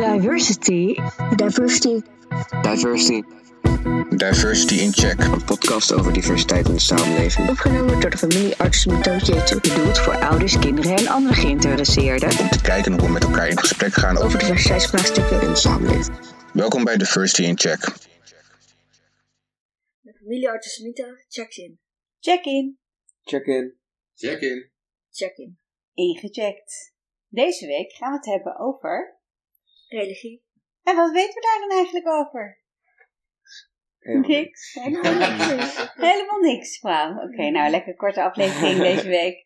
Diversity. 0.00 0.96
Diversity. 1.36 2.00
Diversity. 2.62 3.22
Diversity 4.16 4.74
in 4.74 4.92
Check. 4.92 5.18
Een 5.18 5.44
podcast 5.44 5.92
over 5.92 6.12
diversiteit 6.12 6.68
in 6.68 6.74
de 6.74 6.80
samenleving. 6.80 7.48
Opgenomen 7.48 8.00
door 8.00 8.10
de 8.10 8.16
familie 8.16 8.56
Artsen 8.56 8.98
met 8.98 9.26
Jeetje. 9.26 9.60
Bedoeld 9.60 9.98
voor 9.98 10.16
ouders, 10.16 10.58
kinderen 10.58 10.96
en 10.96 11.06
andere 11.06 11.34
geïnteresseerden. 11.34 12.38
Om 12.38 12.48
te 12.48 12.60
kijken 12.62 12.92
hoe 12.92 13.02
we 13.02 13.12
met 13.12 13.24
elkaar 13.24 13.48
in 13.48 13.58
gesprek 13.58 13.92
gaan 13.92 14.18
over 14.18 14.38
diversiteitsvraagstukken. 14.38 15.40
In 15.40 15.48
de 15.48 15.56
samenleving. 15.56 16.16
Welkom 16.52 16.84
bij 16.84 16.96
Diversity 16.96 17.42
in 17.42 17.58
Check. 17.58 17.80
De 20.00 20.14
familie 20.18 20.48
Artsen 20.48 20.94
checks 21.28 21.56
in. 21.56 21.80
Check-in. 22.20 22.78
Check-in. 23.22 23.74
Check-in. 24.14 24.70
Check-in. 25.10 25.58
Ingecheckt. 25.94 26.94
Deze 27.28 27.66
week 27.66 27.92
gaan 27.92 28.10
we 28.10 28.16
het 28.16 28.26
hebben 28.26 28.58
over. 28.58 29.19
Religie. 29.90 30.44
En 30.82 30.96
wat 30.96 31.12
weten 31.12 31.34
we 31.34 31.40
daar 31.40 31.68
dan 31.68 31.76
eigenlijk 31.76 32.08
over? 32.08 32.58
Niks. 34.00 34.74
Helemaal 34.74 35.14
niks. 35.14 35.92
Helemaal 35.94 36.40
niks. 36.40 36.80
Wauw. 36.80 37.22
Oké, 37.22 37.50
nou 37.50 37.70
lekker 37.70 37.96
korte 37.96 38.22
aflevering 38.22 38.78
deze 38.90 39.08
week. 39.08 39.44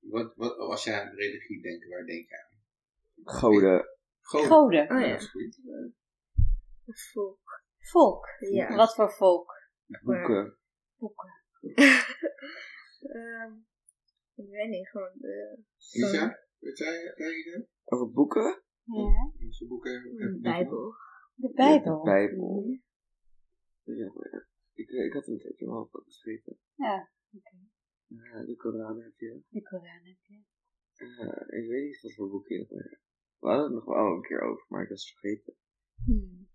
Wat, 0.00 0.32
wat, 0.36 0.56
als 0.56 0.84
jij 0.84 1.00
aan 1.00 1.14
religie 1.14 1.62
denkt, 1.62 1.88
waar 1.88 2.04
denk 2.04 2.28
je 2.28 2.36
aan? 2.36 2.54
Goden. 3.24 3.88
Goden. 4.20 4.48
Goden. 4.48 4.90
Oh 4.90 5.00
ja. 5.00 5.08
Dat 5.08 5.20
is 5.20 5.30
goed. 5.30 5.60
Volk. 7.12 7.62
Volk. 7.78 8.26
Ja. 8.38 8.74
Wat 8.74 8.94
voor 8.94 9.12
volk? 9.12 9.52
Boeken. 10.02 10.58
Boeken. 10.96 11.30
Ehm, 13.06 13.52
ik 14.34 14.50
weet 14.50 14.68
niet, 14.68 14.88
gewoon 14.88 15.12
de 15.14 15.62
Lisa, 15.92 16.38
weet 16.58 16.78
jij, 16.78 17.12
ken 17.14 17.26
je? 17.26 17.66
Over 17.84 18.12
boeken? 18.12 18.62
Ja. 18.86 19.32
Onze 19.44 19.66
boeken. 19.66 20.02
de 20.16 20.38
Bijbel. 20.40 20.94
De 21.34 21.52
Bijbel. 21.54 22.02
De 22.02 22.10
Bijbel. 22.10 22.78
Ja, 23.82 24.12
maar 24.14 24.48
ik, 24.72 24.88
ik 24.90 25.12
had 25.12 25.26
een 25.26 25.38
tijdje 25.38 25.66
wel 25.66 25.88
wat 25.90 26.04
geschreven. 26.04 26.58
Ja, 26.74 27.10
Uh, 28.08 28.46
de 28.46 28.56
Koran 28.56 29.00
heb 29.00 29.18
je. 29.18 29.42
de 29.48 29.62
Koran 29.62 30.04
heb 30.04 30.20
je. 30.22 30.42
Uh, 30.96 31.60
ik 31.60 31.68
weet 31.68 31.84
niet 31.84 32.02
wat 32.02 32.14
voor 32.14 32.30
boeken 32.30 32.54
je 32.56 32.60
hebt. 32.60 32.72
maar 32.72 32.98
We 33.38 33.48
hadden 33.48 33.64
het 33.64 33.74
nog 33.74 33.84
wel 33.84 34.14
een 34.14 34.22
keer 34.22 34.40
over, 34.40 34.64
maar 34.68 34.82
ik 34.82 34.88
was 34.88 35.04
het 35.08 35.18
vergeten. 35.18 35.54
Hmm. 36.04 36.48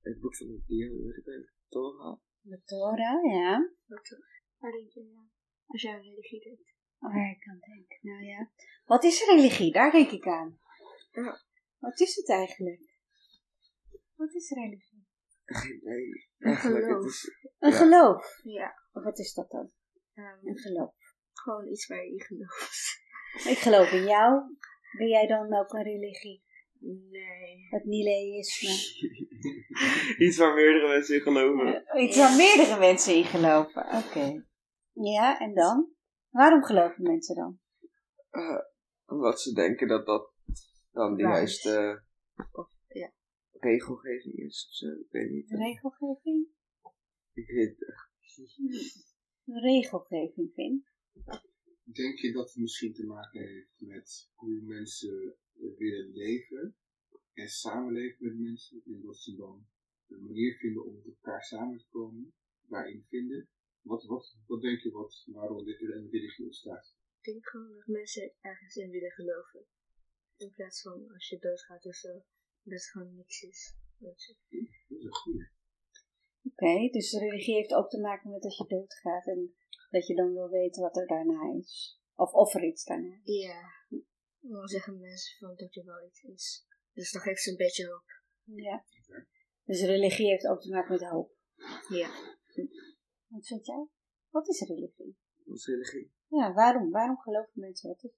Het 0.00 0.20
boek 0.20 0.36
van 0.36 0.46
de 0.46 0.62
dieren, 0.66 1.02
weet 1.02 1.16
ik 1.16 1.24
wel. 1.24 1.44
Torah. 1.68 2.20
De 2.40 2.62
Torah, 2.64 3.24
ja. 3.24 3.70
Wat, 3.86 4.18
waar 4.58 4.72
denk 4.72 4.90
je 4.90 5.12
aan? 5.16 5.30
Als 5.66 5.82
jij 5.82 5.94
aan 5.94 6.00
religie 6.02 6.40
denkt. 6.40 6.74
Waar 6.98 7.30
ik 7.30 7.48
aan 7.48 7.58
denk. 7.60 7.98
Nou 8.02 8.22
ja. 8.22 8.50
Wat 8.84 9.04
is 9.04 9.26
religie? 9.26 9.72
Daar 9.72 9.92
denk 9.92 10.10
ik 10.10 10.26
aan. 10.26 10.58
Ja. 11.10 11.40
Wat 11.78 12.00
is 12.00 12.16
het 12.16 12.28
eigenlijk? 12.30 12.94
Wat 14.14 14.34
is 14.34 14.50
religie? 14.50 15.06
Geen 15.44 15.76
idee. 15.76 16.28
Een 16.38 16.56
geloof. 16.56 17.04
is... 17.04 17.36
Een 17.58 17.70
Ja. 17.70 17.76
geloof. 17.76 18.40
Ja. 18.42 18.74
Of 18.92 19.02
wat 19.04 19.18
is 19.18 19.34
dat 19.34 19.50
dan? 19.50 19.70
ehm, 20.14 20.46
Een 20.48 20.58
geloof. 20.58 20.94
gewoon 21.32 21.68
iets 21.68 21.86
waar 21.86 22.04
je 22.04 22.10
in 22.12 22.20
gelooft. 22.20 23.04
Ik 23.52 23.58
geloof 23.58 23.90
in 23.92 24.04
jou. 24.04 24.56
Ben 24.98 25.08
jij 25.08 25.26
dan 25.26 25.54
ook 25.54 25.72
een 25.72 25.82
religie? 25.82 26.44
Nee. 27.10 27.66
Het 27.70 27.84
nihilisme. 27.84 28.70
Iets 30.26 30.36
waar 30.36 30.54
meerdere 30.54 30.88
mensen 30.88 31.14
in 31.14 31.20
geloven. 31.20 31.84
Iets 32.02 32.16
waar 32.16 32.36
meerdere 32.36 32.78
mensen 32.78 33.14
in 33.14 33.24
geloven. 33.24 33.82
Oké. 33.86 34.44
Ja, 34.92 35.38
en 35.40 35.54
dan? 35.54 35.90
Waarom 36.30 36.62
geloven 36.62 37.02
mensen 37.02 37.34
dan? 37.34 37.58
Uh, 38.30 38.60
omdat 39.06 39.40
ze 39.40 39.52
denken 39.52 39.88
dat 39.88 40.06
dat 40.06 40.32
dan 40.96 41.16
de 41.16 41.22
juiste 41.22 42.02
Of, 42.52 42.70
ja. 42.88 43.12
regelgeving 43.50 44.34
is 44.34 44.66
of 44.68 44.74
zo. 44.74 44.86
Ik 44.86 45.10
weet 45.10 45.30
niet. 45.30 45.50
Regelgeving? 45.50 46.46
Ik 47.32 47.50
weet 47.50 47.68
het 47.68 47.88
echt. 47.88 48.10
De 49.44 49.60
regelgeving, 49.60 50.52
vind 50.54 50.84
Denk 51.84 52.18
je 52.18 52.32
dat 52.32 52.48
het 52.48 52.56
misschien 52.56 52.94
te 52.94 53.06
maken 53.06 53.40
heeft 53.40 53.74
met 53.76 54.30
hoe 54.34 54.60
mensen 54.62 55.36
willen 55.76 56.12
leven 56.12 56.76
en 57.32 57.48
samenleven 57.48 58.26
met 58.26 58.38
mensen? 58.38 58.82
En 58.84 59.00
dat 59.02 59.16
ze 59.16 59.36
dan 59.36 59.66
een 60.06 60.24
manier 60.24 60.56
vinden 60.56 60.84
om 60.84 60.94
met 60.94 61.06
elkaar 61.06 61.44
samen 61.44 61.78
te 61.78 61.86
komen, 61.88 62.34
daarin 62.60 63.04
vinden? 63.08 63.48
Wat, 63.80 64.04
wat, 64.04 64.36
wat 64.46 64.62
denk 64.62 64.80
je 64.80 64.90
wat, 64.90 65.24
waarom 65.26 65.64
dit 65.64 65.80
in 65.80 66.08
religie 66.10 66.44
ontstaat? 66.44 66.96
Ik 67.20 67.32
denk 67.32 67.48
gewoon 67.48 67.72
dat 67.72 67.86
mensen 67.86 68.32
ergens 68.40 68.76
in 68.76 68.90
willen 68.90 69.10
geloven. 69.10 69.65
In 70.36 70.52
plaats 70.52 70.82
van 70.82 71.12
als 71.12 71.28
je 71.28 71.38
doodgaat 71.38 71.86
of 71.86 71.94
zo. 71.94 72.12
Dat 72.12 72.24
het 72.62 72.90
gewoon 72.90 73.14
niks 73.14 73.42
is. 73.42 73.76
Dat 73.98 74.14
is 74.16 74.34
een 74.88 75.14
goede. 75.14 75.50
Oké, 76.42 76.88
dus 76.90 77.10
de 77.10 77.18
religie 77.18 77.54
heeft 77.54 77.74
ook 77.74 77.90
te 77.90 78.00
maken 78.00 78.30
met 78.30 78.42
dat 78.42 78.56
je 78.56 78.66
doodgaat 78.66 79.26
en 79.26 79.54
dat 79.90 80.06
je 80.06 80.14
dan 80.14 80.32
wil 80.32 80.48
weten 80.48 80.82
wat 80.82 80.96
er 80.96 81.06
daarna 81.06 81.54
is. 81.58 82.00
Of 82.14 82.32
of 82.32 82.54
er 82.54 82.64
iets 82.64 82.84
daarna 82.84 83.20
is. 83.22 83.44
Ja. 83.44 83.62
Dan 84.40 84.68
zeggen 84.68 85.00
mensen 85.00 85.36
van 85.38 85.54
dat 85.56 85.76
er 85.76 85.84
wel 85.84 86.06
iets 86.06 86.22
is. 86.22 86.66
Dus 86.92 87.12
dan 87.12 87.22
geeft 87.22 87.42
ze 87.42 87.50
een 87.50 87.56
beetje 87.56 87.86
hoop. 87.86 88.04
Ja. 88.44 88.84
Dus 89.64 89.82
religie 89.82 90.28
heeft 90.28 90.46
ook 90.46 90.60
te 90.60 90.70
maken 90.70 90.92
met 90.92 91.08
hoop. 91.08 91.34
Ja. 91.88 92.10
Wat 93.26 93.46
vind 93.46 93.66
jij? 93.66 93.88
Wat 94.30 94.48
is 94.48 94.60
religie? 94.60 95.16
Wat 95.44 95.56
is 95.56 95.66
religie? 95.66 96.12
Ja, 96.28 96.52
waarom? 96.52 96.90
Waarom 96.90 97.18
geloven 97.18 97.52
mensen? 97.54 97.88
Wat 97.88 98.04
is, 98.04 98.10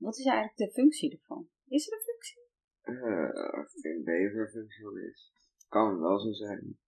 wat 0.00 0.18
is 0.18 0.24
eigenlijk 0.24 0.56
de 0.56 0.70
functie 0.80 1.12
ervan? 1.18 1.48
Is 1.68 1.86
er 1.86 1.92
een 1.92 2.04
functie? 2.04 2.38
Uh, 2.82 3.66
geen 3.82 4.00
idee 4.00 4.26
of 4.26 4.32
er 4.32 4.40
een 4.40 4.48
functie 4.50 4.82
van 4.84 4.98
is. 4.98 5.32
Kan 5.68 6.00
wel 6.00 6.18
zo 6.20 6.32
zijn. 6.32 6.78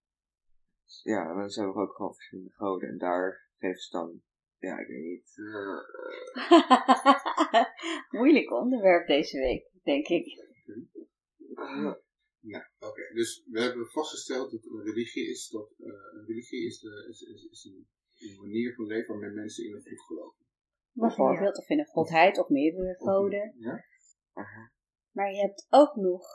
Ja, 1.03 1.33
mensen 1.33 1.63
hebben 1.63 1.81
ook 1.81 1.95
gewoon 1.95 2.13
verschillende 2.13 2.51
goden. 2.51 2.89
En 2.89 2.97
daar 2.97 3.49
geven 3.57 3.81
ze 3.81 3.91
dan, 3.91 4.21
ja, 4.59 4.79
ik 4.79 4.87
weet 4.87 5.03
niet. 5.03 5.33
eh, 5.37 5.81
Moeilijk 8.19 8.51
onderwerp 8.51 9.07
deze 9.07 9.37
week, 9.39 9.69
denk 9.83 10.07
ik. 10.07 10.25
eh, 11.55 11.93
Ja, 12.39 12.69
oké. 12.79 13.13
Dus 13.13 13.43
we 13.49 13.61
hebben 13.61 13.87
vastgesteld 13.91 14.51
dat 14.51 14.65
een 14.65 14.83
religie 14.83 15.29
is, 15.29 15.49
dat 15.49 15.71
eh, 15.79 15.85
een 15.87 16.25
religie 16.27 16.65
is, 16.65 16.79
de, 16.79 17.05
is, 17.09 17.21
is, 17.21 17.47
is 17.51 17.63
een, 17.63 17.87
een 18.17 18.37
manier 18.41 18.75
van 18.75 18.85
leven 18.85 19.07
waarmee 19.13 19.35
mensen 19.35 19.65
in 19.65 19.73
een 19.73 19.81
goed 19.81 20.01
geloven. 20.01 20.42
Bijvoorbeeld, 20.93 21.57
of 21.57 21.69
in 21.69 21.79
een 21.79 21.85
godheid 21.85 22.39
of 22.39 22.49
meerdere 22.49 22.95
goden. 22.95 23.53
Ja? 23.57 23.83
aha. 24.33 24.71
Maar 25.11 25.31
je 25.31 25.39
hebt 25.39 25.67
ook 25.69 25.95
nog, 25.95 26.25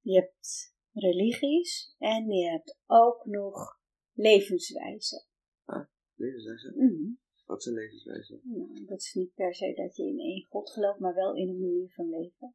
je 0.00 0.14
hebt 0.14 0.74
religies 0.92 1.94
en 1.98 2.30
je 2.30 2.50
hebt 2.50 2.78
ook 2.86 3.24
nog 3.24 3.80
levenswijzen. 4.12 5.26
Levenswijze? 6.14 6.72
Mhm. 6.76 7.10
Wat 7.44 7.58
is 7.58 7.66
een 7.66 7.74
levenswijze? 7.74 8.40
Nou, 8.42 8.84
dat 8.84 8.98
is 8.98 9.14
niet 9.14 9.34
per 9.34 9.54
se 9.54 9.72
dat 9.74 9.96
je 9.96 10.06
in 10.06 10.18
één 10.18 10.46
god 10.48 10.70
gelooft, 10.70 10.98
maar 10.98 11.14
wel 11.14 11.34
in 11.34 11.48
een 11.48 11.60
manier 11.60 11.92
van 11.92 12.08
leven. 12.08 12.54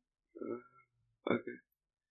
Oké. 1.23 1.61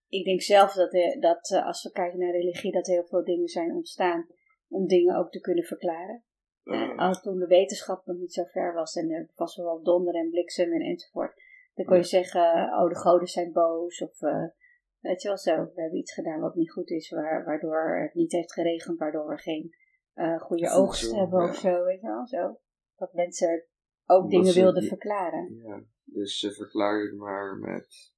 Ik 0.08 0.24
denk 0.24 0.42
zelf 0.42 0.72
dat, 0.72 0.92
eh, 0.92 1.20
dat 1.20 1.50
eh, 1.50 1.66
als 1.66 1.82
we 1.82 1.90
kijken 1.90 2.18
naar 2.18 2.30
religie, 2.30 2.72
dat 2.72 2.86
heel 2.86 3.04
veel 3.04 3.24
dingen 3.24 3.48
zijn 3.48 3.72
ontstaan 3.72 4.26
om 4.68 4.86
dingen 4.86 5.16
ook 5.16 5.30
te 5.30 5.40
kunnen 5.40 5.64
verklaren. 5.64 6.24
Eh, 6.66 6.98
als 6.98 7.22
toen 7.22 7.38
de 7.38 7.46
wetenschap 7.46 8.06
nog 8.06 8.16
niet 8.16 8.32
zo 8.32 8.44
ver 8.44 8.74
was 8.74 8.94
en 8.96 9.10
er 9.10 9.28
was 9.34 9.56
wel 9.56 9.82
donder 9.82 10.14
en 10.14 10.30
bliksem 10.30 10.72
en 10.72 10.80
enzovoort, 10.80 11.42
dan 11.74 11.84
kon 11.84 11.96
je 11.96 12.02
zeggen, 12.04 12.72
oh 12.78 12.88
de 12.88 12.96
goden 12.96 13.28
zijn 13.28 13.52
boos 13.52 14.00
of 14.02 14.20
eh, 14.22 14.44
weet 15.00 15.22
je 15.22 15.28
wel 15.28 15.38
zo, 15.38 15.54
we 15.74 15.80
hebben 15.80 15.98
iets 15.98 16.12
gedaan 16.14 16.40
wat 16.40 16.54
niet 16.54 16.72
goed 16.72 16.90
is, 16.90 17.10
waar, 17.10 17.44
waardoor 17.44 17.98
het 18.02 18.14
niet 18.14 18.32
heeft 18.32 18.52
geregend, 18.52 18.98
waardoor 18.98 19.28
we 19.28 19.36
geen 19.38 19.74
eh, 20.14 20.40
goede 20.40 20.70
oogst 20.70 21.14
hebben 21.14 21.42
ja. 21.42 21.48
of 21.48 21.56
zo, 21.56 21.84
weet 21.84 22.00
je 22.00 22.06
wel 22.06 22.26
zo. 22.26 22.60
Dat 22.96 23.12
mensen 23.12 23.64
ook 24.06 24.22
Omdat 24.22 24.30
dingen 24.30 24.52
ze 24.52 24.60
wilden 24.60 24.80
die- 24.80 24.88
verklaren 24.88 25.54
ja, 25.62 25.82
dus 26.04 26.38
ze 26.38 26.52
verklaren 26.52 27.06
het 27.06 27.16
maar 27.16 27.56
met 27.56 28.14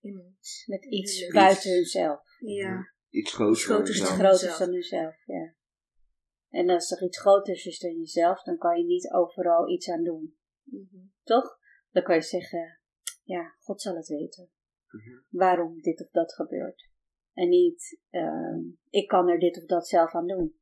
Iemand. 0.00 0.64
met 0.66 0.84
iets 0.84 1.22
Iets- 1.22 1.32
buiten 1.34 1.70
hunzelf. 1.72 2.22
Ja. 2.38 2.92
iets 3.10 3.34
groters 3.34 3.66
dan 3.66 3.74
groters 3.76 4.00
Iets 4.00 4.08
groters 4.10 4.40
jezelf. 4.40 4.58
dan 4.58 4.72
jezelf, 4.72 5.16
ja. 5.26 5.54
En 6.50 6.70
als 6.70 6.90
er 6.90 7.02
iets 7.02 7.20
groters 7.20 7.66
is 7.66 7.78
dan 7.78 7.98
jezelf, 7.98 8.42
dan 8.42 8.58
kan 8.58 8.78
je 8.78 8.84
niet 8.84 9.12
overal 9.12 9.68
iets 9.68 9.90
aan 9.90 10.04
doen. 10.04 10.36
Mhm. 10.62 11.06
Toch? 11.22 11.58
Dan 11.90 12.02
kan 12.02 12.14
je 12.14 12.22
zeggen, 12.22 12.80
ja, 13.22 13.54
God 13.58 13.80
zal 13.80 13.96
het 13.96 14.08
weten. 14.08 14.50
Mhm. 14.90 15.20
Waarom 15.28 15.80
dit 15.80 16.00
of 16.00 16.10
dat 16.10 16.34
gebeurt. 16.34 16.88
En 17.32 17.48
niet, 17.48 18.00
ehm, 18.10 18.60
ik 18.88 19.08
kan 19.08 19.28
er 19.28 19.38
dit 19.38 19.58
of 19.58 19.64
dat 19.66 19.88
zelf 19.88 20.14
aan 20.14 20.26
doen. 20.26 20.58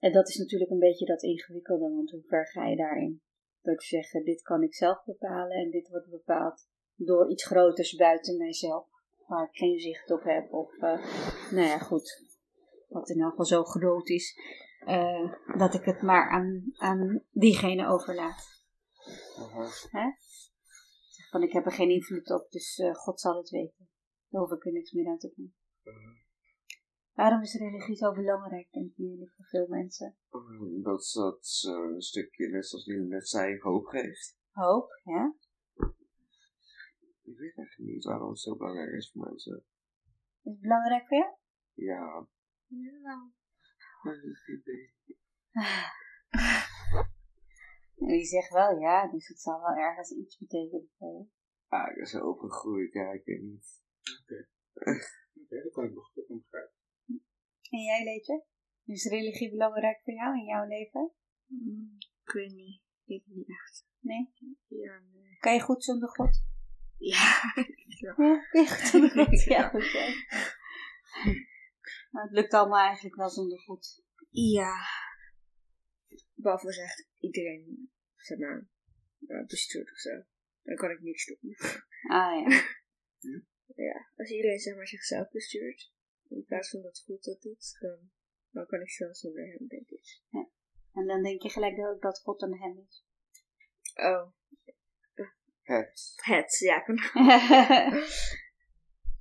En 0.00 0.12
dat 0.12 0.28
is 0.28 0.36
natuurlijk 0.36 0.70
een 0.70 0.78
beetje 0.78 1.06
dat 1.06 1.22
ingewikkelde, 1.22 1.94
want 1.94 2.10
hoe 2.10 2.22
ver 2.26 2.46
ga 2.46 2.66
je 2.66 2.76
daarin? 2.76 3.22
Door 3.62 3.76
te 3.76 3.86
zeggen, 3.86 4.24
dit 4.24 4.42
kan 4.42 4.62
ik 4.62 4.74
zelf 4.74 5.04
bepalen 5.04 5.56
en 5.56 5.70
dit 5.70 5.88
wordt 5.88 6.10
bepaald 6.10 6.68
door 6.94 7.30
iets 7.30 7.46
groters 7.46 7.94
buiten 7.94 8.36
mijzelf. 8.36 8.88
Waar 9.26 9.44
ik 9.44 9.56
geen 9.56 9.78
zicht 9.78 10.10
op 10.10 10.22
heb. 10.22 10.52
Of, 10.52 10.72
eh, 10.78 11.04
nou 11.50 11.66
ja, 11.66 11.78
goed. 11.78 12.24
Wat 12.88 13.10
in 13.10 13.20
elk 13.20 13.30
geval 13.30 13.44
zo 13.44 13.64
groot 13.64 14.08
is. 14.08 14.34
Eh, 14.86 15.32
dat 15.58 15.74
ik 15.74 15.84
het 15.84 16.02
maar 16.02 16.30
aan, 16.30 16.62
aan 16.76 17.24
diegene 17.30 17.86
overlaat. 17.86 18.48
Aha. 19.38 19.64
Hè? 19.90 20.10
Zeg 21.08 21.28
Van 21.30 21.42
ik 21.42 21.52
heb 21.52 21.64
er 21.64 21.72
geen 21.72 21.90
invloed 21.90 22.30
op, 22.30 22.50
dus 22.50 22.78
eh, 22.78 22.94
God 22.94 23.20
zal 23.20 23.36
het 23.36 23.50
weten. 23.50 23.88
Daar 24.28 24.40
hoef 24.40 24.52
ik 24.52 24.66
er 24.66 24.72
niks 24.72 24.92
meer 24.92 25.08
aan 25.08 25.18
te 25.18 25.32
doen. 25.36 25.54
Waarom 27.12 27.42
is 27.42 27.54
religie 27.54 27.96
zo 27.96 28.12
belangrijk, 28.12 28.70
denken 28.70 29.04
jullie, 29.04 29.32
voor 29.36 29.44
veel 29.44 29.66
mensen? 29.68 30.16
Dat 30.82 31.12
dat 31.12 31.46
zo'n 31.46 32.00
stukje, 32.00 32.48
net 32.48 32.66
zoals 32.66 32.84
jullie 32.84 33.08
net 33.08 33.28
zei, 33.28 33.58
hoop 33.58 33.84
geeft. 33.84 34.38
Hoop, 34.50 35.00
ja? 35.04 35.34
Ik 37.22 37.38
weet 37.38 37.56
echt 37.56 37.78
niet 37.78 38.04
waarom 38.04 38.28
het 38.28 38.40
zo 38.40 38.56
belangrijk 38.56 38.92
is 38.92 39.10
voor 39.12 39.24
mensen. 39.24 39.64
Is 40.42 40.52
het 40.52 40.60
belangrijk 40.60 41.06
voor 41.06 41.16
jou? 41.16 41.34
Ja. 41.74 42.26
En 42.68 43.34
die 48.08 48.24
zegt 48.24 48.52
wel 48.52 48.78
ja, 48.78 49.10
dus 49.10 49.28
het 49.28 49.40
zal 49.40 49.60
wel 49.60 49.76
ergens 49.76 50.10
iets 50.10 50.38
betekenen 50.38 50.90
voor 50.98 51.18
je. 51.18 51.24
Ah, 51.68 51.90
ik 51.90 51.96
ben 51.96 52.06
zo 52.06 52.28
opgegroeid, 52.28 52.92
ja, 52.92 53.12
ik 53.12 53.24
weet 53.24 53.42
niet. 53.42 53.82
Oké, 55.42 55.62
dat 55.62 55.72
kan 55.72 55.84
ik 55.84 55.94
nog 55.94 56.10
ik 56.14 56.26
begrijpen. 56.26 56.74
En 57.70 57.82
jij, 57.82 58.04
Leetje? 58.04 58.44
Is 58.84 59.04
religie 59.04 59.50
belangrijk 59.50 60.00
voor 60.02 60.14
jou 60.14 60.38
in 60.38 60.44
jouw 60.44 60.66
leven? 60.66 61.12
mm, 61.46 61.96
ik 62.24 62.32
weet 62.32 62.52
niet. 62.52 62.82
Ik 63.04 63.24
weet 63.26 63.26
niet 63.26 63.48
echt. 63.48 63.86
Nee? 63.98 64.32
Ja, 64.66 65.00
nee. 65.12 65.36
Kan 65.38 65.54
je 65.54 65.60
goed 65.60 65.84
zonder 65.84 66.08
God? 66.08 66.44
Ja. 66.98 67.40
Ja, 68.00 68.14
kan 68.14 68.62
je 68.62 68.68
goed 68.68 68.86
zonder 68.86 69.10
God? 69.10 69.44
Ja, 69.44 69.68
goed. 69.68 69.90
Ja. 69.90 70.14
Het 72.10 72.30
lukt 72.30 72.52
allemaal 72.54 72.84
eigenlijk 72.86 73.16
wel 73.16 73.28
zonder 73.30 73.58
God. 73.58 74.02
ja. 74.30 74.74
Behalve 76.34 76.66
als 76.66 76.78
echt 76.78 77.06
iedereen, 77.18 77.90
zeg 78.16 78.38
maar, 78.38 78.68
uh, 79.26 79.46
bestuurt 79.46 79.90
of 79.92 79.98
zo. 79.98 80.10
Dan 80.62 80.76
kan 80.76 80.90
ik 80.90 81.00
niks 81.00 81.26
doen. 81.26 81.56
Ah 82.08 82.48
ja. 82.48 82.62
Ja, 83.74 84.08
als 84.16 84.30
iedereen 84.30 84.58
zeg 84.58 84.74
maar 84.74 84.86
zichzelf 84.86 85.30
bestuurt, 85.30 85.92
in 86.28 86.44
plaats 86.44 86.70
van 86.70 86.82
dat 86.82 87.02
goed 87.06 87.24
dat 87.24 87.40
doet, 87.42 87.76
dan, 87.80 88.10
dan 88.50 88.66
kan 88.66 88.80
ik 88.80 88.90
zelf 88.90 89.16
zonder 89.16 89.46
hem, 89.46 89.66
denk 89.66 89.88
ik. 89.88 90.20
En 90.92 91.06
dan 91.06 91.22
denk 91.22 91.42
je 91.42 91.48
gelijk 91.50 91.78
ook 91.78 92.02
dat 92.02 92.20
God 92.20 92.42
een 92.42 92.58
hem 92.60 92.86
is. 92.88 93.04
Oh, 93.94 94.32
Het. 95.62 96.12
het, 96.16 96.58
ja. 96.58 96.76
ik 96.76 96.84
kan- 96.84 96.96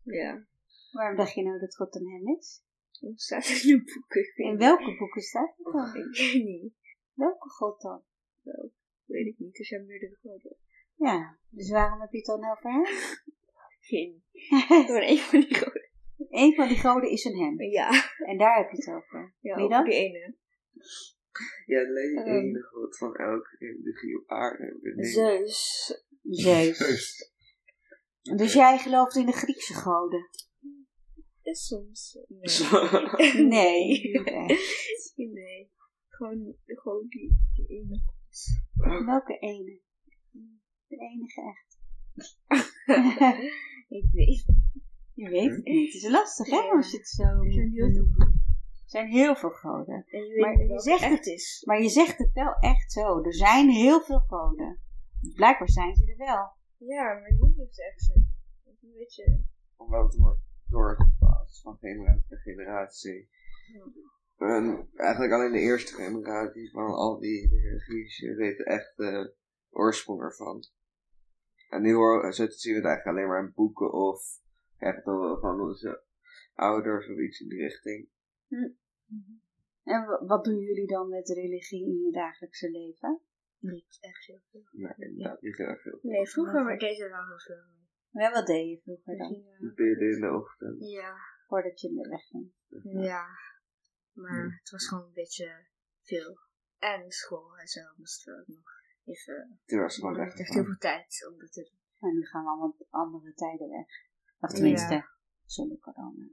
ja. 0.21 0.47
Waarom 0.91 1.17
dacht 1.17 1.33
je 1.33 1.43
nou 1.43 1.59
dat 1.59 1.75
God 1.75 1.95
een 1.95 2.07
hem 2.09 2.37
is? 2.37 2.61
Dat 2.99 3.19
staat 3.21 3.47
in 3.47 3.67
de 3.67 3.83
boeken. 3.93 4.33
In 4.35 4.57
welke 4.57 4.95
boeken 4.97 5.21
staat 5.21 5.53
het 5.57 5.73
dan? 5.73 5.95
Ik 5.95 6.17
weet 6.17 6.43
niet. 6.43 6.73
Welke 7.13 7.49
God 7.49 7.81
dan? 7.81 8.03
Weet 9.05 9.25
ik 9.25 9.35
niet. 9.37 9.59
Er 9.59 9.65
zijn 9.65 9.85
meerdere 9.85 10.17
goden. 10.21 10.55
Ja, 10.95 11.37
dus 11.49 11.69
waarom 11.69 11.99
heb 12.01 12.11
je 12.11 12.17
het 12.17 12.25
dan 12.25 12.49
over 12.51 12.71
hem? 12.71 12.85
Geen. 13.89 14.23
Gewoon 14.85 15.01
één 15.01 15.17
van 15.17 15.39
die 15.39 15.55
goden. 15.55 15.89
Een 16.29 16.53
van 16.55 16.67
die 16.67 16.77
goden 16.77 17.09
is 17.09 17.23
een 17.25 17.37
hem. 17.37 17.61
Ja. 17.61 17.89
En 18.17 18.37
daar 18.37 18.57
heb 18.57 18.69
je 18.71 18.77
het 18.77 18.95
over. 18.95 19.35
Ja, 19.39 19.55
Wie 19.55 19.63
over 19.63 19.75
dan? 19.77 19.85
die 19.85 19.93
ene. 19.93 20.35
Ja, 21.65 21.79
alleen 21.79 22.15
de 22.15 22.21
Ehm. 22.21 22.29
ene 22.35 22.61
god 22.61 22.97
van 22.97 23.15
elke 23.15 23.55
religie 23.59 24.17
op 24.21 24.29
aarde. 24.31 24.79
Zeus. 24.97 25.87
Zeus. 26.23 27.31
Dus 28.21 28.53
jij 28.53 28.77
gelooft 28.77 29.15
in 29.15 29.25
de 29.25 29.31
Griekse 29.31 29.73
goden? 29.73 30.29
Is 31.49 31.67
soms. 31.67 32.17
niet. 32.27 32.69
Nee, 33.49 33.87
niet 34.13 34.27
echt. 34.33 35.13
Nee. 35.15 35.71
Gewoon, 36.07 36.55
gewoon 36.65 37.05
die, 37.07 37.35
die 37.53 37.67
ene. 37.67 38.01
Welke 39.05 39.37
ene? 39.37 39.79
De 40.87 40.95
enige 40.97 41.41
echt. 41.41 41.77
ik 43.87 44.05
weet. 44.11 44.45
Je 45.13 45.29
weet 45.29 45.51
het 45.51 45.63
niet. 45.65 45.93
Het 45.93 46.03
is 46.03 46.09
lastig, 46.09 46.49
hè? 46.49 46.55
Ja. 46.55 46.75
Als 46.75 46.91
je 46.91 46.97
het 46.97 47.07
zo 47.07 47.23
Er 47.23 47.51
zijn 47.51 47.71
heel 47.71 47.91
veel 47.91 48.07
benoemt. 48.11 48.33
Er 48.83 48.89
zijn 48.95 49.07
heel 49.07 49.35
veel 49.35 49.49
goden. 49.49 50.05
En 50.07 50.25
je 50.25 50.33
weet 50.33 50.41
Maar 50.41 50.57
je 50.57 50.79
zegt 50.79 51.01
echt 51.01 51.15
het. 51.15 51.25
is. 51.25 51.63
Maar 51.65 51.81
je 51.81 51.89
zegt 51.89 52.17
het 52.17 52.33
wel 52.33 52.53
echt 52.53 52.91
zo. 52.91 53.23
Er 53.23 53.33
zijn 53.33 53.69
heel 53.69 54.01
veel 54.01 54.19
goden. 54.19 54.79
Blijkbaar 55.33 55.69
zijn 55.69 55.95
ze 55.95 56.05
er 56.05 56.17
wel. 56.17 56.51
Ja, 56.77 57.03
maar 57.03 57.31
niet 57.39 57.73
ze 57.75 57.83
echt 57.83 58.01
zijn. 58.01 58.29
Een 58.65 58.91
beetje. 58.97 59.43
Omdat 59.77 60.13
het 60.13 60.21
wordt 60.21 60.39
van 61.61 61.77
generatie 61.79 62.25
naar 62.29 62.39
generatie. 62.39 63.29
En 64.37 64.89
eigenlijk 64.95 65.33
alleen 65.33 65.51
de 65.51 65.59
eerste 65.59 65.93
generatie 65.93 66.71
van 66.71 66.85
al 66.93 67.19
die 67.19 67.49
religies 67.49 68.19
weten 68.35 68.65
echt 68.65 68.97
de 68.97 69.33
oorsprong 69.69 70.21
ervan. 70.21 70.63
En 71.69 71.81
nu 71.81 71.93
hoor, 71.93 72.33
zo 72.33 72.47
zien 72.47 72.73
we 72.73 72.79
het 72.79 72.87
eigenlijk 72.87 73.17
alleen 73.17 73.27
maar 73.29 73.43
in 73.43 73.53
boeken 73.55 73.93
of 73.93 74.21
echt 74.77 75.03
van 75.39 75.61
onze 75.61 76.03
ouders 76.53 77.09
of 77.09 77.17
iets 77.17 77.39
in 77.39 77.47
die 77.47 77.59
richting. 77.61 78.09
En 79.83 80.05
wa- 80.05 80.25
wat 80.25 80.43
doen 80.43 80.59
jullie 80.59 80.87
dan 80.87 81.09
met 81.09 81.29
religie 81.29 81.85
in 81.85 82.01
je 82.05 82.11
dagelijkse 82.11 82.71
leven? 82.71 83.21
Niet 83.59 83.97
echt 83.99 84.25
heel 84.25 84.41
veel. 84.51 84.63
Nee, 84.71 84.93
inderdaad, 84.97 85.41
niet 85.41 85.57
heel 85.57 85.67
erg 85.67 85.81
veel. 85.81 85.99
Nee, 86.01 86.27
vroeger 86.29 86.63
maar 86.63 86.77
deze 86.77 87.09
wel 87.09 87.27
heel 87.27 87.39
veel. 87.39 87.63
Ja, 88.21 88.31
wat 88.31 88.45
deed 88.47 88.69
je 88.69 88.79
vroeger 88.83 89.17
dan? 89.17 89.43
Bidden 89.75 90.11
in 90.11 90.21
de 90.21 90.33
ochtend. 90.33 90.89
Ja. 90.89 91.15
Voordat 91.49 91.79
je 91.79 91.87
in 91.87 91.95
de 91.95 92.09
weg 92.09 92.23
ging. 92.27 92.51
Ja. 93.03 93.25
Maar 94.11 94.57
het 94.59 94.69
was 94.69 94.87
gewoon 94.87 95.05
een 95.05 95.13
beetje 95.13 95.67
veel. 96.01 96.37
En 96.77 97.11
school 97.11 97.57
en 97.57 97.67
zo 97.67 97.81
moesten 97.97 98.33
we 98.33 98.39
ook 98.41 98.47
nog 98.47 98.71
even. 99.03 99.59
Toen 99.65 99.79
was 99.79 99.97
hadden 99.97 100.23
echt 100.23 100.53
heel 100.53 100.63
veel 100.63 100.77
tijd 100.77 101.27
om 101.31 101.37
dat 101.39 101.51
te 101.51 101.61
doen. 101.63 102.09
En 102.09 102.15
nu 102.17 102.25
gaan 102.25 102.43
we 102.43 102.49
allemaal 102.49 102.75
andere 102.89 103.33
tijden 103.33 103.69
weg. 103.69 103.87
Of 104.39 104.51
tenminste, 104.51 105.09
zonder 105.45 105.79
corona. 105.79 106.29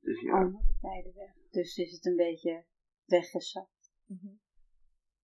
Dus 0.00 0.20
ja, 0.20 0.32
Andere 0.32 0.74
tijden 0.80 1.14
weg. 1.14 1.32
Dus 1.50 1.76
is 1.76 1.92
het 1.92 2.04
een 2.06 2.16
beetje 2.16 2.66
weggezakt. 3.04 3.92
Mhm. 4.04 4.34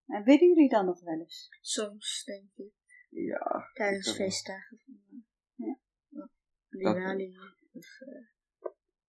En 0.06 0.24
bidden 0.24 0.48
jullie 0.48 0.68
dan 0.68 0.84
nog 0.86 1.00
wel 1.00 1.18
eens? 1.18 1.48
Soms, 1.60 2.24
denk 2.24 2.50
ik. 2.54 2.72
ja. 3.08 3.70
Tijdens 3.72 4.14
feestdagen 4.14 4.78
van. 4.84 5.24
Ja. 5.54 5.78
ja. 6.08 6.18
Dat- 6.18 6.30
Diwali. 6.68 7.38
Of. 7.72 7.86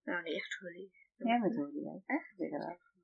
Nou, 0.04 0.24
niet 0.24 0.34
echt 0.36 0.58
Holi. 0.60 0.92
Ja, 1.18 1.38
met 1.38 1.54
jullie 1.54 1.90
ook. 1.90 2.02
Echt? 2.06 2.38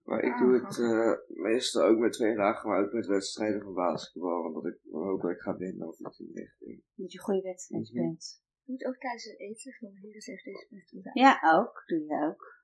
Maar 0.03 0.23
ik 0.23 0.33
Ah, 0.33 0.39
doe 0.39 0.53
het 0.65 0.79
eh, 0.79 1.41
meestal 1.41 1.83
ook 1.83 1.97
met 1.97 2.13
twee 2.13 2.35
dagen, 2.35 2.69
maar 2.69 2.83
ook 2.83 2.91
met 2.91 3.05
wedstrijden 3.05 3.61
van 3.61 3.73
basketbal. 3.73 4.43
Omdat 4.43 4.65
ik 4.65 4.79
hoop 4.91 5.21
dat 5.21 5.31
ik 5.31 5.39
ga 5.39 5.57
winnen 5.57 5.87
of 5.87 5.99
iets 5.99 6.19
in 6.19 6.25
die 6.25 6.41
richting. 6.43 6.83
Dat 6.95 7.11
je 7.11 7.19
goede 7.19 7.41
wedstrijd 7.41 7.91
Mhm. 7.93 8.01
bent. 8.03 8.41
Je 8.63 8.71
moet 8.71 8.85
ook 8.85 8.97
tijdens 8.97 9.23
het 9.23 9.39
eten 9.39 9.73
van 9.73 9.89
hier 10.01 10.15
is 10.15 10.27
echt 10.27 10.43
deze 10.43 11.01
wel 11.03 11.11
Ja, 11.13 11.39
ook. 11.57 11.83
Doe 11.85 12.03
je 12.03 12.25
ook. 12.29 12.55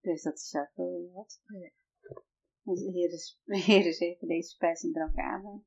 Dus 0.00 0.22
dat 0.22 0.34
is 0.34 0.54
ook 0.54 0.70
wel 0.74 1.10
wat. 1.12 1.42
Ja. 1.46 1.70
Dus 2.62 2.80
de 2.84 2.90
Heer 2.90 3.12
is, 3.12 3.40
de 3.44 3.58
Heer 3.66 3.86
is 3.86 4.00
even 4.00 4.28
deze 4.28 4.48
spijs 4.48 4.82
en 4.82 4.92
drank 4.92 5.16
aan. 5.16 5.64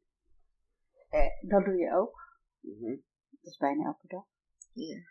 Eh, 1.10 1.50
dat 1.50 1.66
doe 1.66 1.76
je 1.76 1.94
ook. 1.94 2.18
Mhm. 2.60 2.96
Dat 3.30 3.52
is 3.52 3.58
bijna 3.58 3.86
elke 3.86 4.08
dag. 4.08 4.26
Ja. 4.74 5.02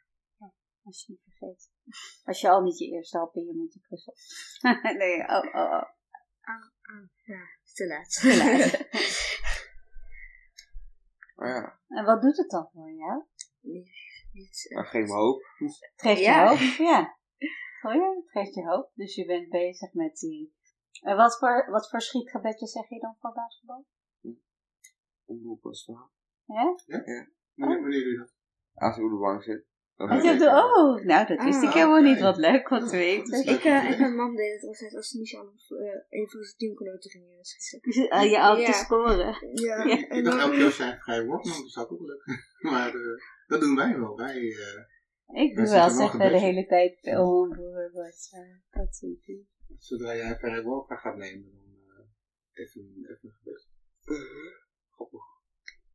Als 0.84 1.06
je 1.06 1.12
niet 1.12 1.22
vergeet. 1.22 1.70
Als 2.24 2.40
je 2.40 2.48
al 2.50 2.62
niet 2.62 2.78
je 2.78 2.86
eerste 2.86 3.18
hap 3.18 3.34
in 3.34 3.44
je 3.46 3.54
mond 3.54 3.72
hebt 3.74 3.86
gestopt. 3.86 4.96
nee, 5.02 5.20
oh, 5.20 5.54
oh, 5.54 5.72
oh. 5.72 5.90
Ja, 7.24 7.46
te 7.74 7.86
laat. 7.86 8.10
Te 8.10 8.36
laat. 8.36 8.90
Maar 11.34 11.48
ja, 11.54 11.80
En 11.88 12.04
wat 12.04 12.22
doet 12.22 12.36
het 12.36 12.50
dan 12.50 12.68
voor 12.72 12.92
jou? 12.92 13.22
niet, 13.60 13.90
niet, 14.32 14.66
eh, 14.68 14.76
maar 14.76 14.86
geen 14.86 15.08
hoop. 15.08 15.42
Het 15.58 15.92
geeft 15.94 16.20
Ja. 16.20 16.42
je 16.42 16.48
hoop, 16.48 16.58
ja. 16.86 17.18
Oh 17.82 17.94
ja, 17.94 18.14
het 18.14 18.30
geeft 18.30 18.54
je 18.54 18.64
hoop. 18.64 18.90
Dus 18.94 19.14
je 19.14 19.26
bent 19.26 19.48
bezig 19.48 19.92
met 19.92 20.16
die... 20.16 20.54
En 21.00 21.16
wat 21.16 21.38
voor, 21.38 21.70
wat 21.70 21.90
voor 21.90 22.00
schietgebedjes 22.00 22.72
zeg 22.72 22.88
je 22.88 23.00
dan 23.00 23.16
voor 23.20 23.32
basketbal? 23.32 23.86
Omroep 25.24 25.62
was 25.62 25.86
wel. 25.86 26.10
Ja? 26.44 26.74
Wanneer, 26.86 27.32
wanneer 27.54 28.02
doe 28.02 28.10
je 28.10 28.18
dat? 28.18 28.34
Als 28.74 28.96
ik 28.96 29.04
op 29.04 29.10
de 29.10 29.16
bank 29.16 29.42
zit. 29.42 29.66
Dan 30.09 30.16
Oh, 30.16 30.23
ik 30.23 30.28
hebt 30.30 30.38
de- 30.38 30.44
wel. 30.44 30.64
oh, 30.64 31.04
nou 31.04 31.26
dat 31.26 31.42
wist 31.44 31.62
ik 31.62 31.68
Ah, 31.68 31.75
helemaal 31.75 32.02
niet. 32.02 32.21
Wat 32.21 32.37
leuk 32.37 32.68
wat 32.68 32.88
te 32.88 32.97
weten. 32.97 33.47
ik, 33.54 33.64
eh, 33.64 33.90
en 33.90 33.99
mijn 34.00 34.14
mam 34.16 34.37
deed 34.37 34.52
het 34.52 34.64
altijd 34.64 34.94
als 34.97 35.14
of 35.14 35.71
eh, 35.78 36.18
een 36.18 36.28
van 36.30 36.42
zijn 36.42 36.56
teamgenoten 36.56 37.11
ging 37.11 37.25
eh, 37.30 37.38
schieten. 37.40 38.09
Ah, 38.18 38.30
je 38.30 38.40
oud 38.40 38.64
te 38.64 38.73
scoren. 38.73 39.37
Ja, 39.54 39.85
Ja. 39.85 39.85
Ik 39.99 40.09
en 40.09 40.25
dacht 40.25 40.37
dan... 40.37 40.44
elke 40.44 40.56
keer 40.56 40.64
als 40.64 40.76
jij 40.76 40.90
een 40.90 40.99
vrije 40.99 41.25
worp 41.26 41.44
nam, 41.44 41.61
dat 41.62 41.71
zou 41.71 41.88
ook 41.90 41.99
wel 41.99 42.09
lukken. 42.09 42.35
Maar 42.71 42.94
eh, 42.94 43.16
dat 43.47 43.61
doen 43.61 43.76
wij 43.76 43.99
wel. 43.99 44.16
Wij, 44.16 44.37
eh, 44.37 45.42
Ik 45.44 45.56
doe 45.56 45.64
Wij 45.64 45.75
wel 45.75 45.88
zitten 45.88 45.88
wel 45.88 45.90
zeggen 45.90 46.18
de 46.32 46.38
hele 46.38 46.66
tijd 46.66 47.06
oh, 47.06 47.49
broer, 47.50 47.90
wat, 47.92 48.28
eh, 48.32 48.80
wat 48.80 48.99
doe 49.00 49.16
je? 49.21 49.44
zodra 49.78 50.14
jij 50.16 50.30
een 50.30 50.38
vrije 50.38 50.62
worp 50.62 50.90
gaat 50.90 51.16
nemen, 51.16 51.50
dan 51.52 51.75
eh, 51.88 52.62
even, 52.64 52.82
even 53.02 53.18
een 53.28 53.35
gebed. 53.42 53.68
Grappig. 54.94 55.23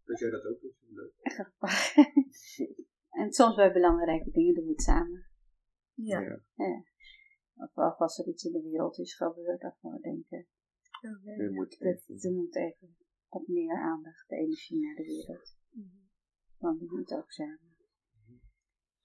Dat 0.05 0.19
jij 0.19 0.29
dat 0.29 0.45
ook 0.45 0.61
doet. 0.61 0.75
Leuk. 0.89 1.13
En 3.09 3.31
soms 3.31 3.55
bij 3.55 3.71
belangrijke 3.71 4.31
dingen 4.31 4.53
doen 4.53 4.65
we 4.65 4.71
het 4.71 4.81
samen. 4.81 5.25
Ja. 5.93 6.19
Ja. 6.55 6.83
Of, 7.55 7.75
of 7.75 7.97
als 7.99 8.17
er 8.19 8.27
iets 8.27 8.43
in 8.43 8.51
de 8.51 8.61
wereld 8.61 8.97
is 8.99 9.15
gebeurd, 9.15 9.63
of 9.63 9.77
we 9.81 9.99
denken, 10.01 10.47
Je 11.01 11.49
moet 11.53 11.69
dat 11.79 11.81
even. 11.81 12.29
er 12.29 12.35
moet 12.35 12.55
even 12.55 12.97
wat 13.29 13.47
meer 13.47 13.75
aandacht, 13.75 14.31
energie 14.31 14.79
naar 14.79 14.95
de 14.95 15.03
wereld. 15.03 15.55
Dan 16.59 16.77
doen 16.77 16.89
we 16.89 16.99
het 16.99 17.13
ook 17.13 17.31
samen. 17.31 17.75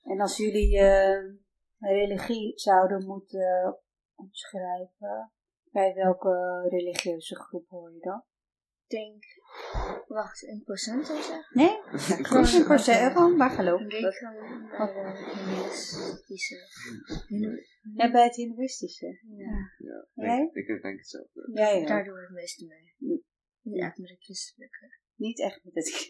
En 0.03 0.21
als 0.21 0.37
jullie 0.37 0.79
eh, 0.79 1.35
religie 1.79 2.59
zouden 2.59 3.07
moeten 3.07 3.79
omschrijven, 4.15 5.33
bij 5.71 5.95
welke 5.95 6.67
religieuze 6.69 7.35
groep 7.37 7.69
hoor 7.69 7.93
je 7.93 8.01
dan? 8.01 8.23
Ik 8.93 8.99
denk, 8.99 9.25
wacht, 10.07 10.43
in 10.43 10.63
procent 10.65 11.01
ik 11.01 11.23
zeggen? 11.23 11.47
Nee? 11.51 11.79
Per 12.69 12.79
se, 12.79 12.93
gewoon 13.13 13.37
waar 13.37 13.51
geloof 13.51 13.81
Ik 13.81 13.93
ik. 13.93 14.01
bij 14.01 15.13
de 15.13 15.33
hindoeïstische. 15.35 16.57
Hindoe- 17.27 17.67
Ja, 17.97 18.11
bij 18.11 18.25
het 18.25 18.37
hindoeïstische. 18.37 19.07
Ja, 19.37 19.71
Ja, 19.79 20.07
Jij? 20.15 20.49
ik, 20.53 20.67
ik 20.69 20.83
denk 20.83 20.99
het. 20.99 21.29
Ja, 21.55 21.69
ja. 21.69 21.87
daar 21.87 22.05
doen 22.05 22.15
we 22.15 22.21
het 22.21 22.31
meeste 22.31 22.67
mee. 22.67 22.95
Hm. 22.99 23.19
Niet 23.71 23.83
echt 23.83 23.99
met 23.99 24.09
de 24.09 24.17
christelijke. 24.19 24.99
Niet 25.15 25.41
echt 25.41 25.61
met 25.65 25.75
het 25.75 26.09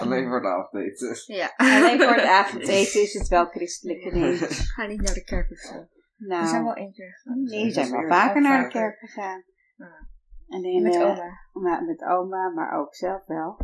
Alleen 0.00 0.28
voor 0.28 0.40
de 0.40 0.48
avondeten. 0.48 1.16
Ja. 1.36 1.52
Alleen 1.56 2.00
voor 2.00 2.14
het 2.14 2.24
avondeten 2.24 3.02
is 3.02 3.14
het 3.14 3.28
wel 3.28 3.44
christelijk. 3.56 4.12
Nee. 4.12 4.36
Ga 4.36 4.86
niet 4.86 5.00
naar 5.00 5.14
de 5.14 5.24
kerk 5.24 5.50
of 5.50 5.58
zo. 5.58 5.88
Nou, 6.16 6.42
We 6.42 6.48
zijn 6.48 6.64
wel 6.64 6.74
één 6.74 6.92
keer 6.92 7.12
gegaan. 7.12 7.42
nee, 7.42 7.64
we 7.64 7.70
zijn 7.70 7.90
wel 7.90 8.08
vaker 8.08 8.40
naar 8.42 8.62
de 8.62 8.68
kerk 8.68 8.98
gegaan. 8.98 9.44
Ja. 10.50 10.56
En 10.56 10.62
dan, 10.62 10.82
Met 10.82 10.94
eh, 10.94 11.00
oma. 11.00 11.48
maar 11.52 11.84
met 11.84 12.02
oma, 12.02 12.48
maar 12.48 12.78
ook 12.80 12.94
zelf 12.94 13.26
wel. 13.26 13.56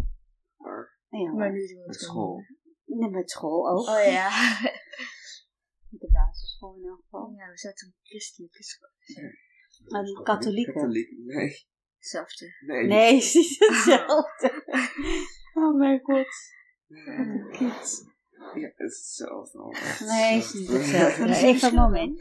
Maar 0.56 0.98
Ja, 1.08 1.32
Maar 1.32 1.52
nu 1.52 1.66
doen 1.66 1.82
we 1.82 1.86
het 1.86 2.00
school. 2.00 2.44
Nee, 2.84 3.10
met 3.10 3.30
school 3.30 3.70
ook. 3.70 3.88
Oh 3.88 4.04
ja. 4.04 4.28
De 6.00 6.10
basisschool 6.10 6.76
in 6.76 6.88
elk 6.88 7.00
geval. 7.02 7.32
Ja, 7.36 7.50
we 7.50 7.58
zaten 7.58 7.88
op 7.88 7.94
een 7.94 8.00
christelijke 8.02 8.62
school. 8.62 8.90
Een 10.00 10.22
katholieke. 10.22 10.72
Katholiek, 10.72 11.10
nee. 11.24 11.66
Hetzelfde. 11.96 12.54
Nee. 12.66 12.86
Nee, 12.86 13.14
het 13.22 13.34
is 13.34 13.58
hetzelfde. 13.58 14.64
Oh 15.54 15.78
mijn 15.78 16.00
god. 16.02 16.26
Nee. 16.86 17.48
Kids. 17.50 18.04
Ja, 18.54 18.72
het 18.74 18.78
is 18.78 18.96
hetzelfde. 18.96 19.58
Nee, 20.06 20.34
het 20.34 20.44
is 20.44 20.52
niet 20.52 20.68
hetzelfde. 20.68 21.26
Dat 21.26 21.36
is 21.36 21.42
Even 21.42 21.68
een 21.68 21.74
moment. 21.74 22.20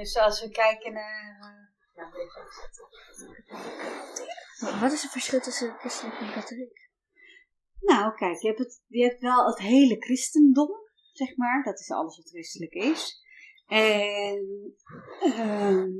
Dus 0.00 0.16
als 0.16 0.40
we 0.40 0.50
kijken 0.50 0.92
naar... 0.92 1.38
Maar 4.60 4.80
Wat 4.80 4.92
is 4.92 5.02
het 5.02 5.10
verschil 5.10 5.40
tussen 5.40 5.78
christelijk 5.78 6.20
en 6.20 6.32
katholiek? 6.32 6.90
Nou, 7.80 8.14
kijk, 8.14 8.40
je 8.40 8.46
hebt, 8.46 8.58
het, 8.58 8.82
je 8.86 9.04
hebt 9.04 9.20
wel 9.20 9.46
het 9.46 9.58
hele 9.58 9.96
christendom, 9.96 10.70
zeg 11.12 11.36
maar. 11.36 11.62
Dat 11.64 11.80
is 11.80 11.90
alles 11.90 12.16
wat 12.16 12.28
christelijk 12.28 12.72
is. 12.72 13.24
En 13.66 14.74
ehm, 15.20 15.92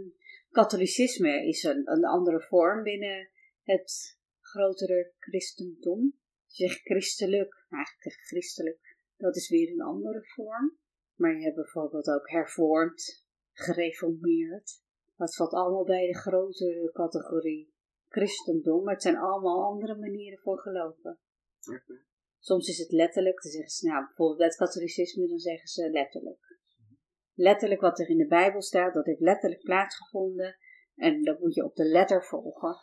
katholicisme 0.51 1.47
is 1.47 1.63
een, 1.63 1.91
een 1.91 2.05
andere 2.05 2.41
vorm 2.41 2.83
binnen 2.83 3.31
het 3.63 4.19
grotere 4.41 5.13
christendom. 5.19 6.15
Je 6.47 6.67
zegt 6.67 6.81
christelijk, 6.81 7.67
maar 7.69 7.79
eigenlijk 7.79 8.17
zeg 8.17 8.27
christelijk, 8.27 8.97
dat 9.17 9.37
is 9.37 9.49
weer 9.49 9.73
een 9.73 9.83
andere 9.83 10.25
vorm. 10.25 10.79
Maar 11.15 11.37
je 11.37 11.45
hebt 11.45 11.57
bijvoorbeeld 11.57 12.09
ook 12.09 12.31
hervormd, 12.31 13.29
gereformeerd. 13.61 14.83
Dat 15.17 15.35
valt 15.35 15.53
allemaal 15.53 15.85
bij 15.85 16.07
de 16.07 16.19
grotere 16.19 16.91
categorie 16.93 17.75
christendom. 18.09 18.85
Maar 18.85 18.95
het 18.95 19.03
zijn 19.03 19.17
allemaal 19.17 19.65
andere 19.65 19.97
manieren 19.97 20.39
voor 20.39 20.59
geloven. 20.59 21.19
Soms 22.39 22.69
is 22.69 22.79
het 22.79 22.93
letterlijk, 22.93 23.43
dan 23.43 23.51
zeggen 23.51 23.71
ze, 23.71 23.87
nou, 23.87 24.05
bijvoorbeeld 24.05 24.39
bij 24.39 24.47
het 24.47 24.57
katholicisme, 24.57 25.29
dan 25.29 25.39
zeggen 25.39 25.69
ze 25.69 25.91
letterlijk. 25.91 26.59
Letterlijk 27.35 27.81
wat 27.81 27.99
er 27.99 28.09
in 28.09 28.17
de 28.17 28.27
Bijbel 28.27 28.63
staat, 28.63 28.95
dat 28.95 29.07
heeft 29.07 29.21
letterlijk 29.21 29.63
plaatsgevonden. 29.63 30.57
En 30.95 31.23
dat 31.23 31.41
moet 31.41 31.55
je 31.55 31.65
op 31.65 31.75
de 31.75 31.85
letter 31.85 32.25
volgen. 32.25 32.77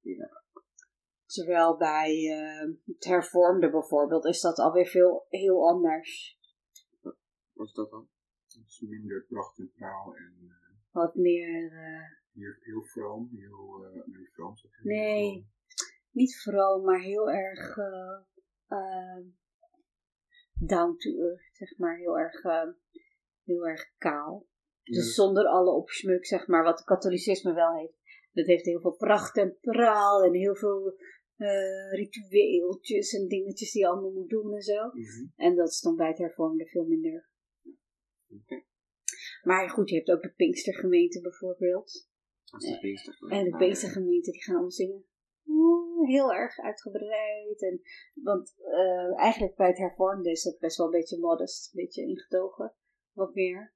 Ja. 0.00 0.42
Terwijl 1.26 1.76
bij 1.76 2.30
eh, 2.30 2.68
het 2.84 3.04
hervormde 3.04 3.70
bijvoorbeeld, 3.70 4.24
is 4.24 4.40
dat 4.40 4.58
alweer 4.58 4.86
veel 4.86 5.26
heel 5.28 5.68
anders. 5.68 6.38
Wat 7.52 7.66
is 7.66 7.72
dat 7.72 7.90
dan? 7.90 8.08
Is 8.66 8.84
minder 8.88 9.24
pracht 9.28 9.58
en 9.58 9.72
praal 9.76 10.16
en 10.16 10.34
eh, 10.40 10.92
Wat 10.92 11.14
meer, 11.14 11.72
eh, 11.72 12.42
heel, 12.42 12.54
heel 12.58 12.82
vroom. 12.82 13.28
Heel, 13.32 13.84
eh 13.84 14.06
nee, 14.06 14.28
vroom. 14.32 14.54
Nee. 14.82 15.48
niet 16.10 16.36
vroom, 16.36 16.84
maar 16.84 17.00
heel 17.00 17.30
erg 17.30 17.76
down 20.54 20.96
to 20.96 21.10
earth, 21.10 21.48
zeg 21.52 21.78
maar. 21.78 21.96
Heel 21.96 22.18
erg, 22.18 22.42
heel 23.44 23.66
erg 23.68 23.94
kaal. 23.98 24.46
Ja, 24.82 24.96
Dus 24.96 25.14
zonder 25.14 25.44
alle 25.46 25.70
opsmuk, 25.70 26.26
zeg 26.26 26.46
maar, 26.46 26.62
wat 26.62 26.78
het 26.78 26.86
katholicisme 26.86 27.54
wel 27.54 27.76
heeft. 27.76 27.98
Dat 28.32 28.46
heeft 28.46 28.64
heel 28.64 28.80
veel 28.80 28.96
pracht 28.96 29.36
en 29.36 29.58
praal 29.60 30.22
en 30.24 30.34
heel 30.34 30.56
veel 30.56 30.94
eh, 31.36 31.90
ritueeltjes 31.90 33.12
en 33.12 33.28
dingetjes 33.28 33.72
die 33.72 33.82
je 33.82 33.88
allemaal 33.88 34.12
moet 34.12 34.28
doen 34.28 34.54
en 34.54 34.62
zo. 34.62 34.86
mhm. 34.86 35.26
En 35.36 35.56
dat 35.56 35.68
is 35.68 35.80
dan 35.80 35.96
bij 35.96 36.08
het 36.08 36.18
hervormde 36.18 36.66
veel 36.66 36.84
minder. 36.84 37.29
Maar 39.42 39.70
goed, 39.70 39.88
je 39.88 39.96
hebt 39.96 40.10
ook 40.10 40.22
de 40.22 40.32
Pinkstergemeente 40.32 41.20
bijvoorbeeld. 41.20 42.08
Dat 42.44 42.62
is 42.62 42.70
de 42.70 42.78
Pinkster. 42.78 43.18
En 43.28 43.44
de 43.44 43.56
Pinkstergemeente, 43.56 44.30
die 44.30 44.42
gaan 44.42 44.54
allemaal 44.54 44.70
zingen. 44.70 45.04
Oeh, 45.46 46.08
heel 46.08 46.32
erg 46.32 46.58
uitgebreid. 46.58 47.62
En, 47.62 47.80
want 48.22 48.54
eh, 48.58 49.18
eigenlijk 49.18 49.56
bij 49.56 49.66
het 49.66 49.78
hervormde 49.78 50.30
is 50.30 50.42
dat 50.42 50.58
best 50.58 50.76
wel 50.76 50.86
een 50.86 50.92
beetje 50.92 51.18
modest, 51.18 51.74
een 51.74 51.82
beetje 51.82 52.02
ingetogen. 52.02 52.74
Wat 53.12 53.34
meer. 53.34 53.74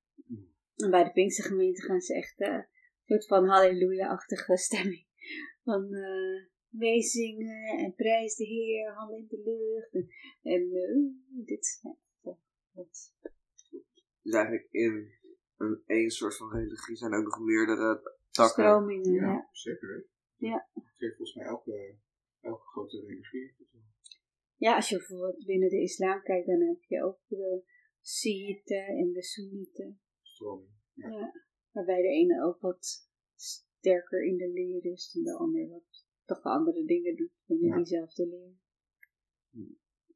En 0.77 0.91
bij 0.91 1.05
de 1.05 1.13
Pinkstergemeente 1.13 1.83
gaan 1.83 2.01
ze 2.01 2.15
echt 2.15 2.41
eh, 2.41 2.49
een 2.49 2.67
soort 3.05 3.27
van 3.27 3.47
halleluja-achtige 3.47 4.57
stemming. 4.57 5.07
Van 5.63 5.95
eh 5.95 6.53
wees 6.79 7.11
zingen 7.11 7.79
en 7.79 7.95
prijs 7.95 8.37
de 8.37 8.45
Heer, 8.45 8.93
handen 8.93 9.19
in 9.19 9.27
de 9.29 9.43
lucht. 9.45 9.95
En, 9.95 10.09
en 10.53 10.73
eh, 10.73 11.47
dit. 11.47 11.81
Ja, 12.23 12.37
dat. 12.73 13.13
Dus 14.25 14.35
eigenlijk 14.35 14.69
in 14.71 15.13
een 15.57 15.83
één 15.87 16.11
soort 16.11 16.37
van 16.37 16.51
religie 16.53 16.97
zijn 16.97 17.15
ook 17.15 17.25
nog 17.25 17.41
meerdere 17.41 18.17
takken. 18.31 18.65
Stromingen, 18.65 19.13
ja. 19.13 19.33
Ja, 19.33 19.49
zeker. 19.53 20.07
Ja. 20.37 20.69
Dat 20.75 20.85
heeft 20.97 21.17
volgens 21.17 21.37
mij 21.37 21.47
elke, 21.47 21.97
elke 22.41 22.67
grote 22.67 23.01
religie. 23.01 23.55
Ja, 24.57 24.75
als 24.77 24.89
je 24.89 24.97
bijvoorbeeld 24.97 25.45
binnen 25.45 25.69
de 25.69 25.81
islam 25.81 26.23
kijkt, 26.23 26.47
dan 26.47 26.61
heb 26.61 26.83
je 26.83 27.03
ook 27.03 27.19
de 27.27 27.63
Shiiten 28.03 28.87
en 28.87 29.13
de 29.13 29.23
Soenieten. 29.23 30.01
Stroming. 30.23 30.73
Ja. 30.93 31.09
Ja. 31.09 31.33
Waarbij 31.71 32.03
de 32.03 32.09
ene 32.09 32.45
ook 32.45 32.61
wat 32.61 33.09
sterker 33.35 34.25
in 34.25 34.37
de 34.37 34.49
leer 34.49 34.85
is 34.93 35.15
en 35.17 35.23
de 35.23 35.37
ander 35.37 35.69
wat 35.69 36.07
toch 36.25 36.43
andere 36.43 36.85
dingen 36.85 37.17
doet 37.17 37.33
binnen 37.47 37.69
Ja. 37.69 37.77
diezelfde 37.77 38.27
leer. 38.27 38.53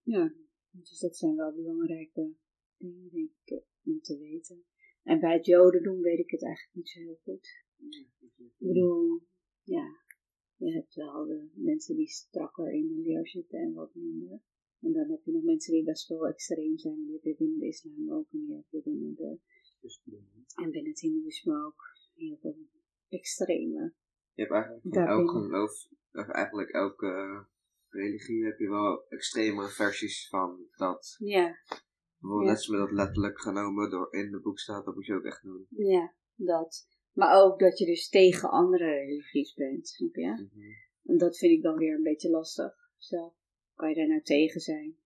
Ja, 0.02 0.34
dus 0.70 0.98
dat 0.98 1.16
zijn 1.16 1.36
wel 1.36 1.54
belangrijke 1.54 2.34
dingen, 2.78 3.10
denk 3.10 3.30
ik, 3.44 3.50
eh, 3.50 3.64
om 3.84 4.00
te 4.00 4.18
weten. 4.18 4.64
En 5.02 5.20
bij 5.20 5.32
het 5.32 5.46
Jodendom 5.46 6.00
weet 6.00 6.18
ik 6.18 6.30
het 6.30 6.44
eigenlijk 6.44 6.76
niet 6.76 6.88
zo 6.88 7.00
heel 7.00 7.18
goed. 7.22 7.64
Ik 8.36 8.54
bedoel, 8.58 9.20
ja, 9.62 9.86
je 10.56 10.72
hebt 10.72 10.94
wel 10.94 11.26
de 11.26 11.50
mensen 11.54 11.96
die 11.96 12.08
strakker 12.08 12.72
in 12.72 12.88
de 12.88 13.00
leer 13.00 13.28
zitten 13.28 13.58
en 13.58 13.72
wat 13.72 13.94
minder. 13.94 14.40
En 14.80 14.92
dan 14.92 15.10
heb 15.10 15.24
je 15.24 15.32
nog 15.32 15.42
mensen 15.42 15.72
die 15.72 15.84
best 15.84 16.08
wel 16.08 16.26
extreem 16.26 16.78
zijn. 16.78 17.04
Die 17.04 17.12
heb 17.12 17.22
je 17.22 17.36
binnen 17.36 17.58
de 17.58 17.66
islam 17.66 18.12
ook 18.12 18.32
en 18.32 18.38
die 18.38 18.54
heb 18.54 18.64
je 18.68 18.82
binnen 18.82 19.14
de, 19.14 19.38
en 20.54 20.70
binnen 20.70 20.90
het 20.90 21.00
hindoeïsme 21.00 21.64
ook. 21.64 21.96
Heel 22.14 22.36
veel 22.40 22.56
extreme. 23.08 23.94
Je 24.34 24.42
hebt 24.42 24.52
eigenlijk 24.52 24.94
van 24.94 25.06
elk 25.06 25.30
geloof, 25.30 25.88
of 26.12 26.28
eigenlijk 26.28 26.70
elke 26.70 27.44
religie 27.90 28.44
heb 28.44 28.58
je 28.58 28.68
wel 28.68 29.08
extreme 29.08 29.68
versies 29.68 30.28
van 30.28 30.66
dat. 30.76 31.16
Ja, 31.18 31.56
Bijvoorbeeld 32.20 32.48
Ja. 32.48 32.54
net 32.54 32.56
als 32.58 32.68
met 32.68 32.80
dat 32.80 32.92
letterlijk 32.92 33.40
genomen 33.40 33.90
door 33.90 34.14
in 34.14 34.32
het 34.32 34.42
boek 34.42 34.58
staat, 34.58 34.84
dat 34.84 34.94
moet 34.94 35.06
je 35.06 35.14
ook 35.14 35.24
echt 35.24 35.42
doen. 35.42 35.66
ja, 35.70 36.14
dat. 36.34 36.86
Maar 37.12 37.42
ook 37.42 37.58
dat 37.58 37.78
je 37.78 37.86
dus 37.86 38.08
tegen 38.08 38.50
andere 38.50 38.84
religies 38.84 39.54
bent, 39.54 39.88
snap 39.88 40.14
je? 40.14 40.26
Mhm. 40.30 40.70
En 41.04 41.18
dat 41.18 41.38
vind 41.38 41.52
ik 41.52 41.62
dan 41.62 41.76
weer 41.76 41.94
een 41.94 42.02
beetje 42.02 42.30
lastig. 42.30 42.74
Zelf 42.96 43.34
kan 43.74 43.88
je 43.88 43.94
daar 43.94 44.08
nou 44.08 44.22
tegen 44.22 44.60
zijn. 44.60 44.96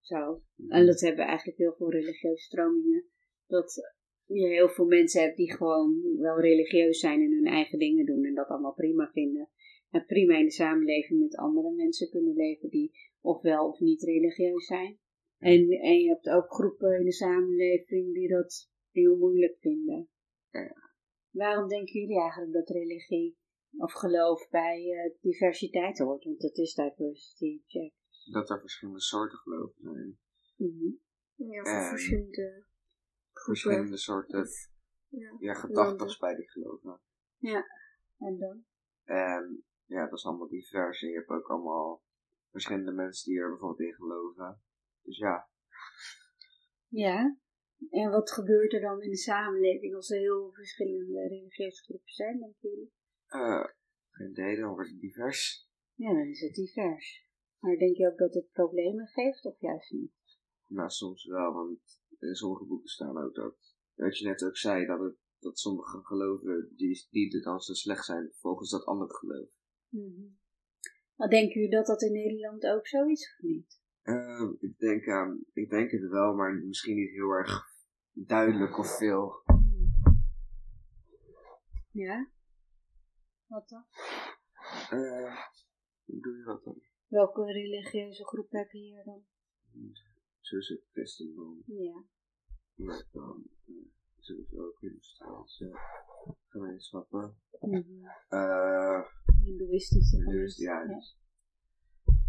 Zo. 0.00 0.42
En 0.68 0.86
dat 0.86 1.00
hebben 1.00 1.26
eigenlijk 1.26 1.58
heel 1.58 1.74
veel 1.76 1.90
religieuze 1.90 2.42
stromingen. 2.42 3.04
Dat 3.46 3.74
je 4.24 4.46
heel 4.46 4.68
veel 4.68 4.86
mensen 4.86 5.22
hebt 5.22 5.36
die 5.36 5.52
gewoon 5.52 6.16
wel 6.18 6.40
religieus 6.40 6.98
zijn 7.00 7.20
en 7.20 7.32
hun 7.32 7.46
eigen 7.46 7.78
dingen 7.78 8.06
doen 8.06 8.24
en 8.24 8.34
dat 8.34 8.48
allemaal 8.48 8.74
prima 8.74 9.10
vinden. 9.12 9.48
En 9.90 10.06
prima 10.06 10.36
in 10.38 10.44
de 10.44 10.50
samenleving 10.50 11.20
met 11.20 11.36
andere 11.36 11.70
mensen 11.74 12.10
kunnen 12.10 12.34
leven 12.34 12.68
die 12.68 12.92
ofwel 13.20 13.68
of 13.68 13.80
niet 13.80 14.02
religieus 14.02 14.66
zijn. 14.66 14.98
En, 15.46 15.70
en 15.70 15.98
je 16.00 16.08
hebt 16.08 16.28
ook 16.28 16.52
groepen 16.52 16.98
in 16.98 17.04
de 17.04 17.12
samenleving 17.12 18.14
die 18.14 18.28
dat 18.28 18.70
heel 18.90 19.16
moeilijk 19.16 19.56
vinden. 19.60 20.08
Ja. 20.50 20.74
Waarom 21.30 21.68
denken 21.68 22.00
jullie 22.00 22.20
eigenlijk 22.20 22.52
dat 22.52 22.68
religie 22.68 23.38
of 23.76 23.92
geloof 23.92 24.48
bij 24.50 24.92
eh, 24.92 25.20
diversiteit 25.20 25.98
hoort? 25.98 26.24
Want 26.24 26.42
het 26.42 26.56
is 26.56 26.74
diversity 26.74 27.62
check. 27.66 27.92
Dat 28.32 28.50
er 28.50 28.60
verschillende 28.60 29.00
soorten 29.00 29.38
geloven 29.38 29.82
zijn. 29.82 30.18
Mhm. 30.56 30.90
Ja, 31.52 31.88
verschillende. 31.88 32.64
Verschillende 33.32 33.96
soorten 33.96 34.46
Ja. 35.08 35.36
ja, 35.38 35.54
gedachten 35.54 36.16
bij 36.18 36.34
die 36.34 36.50
geloven. 36.50 37.00
En 38.18 38.38
dan? 38.38 38.64
En 39.04 39.64
ja, 39.84 40.04
dat 40.04 40.18
is 40.18 40.26
allemaal 40.26 40.48
divers. 40.48 41.02
En 41.02 41.08
je 41.08 41.14
hebt 41.14 41.28
ook 41.28 41.48
allemaal 41.48 42.02
verschillende 42.50 42.92
mensen 42.92 43.30
die 43.30 43.40
er 43.40 43.48
bijvoorbeeld 43.48 43.88
in 43.88 43.94
geloven. 43.94 44.60
Dus 45.06 45.18
ja, 45.18 45.48
Ja. 46.88 47.38
En 47.90 48.10
wat 48.10 48.30
gebeurt 48.30 48.72
er 48.72 48.80
dan 48.80 49.02
in 49.02 49.10
de 49.10 49.16
samenleving 49.16 49.94
als 49.94 50.10
er 50.10 50.18
heel 50.18 50.52
verschillende 50.52 51.28
religieuze 51.28 51.82
groepen 51.82 52.12
zijn, 52.12 52.38
denken 52.38 52.70
jullie? 52.70 52.92
eh 53.26 53.64
geen 54.10 54.30
idee, 54.30 54.56
dan 54.56 54.72
wordt 54.72 54.90
het 54.90 55.00
divers. 55.00 55.68
Ja, 55.94 56.12
dan 56.12 56.26
is 56.26 56.40
het 56.40 56.54
divers. 56.54 57.28
Maar 57.58 57.76
denk 57.76 57.96
je 57.96 58.10
ook 58.10 58.18
dat 58.18 58.34
het 58.34 58.52
problemen 58.52 59.06
geeft 59.06 59.44
of 59.44 59.60
juist 59.60 59.90
niet? 59.90 60.12
Nou, 60.66 60.90
soms 60.90 61.24
wel, 61.26 61.52
want 61.52 61.80
in 62.18 62.34
sommige 62.34 62.64
boeken 62.64 62.88
staan 62.88 63.18
ook 63.18 63.34
dat, 63.34 63.56
wat 63.94 64.18
je 64.18 64.26
net 64.26 64.44
ook 64.44 64.56
zei, 64.56 64.86
dat, 64.86 65.00
het, 65.00 65.16
dat 65.38 65.58
sommige 65.58 66.00
geloven 66.02 66.72
die, 66.76 67.06
die 67.10 67.40
dan 67.40 67.60
zo 67.60 67.72
slecht 67.72 68.04
zijn 68.04 68.32
volgens 68.32 68.70
dat 68.70 68.84
andere 68.84 69.14
geloof. 69.14 69.50
Maar 71.16 71.28
denken 71.28 71.54
jullie 71.54 71.76
dat 71.76 71.86
dat 71.86 72.02
in 72.02 72.12
Nederland 72.12 72.66
ook 72.66 72.86
zo 72.86 73.06
is 73.06 73.34
of 73.36 73.42
niet? 73.42 73.80
Eh, 74.06 74.48
ik, 74.58 74.78
denk 74.78 75.08
aan, 75.08 75.44
ik 75.52 75.70
denk 75.70 75.90
het 75.90 76.08
wel, 76.08 76.34
maar 76.34 76.54
misschien 76.54 76.96
niet 76.96 77.10
heel 77.10 77.30
erg 77.30 77.66
duidelijk 78.12 78.78
of 78.78 78.96
veel. 78.96 79.42
Ja? 81.90 82.30
Wat 83.46 83.68
dan? 83.68 83.84
Eh, 84.90 85.36
hoe 86.04 86.20
doe 86.20 86.36
je 86.36 86.42
dat 86.44 86.64
dan? 86.64 86.82
Welke 87.06 87.44
religieuze 87.44 88.24
groep 88.24 88.50
heb 88.50 88.70
je 88.70 88.78
hier 88.78 89.04
dan? 89.04 89.24
Zoals 90.40 90.68
het 90.68 90.84
christendom. 90.92 91.62
Ja. 91.66 92.04
Maar 92.74 93.04
dan 93.12 93.44
eh, 93.66 93.74
sowieso 94.18 94.66
ook 94.66 94.80
Hindoestaanse 94.80 95.78
gemeenschappen. 96.48 97.36
Eh, 98.28 99.02
Hindoeïstische 99.42 100.16
dus 100.16 100.24
gemeenschap. 100.24 100.86
ja, 100.86 100.94
dus, 100.94 101.18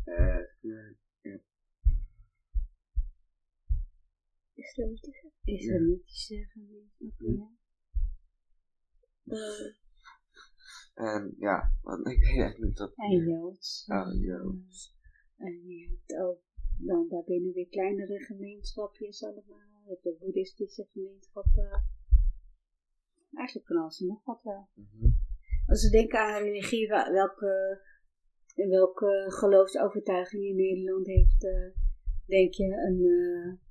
eh, 0.03 0.46
ja, 0.60 0.96
Islamitische. 4.57 5.31
Islamitische 5.43 6.45
gemeenschap, 6.45 7.11
ja. 7.17 7.49
Eh, 9.23 9.75
en 10.93 11.35
ja, 11.39 11.71
want 11.81 12.07
ik 12.07 12.17
weet 12.17 12.25
eigenlijk 12.25 12.63
niet 12.63 12.77
dat. 12.77 12.93
En 12.95 13.17
Joods. 13.25 13.85
Oh, 13.87 14.21
Joods. 14.21 14.95
En 15.37 15.67
je 15.67 15.87
hebt 15.89 16.21
ook 16.25 16.41
dan 16.77 17.07
daarbinnen 17.07 17.53
weer 17.53 17.67
kleinere 17.67 18.19
gemeenschapjes 18.19 19.23
allemaal. 19.23 19.81
Je 19.83 19.89
hebt 19.89 20.03
de 20.03 20.15
boeddhistische 20.19 20.87
gemeenschappen. 20.91 21.83
Eigenlijk 23.33 23.67
van 23.67 23.77
alles 23.77 23.99
en 24.01 24.07
nog 24.07 24.23
wat 24.23 24.43
wel. 24.43 24.69
Mhm. 24.73 25.09
Als 25.67 25.83
we 25.83 25.89
denken 25.89 26.19
aan 26.19 26.41
religie, 26.43 26.87
wel- 26.87 27.11
welke, 27.11 27.81
welke 28.55 29.25
geloofsovertuiging 29.27 30.43
in 30.43 30.55
Nederland 30.55 31.07
heeft, 31.07 31.43
eh, 31.43 31.71
denk 32.25 32.53
je, 32.53 32.63
een, 32.63 33.05
eh, 33.05 33.65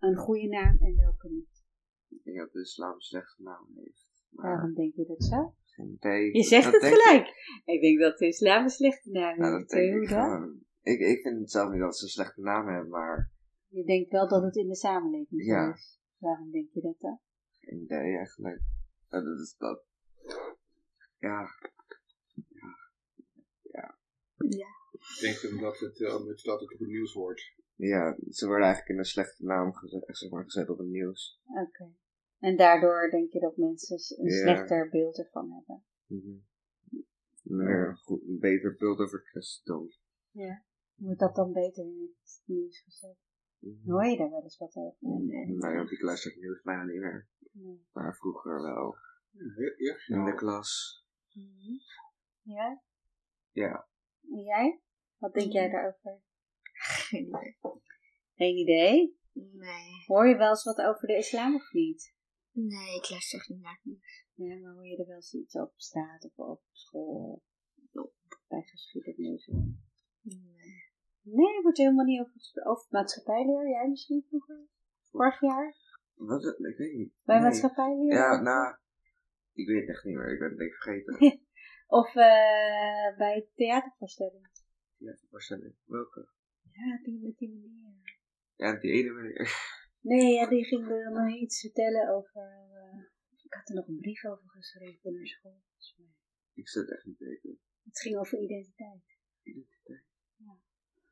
een 0.00 0.16
goede 0.16 0.48
naam 0.48 0.78
en 0.80 0.96
welke 0.96 1.28
niet? 1.28 1.64
Ik 2.08 2.24
denk 2.24 2.38
dat 2.38 2.52
de 2.52 2.60
islam 2.60 2.94
een 2.94 3.00
slechte 3.00 3.42
naam 3.42 3.66
heeft. 3.74 4.08
Maar 4.30 4.44
Waarom 4.54 4.74
denk 4.74 4.94
je 4.94 5.06
dat 5.06 5.24
zo? 5.24 5.54
geen 5.66 5.90
idee. 5.92 6.36
Je 6.36 6.42
zegt 6.42 6.64
Dat 6.64 6.72
het 6.72 6.82
ik- 6.92 6.98
gelijk. 6.98 7.26
Ik 7.64 7.80
denk 7.80 8.00
dat 8.00 8.18
de 8.18 8.26
islam 8.26 8.62
een 8.62 8.68
slechte 8.70 9.10
naam 9.10 9.38
Nou, 9.38 9.56
heeft. 9.56 9.70
dat 9.70 9.78
denk 9.78 9.92
Hoe 9.92 10.02
ik 10.02 10.08
dan? 10.08 10.60
Ik, 10.82 11.00
ik 11.00 11.20
vind 11.22 11.38
het 11.40 11.50
zelf 11.50 11.70
niet 11.70 11.80
dat 11.80 11.96
ze 11.96 12.04
een 12.04 12.10
slechte 12.10 12.40
naam 12.40 12.66
hebben, 12.68 12.88
maar 12.90 13.32
Je 13.68 13.84
denkt 13.84 14.10
wel 14.10 14.28
dat 14.28 14.42
het 14.42 14.56
in 14.56 14.68
de 14.68 14.76
samenleving 14.76 15.42
zo 15.44 15.52
Ja. 15.52 15.72
is. 15.72 15.98
Waarom 16.18 16.50
denk 16.50 16.68
je 16.72 16.80
dat 16.80 16.96
dan? 16.98 17.20
geen 17.60 17.80
idee 17.82 18.16
eigenlijk. 18.16 18.60
Ja, 19.08 19.20
dat 19.22 19.38
is 19.40 19.54
dat. 19.58 19.84
Ja, 21.18 21.48
Ik 24.40 25.20
denk 25.20 25.52
omdat 25.54 25.78
het, 25.78 25.98
uh, 26.00 26.14
omdat 26.16 26.40
dat 26.42 26.60
het 26.60 26.72
op 26.72 26.78
het 26.78 26.88
nieuws 26.88 27.12
wordt. 27.14 27.54
Ja, 27.88 28.16
ze 28.30 28.46
worden 28.46 28.64
eigenlijk 28.64 28.92
in 28.92 28.98
een 28.98 29.04
slechte 29.04 29.44
naam 29.44 29.72
gezet, 29.72 30.02
zeg 30.06 30.30
maar, 30.30 30.44
gezet 30.44 30.68
op 30.68 30.78
het 30.78 30.88
nieuws. 30.88 31.40
Oké. 31.44 31.92
En 32.38 32.56
daardoor 32.56 33.10
denk 33.10 33.30
je 33.30 33.40
dat 33.40 33.56
mensen 33.56 33.96
een 34.18 34.30
Ja. 34.30 34.40
slechter 34.40 34.88
beeld 34.88 35.18
ervan 35.18 35.52
hebben. 35.52 35.84
Mhm. 36.06 36.38
Meer 37.42 37.88
een, 37.88 37.96
goed, 37.96 38.22
een 38.22 38.38
beter 38.38 38.76
beeld 38.76 38.98
over 38.98 39.20
christendom. 39.20 39.88
Wordt 40.94 41.20
dat 41.20 41.34
dan 41.34 41.52
beter 41.52 41.84
in 41.84 42.16
het 42.22 42.42
nieuws 42.44 42.82
gezet? 42.82 43.16
Mhm. 43.58 43.90
Hoor 43.90 44.04
je 44.04 44.16
daar 44.16 44.30
wel 44.30 44.42
eens 44.42 44.58
wat 44.58 44.76
over? 44.76 45.22
Nee, 45.22 45.58
want 45.58 45.90
ik 45.90 46.02
luister 46.02 46.30
het 46.30 46.40
nieuws 46.40 46.62
bijna 46.62 46.84
niet 46.84 47.00
meer. 47.00 47.28
Nee. 47.52 47.86
Maar 47.92 48.16
vroeger 48.16 48.62
wel. 48.62 48.96
Ja, 49.30 49.74
ja, 49.76 50.16
In 50.16 50.24
de 50.24 50.34
klas. 50.34 51.04
Mhm. 51.32 51.78
Ja? 52.42 52.82
Ja. 53.50 53.88
En 54.30 54.42
jij? 54.42 54.80
Wat 55.16 55.34
denk 55.34 55.52
jij 55.52 55.70
daarover? 55.70 56.20
Geen 56.80 57.26
idee. 57.26 57.56
Geen 58.34 58.56
idee. 58.56 59.18
Nee. 59.32 60.04
Hoor 60.06 60.28
je 60.28 60.36
wel 60.36 60.48
eens 60.48 60.64
wat 60.64 60.78
over 60.80 61.06
de 61.08 61.16
islam 61.16 61.54
of 61.54 61.72
niet? 61.72 62.14
Nee, 62.52 62.96
ik 62.96 63.10
luister 63.10 63.38
echt 63.38 63.48
niet 63.48 63.60
naar 63.60 63.80
nieuws. 63.82 64.26
Ja, 64.34 64.56
maar 64.58 64.72
hoor 64.72 64.86
je 64.86 64.96
er 64.96 65.06
wel 65.06 65.14
eens 65.16 65.34
iets 65.34 65.54
op 65.54 65.72
straat 65.76 66.24
of 66.24 66.36
op 66.36 66.62
school? 66.72 67.42
Of 67.92 68.10
bij 68.48 68.62
geschiedenis? 68.62 69.46
Nee. 69.46 70.88
Nee, 71.22 71.62
wordt 71.62 71.78
er 71.78 71.84
helemaal 71.84 72.04
niet 72.04 72.20
over 72.20 72.32
gesproken. 72.32 72.70
Over 72.70 72.86
maatschappijleer, 72.90 73.68
jij 73.68 73.88
misschien 73.88 74.24
vroeger? 74.28 74.66
Vorig 75.10 75.40
jaar? 75.40 75.76
Wat? 76.14 76.42
het- 76.42 76.58
Ik 76.58 76.76
weet 76.76 76.92
niet. 76.94 77.12
Bij 77.24 77.34
Nee. 77.36 77.44
maatschappijleer? 77.44 78.12
Ja, 78.14 78.40
nou, 78.40 78.76
ik 79.52 79.66
weet 79.66 79.80
het 79.80 79.88
echt 79.88 80.04
niet 80.04 80.16
meer. 80.16 80.32
Ik 80.32 80.38
ben 80.38 80.48
het 80.48 80.58
denk 80.58 80.70
ik 80.70 80.76
vergeten. 80.76 81.40
Of 82.00 82.08
eh, 82.08 83.16
bij 83.16 83.48
theatervoorstelling? 83.54 84.48
ja, 84.96 85.16
voorstelling. 85.30 85.74
Welke? 85.84 86.28
Ja, 86.80 86.98
die 87.02 87.18
met 87.22 87.36
die 87.38 87.48
meneer. 87.48 88.18
Ja, 88.56 88.78
die 88.78 88.90
ene 88.90 89.10
meneer. 89.12 89.48
Nee, 90.00 90.32
ja, 90.34 90.48
die 90.48 90.64
ging 90.64 90.88
er 90.88 91.12
nog 91.12 91.34
iets 91.34 91.60
vertellen 91.60 92.08
over... 92.16 92.42
eh, 92.72 92.98
ik 93.44 93.52
had 93.54 93.68
er 93.68 93.74
nog 93.74 93.86
een 93.88 94.00
brief 94.00 94.24
over 94.24 94.48
geschreven 94.48 95.12
naar 95.14 95.26
school. 95.26 95.60
Ik 96.54 96.68
zat 96.68 96.90
echt 96.90 97.04
niet 97.04 97.18
weten. 97.18 97.58
Het 97.84 98.00
ging 98.00 98.16
over 98.16 98.38
identiteit. 98.42 99.02
Identiteit. 99.42 100.04
Ja. 100.36 100.58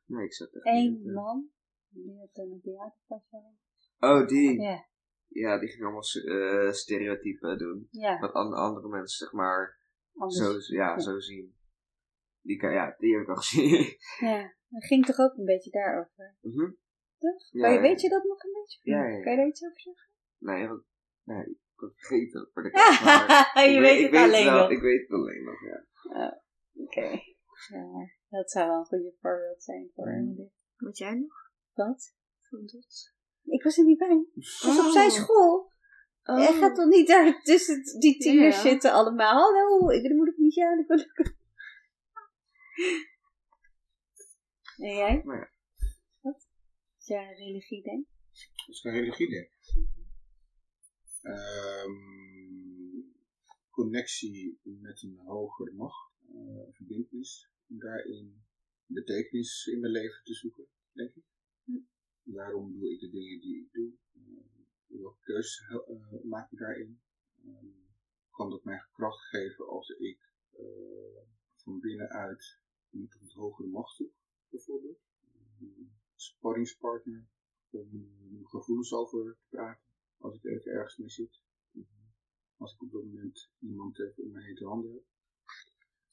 Nee, 0.05 0.25
ik 0.25 0.33
zat 0.33 0.53
echt 0.53 0.65
Eén 0.65 1.11
man, 1.13 1.49
die 1.89 2.17
had 2.19 2.29
een 2.37 2.59
theatervoorstelling. 2.61 3.57
Oh, 3.99 4.27
die. 4.27 4.61
Ja, 4.61 4.87
Ja, 5.27 5.59
die 5.59 5.69
ging 5.69 5.83
allemaal 5.83 6.01
eh, 6.25 6.71
stereotypen 6.71 7.57
doen. 7.57 7.87
ja. 7.91 8.19
Wat 8.19 8.33
an- 8.33 8.53
andere 8.53 8.87
mensen, 8.87 9.17
zeg 9.25 9.31
maar, 9.31 9.79
Anders. 10.13 10.67
zo, 10.67 10.75
ja, 10.75 10.89
ja. 10.89 10.99
zo 10.99 11.19
zien. 11.19 11.55
Die, 12.41 12.57
kan, 12.57 12.71
ja, 12.71 12.95
die 12.97 13.13
heb 13.13 13.21
ik 13.21 13.29
al 13.29 13.35
gezien. 13.35 13.97
Ja, 14.29 14.53
dat 14.69 14.85
ging 14.85 15.05
toch 15.05 15.19
ook 15.19 15.37
een 15.37 15.45
beetje 15.45 15.71
daarover. 15.71 16.35
Mhm. 16.41 16.71
Toch? 17.17 17.47
Ja, 17.51 17.69
je, 17.69 17.79
weet 17.79 18.01
je 18.01 18.09
dat 18.09 18.23
nog 18.23 18.43
een 18.43 18.53
beetje? 18.53 18.79
Ja, 18.81 19.05
ja. 19.07 19.21
Kan 19.21 19.31
je 19.31 19.37
daar 19.37 19.47
iets 19.47 19.63
over 19.65 19.79
zeggen? 19.79 20.07
Nee, 20.37 20.67
want, 20.67 20.83
nee, 21.23 21.43
ik 21.43 21.57
het 21.79 21.93
vergeten. 21.95 22.49
maar 22.53 23.69
je 23.69 23.75
ik 23.75 23.79
weet 23.79 24.01
het 24.11 24.21
alleen 24.21 24.45
wel, 24.45 24.57
nog. 24.61 24.71
Ik 24.71 24.81
weet 24.81 25.01
het 25.01 25.11
alleen 25.11 25.43
nog, 25.43 25.59
ja. 25.61 26.41
Oké. 26.73 27.21
Ja, 27.67 28.09
dat 28.29 28.51
zou 28.51 28.67
wel 28.67 28.77
een 28.79 28.85
goede 28.85 29.13
voorbeeld 29.21 29.63
zijn 29.63 29.89
voor 29.95 30.07
Mm. 30.07 30.35
dit. 30.35 30.51
Wat 30.77 30.97
jij 30.97 31.13
nog? 31.13 31.33
Wat? 31.73 32.15
Van 32.41 32.59
dat? 32.65 33.13
Ik 33.43 33.63
was 33.63 33.77
er 33.77 33.85
niet 33.85 33.97
bij. 33.97 34.25
Ik 34.35 34.61
was 34.61 34.79
op 34.79 34.85
Oh. 34.85 34.91
zijn 34.91 35.11
school. 35.11 35.71
Oh. 36.23 36.37
Jij 36.39 36.53
gaat 36.53 36.75
toch 36.75 36.87
niet 36.87 37.07
daar 37.07 37.41
tussen 37.41 37.83
die 37.99 38.17
tieners 38.17 38.55
Ja. 38.55 38.61
zitten 38.69 38.91
allemaal? 38.91 39.33
Hallo, 39.53 39.89
ik, 39.89 40.03
dan 40.07 40.17
moet 40.17 40.27
ik 40.27 40.37
niet 40.37 40.59
aan. 40.59 40.85
En 44.79 44.95
jij? 44.95 45.21
Maar 45.23 45.37
ja. 45.37 45.51
Wat? 46.21 46.47
Als 46.95 47.07
jij 47.07 47.27
aan 47.27 47.33
religie 47.33 47.83
denkt? 47.83 48.09
Dat 48.55 48.75
is 48.75 48.81
geen 48.81 48.93
religie, 48.93 49.29
denk 49.29 49.47
ik. 49.47 49.87
Ehm, 51.21 51.91
connectie 53.69 54.59
met 54.63 55.01
een 55.01 55.17
hogere 55.17 55.71
macht, 55.71 56.11
eh, 56.27 56.73
verbindenis, 56.73 57.51
om 57.67 57.79
daarin 57.79 58.43
betekenis 58.85 59.65
in 59.65 59.79
mijn 59.79 59.91
leven 59.91 60.23
te 60.23 60.33
zoeken, 60.33 60.67
denk 60.91 61.15
ik. 61.15 61.23
Daarom 62.23 62.79
doe 62.79 62.93
ik 62.93 62.99
de 62.99 63.09
dingen 63.09 63.39
die 63.39 63.61
ik 63.61 63.71
doe. 63.71 63.93
Uh, 64.13 65.01
welke 65.01 65.19
keuzes 65.21 65.67
eh, 65.67 66.23
maak 66.23 66.51
ik 66.51 66.57
daarin? 66.57 67.01
Ehm, 67.43 67.67
kan 68.29 68.49
dat 68.49 68.63
mij 68.63 68.85
kracht 68.91 69.23
geven 69.23 69.67
als 69.67 69.89
ik 69.89 70.19
eh, 70.51 71.21
van 71.55 71.79
binnenuit 71.79 72.59
met 72.89 73.17
een 73.21 73.31
hogere 73.33 73.67
macht 73.67 73.95
zoek, 73.95 74.13
bijvoorbeeld? 74.49 74.99
Een 75.59 75.91
sparringspartner 76.15 77.27
om 77.69 77.87
eh, 77.93 78.31
mijn 78.31 78.47
gevoelens 78.47 78.93
over 78.93 79.37
te 79.39 79.45
praten 79.49 79.89
als 80.17 80.35
ik 80.35 80.43
even 80.45 80.71
ergens 80.71 80.97
mee 80.97 81.09
zit. 81.09 81.41
Als 82.57 82.73
ik 82.73 82.81
op 82.81 82.91
dat 82.91 83.03
moment 83.03 83.51
iemand 83.59 83.99
even 83.99 84.23
om 84.23 84.31
me 84.31 84.43
heen 84.43 84.55
te 84.55 84.65
handen 84.65 84.91
heb. 84.91 85.03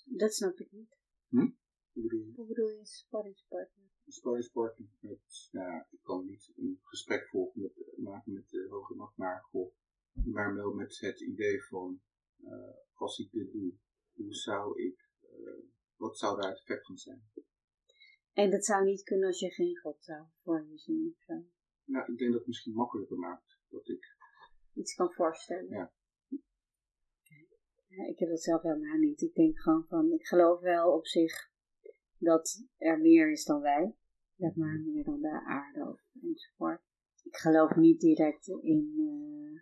Dat 0.04 0.34
snap 0.34 0.58
ik 0.58 0.72
niet. 0.72 0.96
Hoe 1.96 2.02
bedoel 2.02 2.26
je? 2.26 2.32
Hoe 2.34 2.46
bedoel 2.46 2.68
je 2.68 2.86
sparringspartner? 2.86 3.84
Een 4.04 4.12
sparringspartner 4.12 4.88
met, 5.00 5.48
ja, 5.50 5.86
ik 5.90 6.02
kan 6.02 6.26
niet 6.26 6.52
een 6.56 6.78
gesprek 6.82 7.28
volgen 7.28 7.60
met, 7.60 7.92
maken 7.96 8.32
met 8.32 8.48
de 8.48 8.66
hoge 8.70 8.94
macht, 8.94 9.16
maar, 9.16 9.48
maar 10.12 10.54
wel 10.54 10.72
met 10.72 10.98
het 11.00 11.20
idee 11.20 11.62
van, 11.62 12.00
eh, 12.40 12.76
als 12.92 13.18
ik 13.18 13.30
dit 13.30 13.52
doe, 13.52 13.72
hoe 14.12 14.34
zou 14.34 14.82
ik, 14.82 15.10
eh, 15.20 15.64
wat 15.96 16.18
zou 16.18 16.40
daar 16.40 16.50
het 16.50 16.58
effect 16.58 16.86
van 16.86 16.96
zijn? 16.96 17.30
En 18.36 18.50
dat 18.50 18.64
zou 18.64 18.84
niet 18.84 19.02
kunnen 19.02 19.26
als 19.26 19.40
je 19.40 19.50
geen 19.50 19.76
God 19.76 20.04
zou 20.04 20.24
voor 20.42 20.66
je 20.70 20.78
zien. 20.78 21.14
of 21.16 21.24
zo. 21.24 21.34
Nou, 21.84 22.12
ik 22.12 22.18
denk 22.18 22.30
dat 22.30 22.38
het 22.38 22.46
misschien 22.46 22.74
makkelijker 22.74 23.18
maakt 23.18 23.58
dat 23.68 23.88
ik 23.88 24.16
Iets 24.76 24.94
kan 24.94 25.12
voorstellen. 25.12 25.68
Ja. 25.70 25.92
Ja, 27.88 28.06
ik 28.06 28.18
heb 28.18 28.28
dat 28.28 28.42
zelf 28.42 28.62
helemaal 28.62 28.98
niet. 28.98 29.20
Ik 29.20 29.34
denk 29.34 29.60
gewoon 29.60 29.86
van, 29.88 30.12
ik 30.12 30.26
geloof 30.26 30.60
wel 30.60 30.92
op 30.92 31.06
zich 31.06 31.50
dat 32.18 32.64
er 32.76 33.00
meer 33.00 33.30
is 33.30 33.44
dan 33.44 33.60
wij. 33.60 33.96
Zeg 34.36 34.54
maar, 34.54 34.80
meer 34.80 35.04
dan 35.04 35.20
de 35.20 35.42
aarde 35.46 35.88
of 35.90 36.00
enzovoort. 36.22 36.80
Ik 37.22 37.36
geloof 37.36 37.74
niet 37.76 38.00
direct 38.00 38.48
in, 38.48 38.94
eh, 38.98 39.60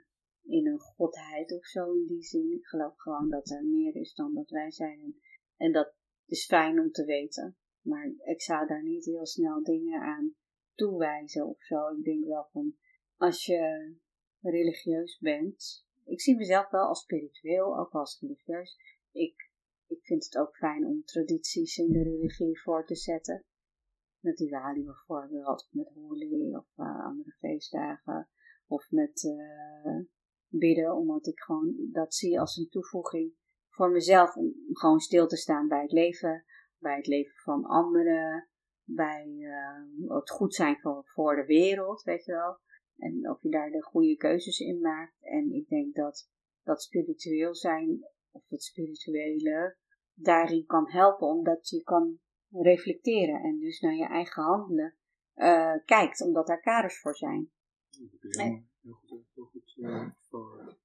in 0.56 0.66
een 0.66 0.78
godheid 0.78 1.52
of 1.52 1.66
zo 1.66 1.92
in 1.92 2.06
die 2.06 2.22
zin. 2.22 2.52
Ik 2.52 2.66
geloof 2.66 2.96
gewoon 2.96 3.28
dat 3.28 3.50
er 3.50 3.64
meer 3.64 3.94
is 3.96 4.14
dan 4.14 4.34
dat 4.34 4.50
wij 4.50 4.70
zijn. 4.70 5.14
En 5.56 5.72
dat 5.72 5.94
is 6.26 6.46
fijn 6.46 6.80
om 6.80 6.90
te 6.90 7.04
weten. 7.04 7.56
Maar 7.84 8.12
ik 8.24 8.42
zou 8.42 8.66
daar 8.66 8.82
niet 8.82 9.04
heel 9.04 9.26
snel 9.26 9.62
dingen 9.62 10.00
aan 10.00 10.34
toewijzen 10.74 11.46
of 11.46 11.62
zo. 11.62 11.88
Ik 11.88 12.04
denk 12.04 12.24
wel 12.24 12.48
van, 12.52 12.74
als 13.16 13.46
je 13.46 13.94
religieus 14.40 15.18
bent. 15.18 15.86
Ik 16.04 16.20
zie 16.20 16.36
mezelf 16.36 16.70
wel 16.70 16.86
als 16.88 17.02
spiritueel, 17.02 17.78
ook 17.78 17.92
als 17.92 18.20
religieus. 18.20 18.76
Ik, 19.12 19.50
ik 19.86 20.04
vind 20.04 20.24
het 20.24 20.38
ook 20.38 20.56
fijn 20.56 20.86
om 20.86 21.04
tradities 21.04 21.76
in 21.76 21.92
de 21.92 22.02
religie 22.02 22.60
voor 22.60 22.86
te 22.86 22.94
zetten. 22.94 23.44
Met 24.18 24.36
Diwali 24.36 24.84
bijvoorbeeld, 24.84 25.68
met 25.70 25.88
Holi 25.94 26.56
of 26.56 26.66
eh, 26.76 27.04
andere 27.04 27.36
feestdagen. 27.38 28.28
Of 28.66 28.90
met 28.90 29.24
eh, 29.24 30.00
bidden, 30.48 30.96
omdat 30.96 31.26
ik 31.26 31.40
gewoon 31.40 31.74
dat 31.92 32.14
zie 32.14 32.40
als 32.40 32.56
een 32.56 32.68
toevoeging 32.68 33.32
voor 33.68 33.90
mezelf. 33.90 34.36
Om 34.36 34.54
gewoon 34.72 35.00
stil 35.00 35.26
te 35.26 35.36
staan 35.36 35.68
bij 35.68 35.82
het 35.82 35.92
leven, 35.92 36.44
bij 36.84 36.96
het 36.96 37.06
leven 37.06 37.36
van 37.36 37.64
anderen. 37.64 38.48
Bij 38.86 39.36
eh, 39.40 40.10
het 40.16 40.30
goed 40.30 40.54
zijn 40.54 40.80
voor, 40.80 41.02
voor 41.04 41.36
de 41.36 41.44
wereld, 41.44 42.02
weet 42.02 42.24
je 42.24 42.32
wel. 42.32 42.58
En 42.96 43.30
of 43.30 43.42
je 43.42 43.48
daar 43.48 43.70
de 43.70 43.82
goede 43.82 44.16
keuzes 44.16 44.58
in 44.58 44.80
maakt. 44.80 45.22
En 45.22 45.52
ik 45.52 45.68
denk 45.68 45.94
dat 45.94 46.30
dat 46.62 46.82
spiritueel 46.82 47.54
zijn, 47.54 48.06
of 48.30 48.48
het 48.48 48.62
spirituele, 48.62 49.76
daarin 50.14 50.66
kan 50.66 50.90
helpen, 50.90 51.28
omdat 51.28 51.68
je 51.68 51.82
kan 51.82 52.18
reflecteren 52.50 53.40
en 53.40 53.58
dus 53.58 53.80
naar 53.80 53.94
je 53.94 54.06
eigen 54.06 54.42
handelen 54.42 54.94
eh, 55.34 55.74
kijkt, 55.84 56.22
omdat 56.22 56.46
daar 56.46 56.60
kaders 56.60 57.00
voor 57.00 57.16
zijn. 57.16 57.50
helemaal 58.20 58.62
heel 58.82 59.00
goed, 59.06 59.26
heel 59.34 59.44
goed 59.44 59.78
eh, 59.80 60.10
voor 60.28 60.76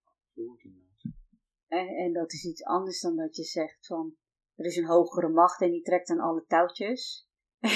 en 1.70 2.14
dat 2.14 2.34
is 2.34 2.46
iets 2.46 2.64
anders 2.64 3.02
dan 3.02 3.16
dat 3.16 3.36
je 3.36 3.44
zegt 3.44 3.88
van, 3.88 4.16
er 4.60 4.65
is 4.65 4.76
een 4.78 4.86
hogere 4.86 5.30
macht 5.30 5.62
en 5.62 5.72
die 5.72 5.82
trekt 5.82 6.10
aan 6.10 6.19
alle 6.19 6.43
touwtjes. 6.48 7.28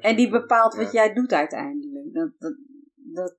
En 0.00 0.16
die, 0.16 0.26
en 0.26 0.30
bepaalt 0.30 0.74
Ja. 0.74 0.82
wat 0.82 0.92
jij 0.92 1.12
doet 1.12 1.32
uiteindelijk. 1.32 2.12
Dat, 2.12 2.32
dat, 2.38 2.56
dat, 2.94 3.36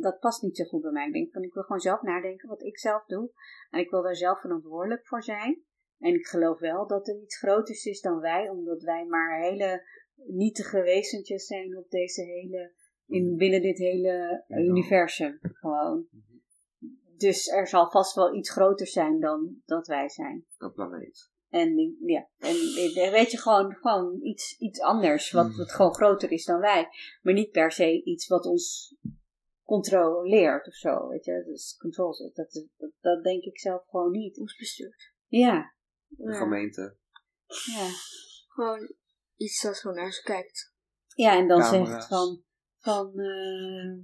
dat 0.00 0.18
past 0.20 0.42
niet 0.42 0.56
zo 0.56 0.64
goed 0.64 0.82
bij 0.82 0.90
mij. 0.90 1.06
Ik 1.06 1.12
denk 1.12 1.32
van, 1.32 1.42
ik 1.42 1.54
wil 1.54 1.62
gewoon 1.62 1.80
zelf 1.80 2.02
nadenken 2.02 2.48
wat 2.48 2.62
ik 2.62 2.78
zelf 2.78 3.04
doe. 3.06 3.30
En 3.70 3.80
ik 3.80 3.90
wil 3.90 4.02
daar 4.02 4.16
zelf 4.16 4.40
verantwoordelijk 4.40 5.06
voor 5.06 5.22
zijn. 5.22 5.62
En 5.98 6.14
ik 6.14 6.26
geloof 6.26 6.58
wel 6.58 6.86
dat 6.86 7.08
er 7.08 7.22
iets 7.22 7.38
groters 7.38 7.84
is 7.84 8.00
dan 8.00 8.20
wij, 8.20 8.48
omdat 8.48 8.82
wij 8.82 9.04
maar 9.06 9.40
hele 9.40 9.82
nietige 10.26 10.82
wezentjes 10.82 11.46
zijn 11.46 11.76
op 11.76 11.90
deze 11.90 12.22
hele, 12.22 12.72
in, 13.06 13.36
binnen 13.36 13.62
dit 13.62 13.78
hele 13.78 14.44
universum. 14.48 15.38
Gewoon. 15.42 16.06
Dus 17.16 17.48
er 17.48 17.66
zal 17.66 17.90
vast 17.90 18.14
wel 18.14 18.34
iets 18.34 18.50
groters 18.50 18.92
zijn 18.92 19.20
dan 19.20 19.62
dat 19.64 19.86
wij 19.86 20.08
zijn. 20.08 20.44
Een 20.58 20.72
planeet. 20.72 21.30
En 21.50 21.96
ja, 22.00 22.28
en 22.38 22.54
weet 23.12 23.30
je 23.30 23.38
gewoon, 23.38 23.74
gewoon 23.74 24.18
iets, 24.22 24.58
iets 24.58 24.80
anders, 24.80 25.30
wat, 25.30 25.56
wat 25.56 25.72
gewoon 25.72 25.94
groter 25.94 26.30
is 26.30 26.44
dan 26.44 26.60
wij. 26.60 26.88
Maar 27.22 27.34
niet 27.34 27.50
per 27.50 27.72
se 27.72 28.02
iets 28.04 28.26
wat 28.26 28.44
ons 28.46 28.96
controleert 29.64 30.66
of 30.66 30.74
zo, 30.74 31.08
weet 31.08 31.24
je. 31.24 31.42
Dus 31.46 31.76
control, 31.76 32.16
dat, 32.16 32.34
dat, 32.34 32.66
dat, 32.76 32.90
dat 33.00 33.22
denk 33.24 33.42
ik 33.42 33.58
zelf 33.58 33.82
gewoon 33.88 34.10
niet. 34.10 34.38
Ons 34.38 34.56
bestuurt. 34.56 35.12
Ja, 35.26 35.74
De 36.06 36.30
Ja. 36.30 36.38
gemeente. 36.38 36.96
ja. 37.46 37.88
Gewoon 38.48 38.94
iets 39.36 39.62
dat 39.62 39.78
gewoon 39.78 39.96
naar 39.96 40.12
ze 40.12 40.22
kijkt. 40.22 40.74
Ja, 41.14 41.36
en 41.36 41.48
dan 41.48 41.60
Camera's. 41.60 41.88
zegt 41.88 42.06
van, 42.08 42.42
van, 42.78 43.18
eh, 43.18 43.98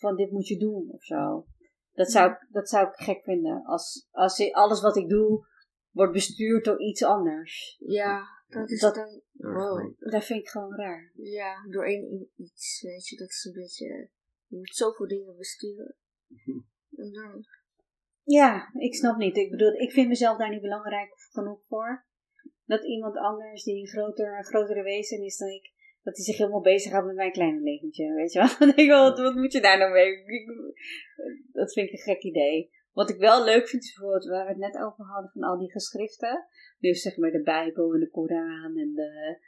van 0.00 0.16
dit 0.16 0.30
moet 0.30 0.46
je 0.46 0.58
doen 0.58 0.90
of 0.90 1.04
zo. 1.04 1.46
Dat 1.92 2.10
zou, 2.10 2.30
ik- 2.30 2.46
dat 2.50 2.68
zou 2.68 2.86
ik 2.88 2.94
gek 2.94 3.22
vinden. 3.22 3.64
Als, 3.64 4.06
als 4.10 4.52
alles 4.52 4.80
wat 4.80 4.96
ik 4.96 5.08
doe 5.08 5.46
wordt 5.90 6.12
bestuurd 6.12 6.64
door 6.64 6.80
iets 6.80 7.04
anders. 7.04 7.76
Ja, 7.78 8.22
dat 8.48 8.70
is 8.70 8.80
Dat- 8.80 8.94
dan... 8.94 9.20
Wow. 9.32 9.94
Dat 9.98 10.24
vind 10.24 10.40
ik 10.40 10.48
gewoon 10.48 10.76
raar. 10.76 11.12
Ja, 11.16 11.66
door 11.68 11.84
één 11.84 12.30
iets, 12.36 12.82
weet 12.82 13.08
je. 13.08 13.16
Dat 13.16 13.28
is 13.28 13.44
een 13.44 13.52
beetje... 13.52 14.08
Je 14.46 14.56
moet 14.56 14.74
zoveel 14.74 15.08
dingen 15.08 15.36
besturen. 15.36 15.94
En 16.96 17.12
dan... 17.12 17.44
Ja, 18.24 18.70
ik 18.78 18.94
snap 18.94 19.16
niet. 19.16 19.36
Ik 19.36 19.50
bedoel, 19.50 19.72
ik 19.72 19.90
vind 19.90 20.08
mezelf 20.08 20.38
daar 20.38 20.50
niet 20.50 20.60
belangrijk 20.60 21.12
genoeg 21.32 21.64
voor. 21.66 22.06
Dat 22.64 22.84
iemand 22.84 23.16
anders 23.16 23.64
die 23.64 23.80
een, 23.80 23.86
groter, 23.88 24.44
grotere 24.44 24.82
wezen 24.82 25.24
is 25.24 25.36
dan 25.36 25.48
ik, 25.48 25.70
dat 26.02 26.16
hij 26.16 26.24
zich 26.24 26.36
helemaal 26.36 26.60
bezighoudt 26.60 27.06
met 27.06 27.16
mijn 27.16 27.32
kleine 27.32 27.60
leventje. 27.60 28.14
Weet 28.14 28.32
je 28.32 28.38
wel? 28.38 28.48
Dan 28.58 28.68
denk 28.68 28.78
ik 28.78 28.90
wat, 28.90 29.18
wat 29.18 29.34
moet 29.34 29.52
je 29.52 29.60
daar 29.60 29.78
nou 29.78 29.92
mee? 29.92 30.24
Dat 31.52 31.72
vind 31.72 31.86
ik 31.88 31.92
een 31.92 32.14
gek 32.14 32.22
idee. 32.22 32.70
Wat 33.00 33.10
ik 33.10 33.18
wel 33.18 33.44
leuk 33.44 33.68
vind 33.68 33.82
is 33.82 33.94
bijvoorbeeld, 33.94 34.30
waar 34.30 34.44
we 34.44 34.50
het 34.50 34.58
net 34.58 34.82
over 34.82 35.04
hadden 35.04 35.30
van 35.30 35.42
al 35.42 35.58
die 35.58 35.70
geschriften. 35.70 36.46
Dus 36.78 37.02
zeg 37.02 37.16
maar 37.16 37.30
de 37.30 37.42
Bijbel 37.42 37.94
en 37.94 38.00
de 38.00 38.10
Koran 38.10 38.76
en 38.76 38.92
de, 38.94 39.38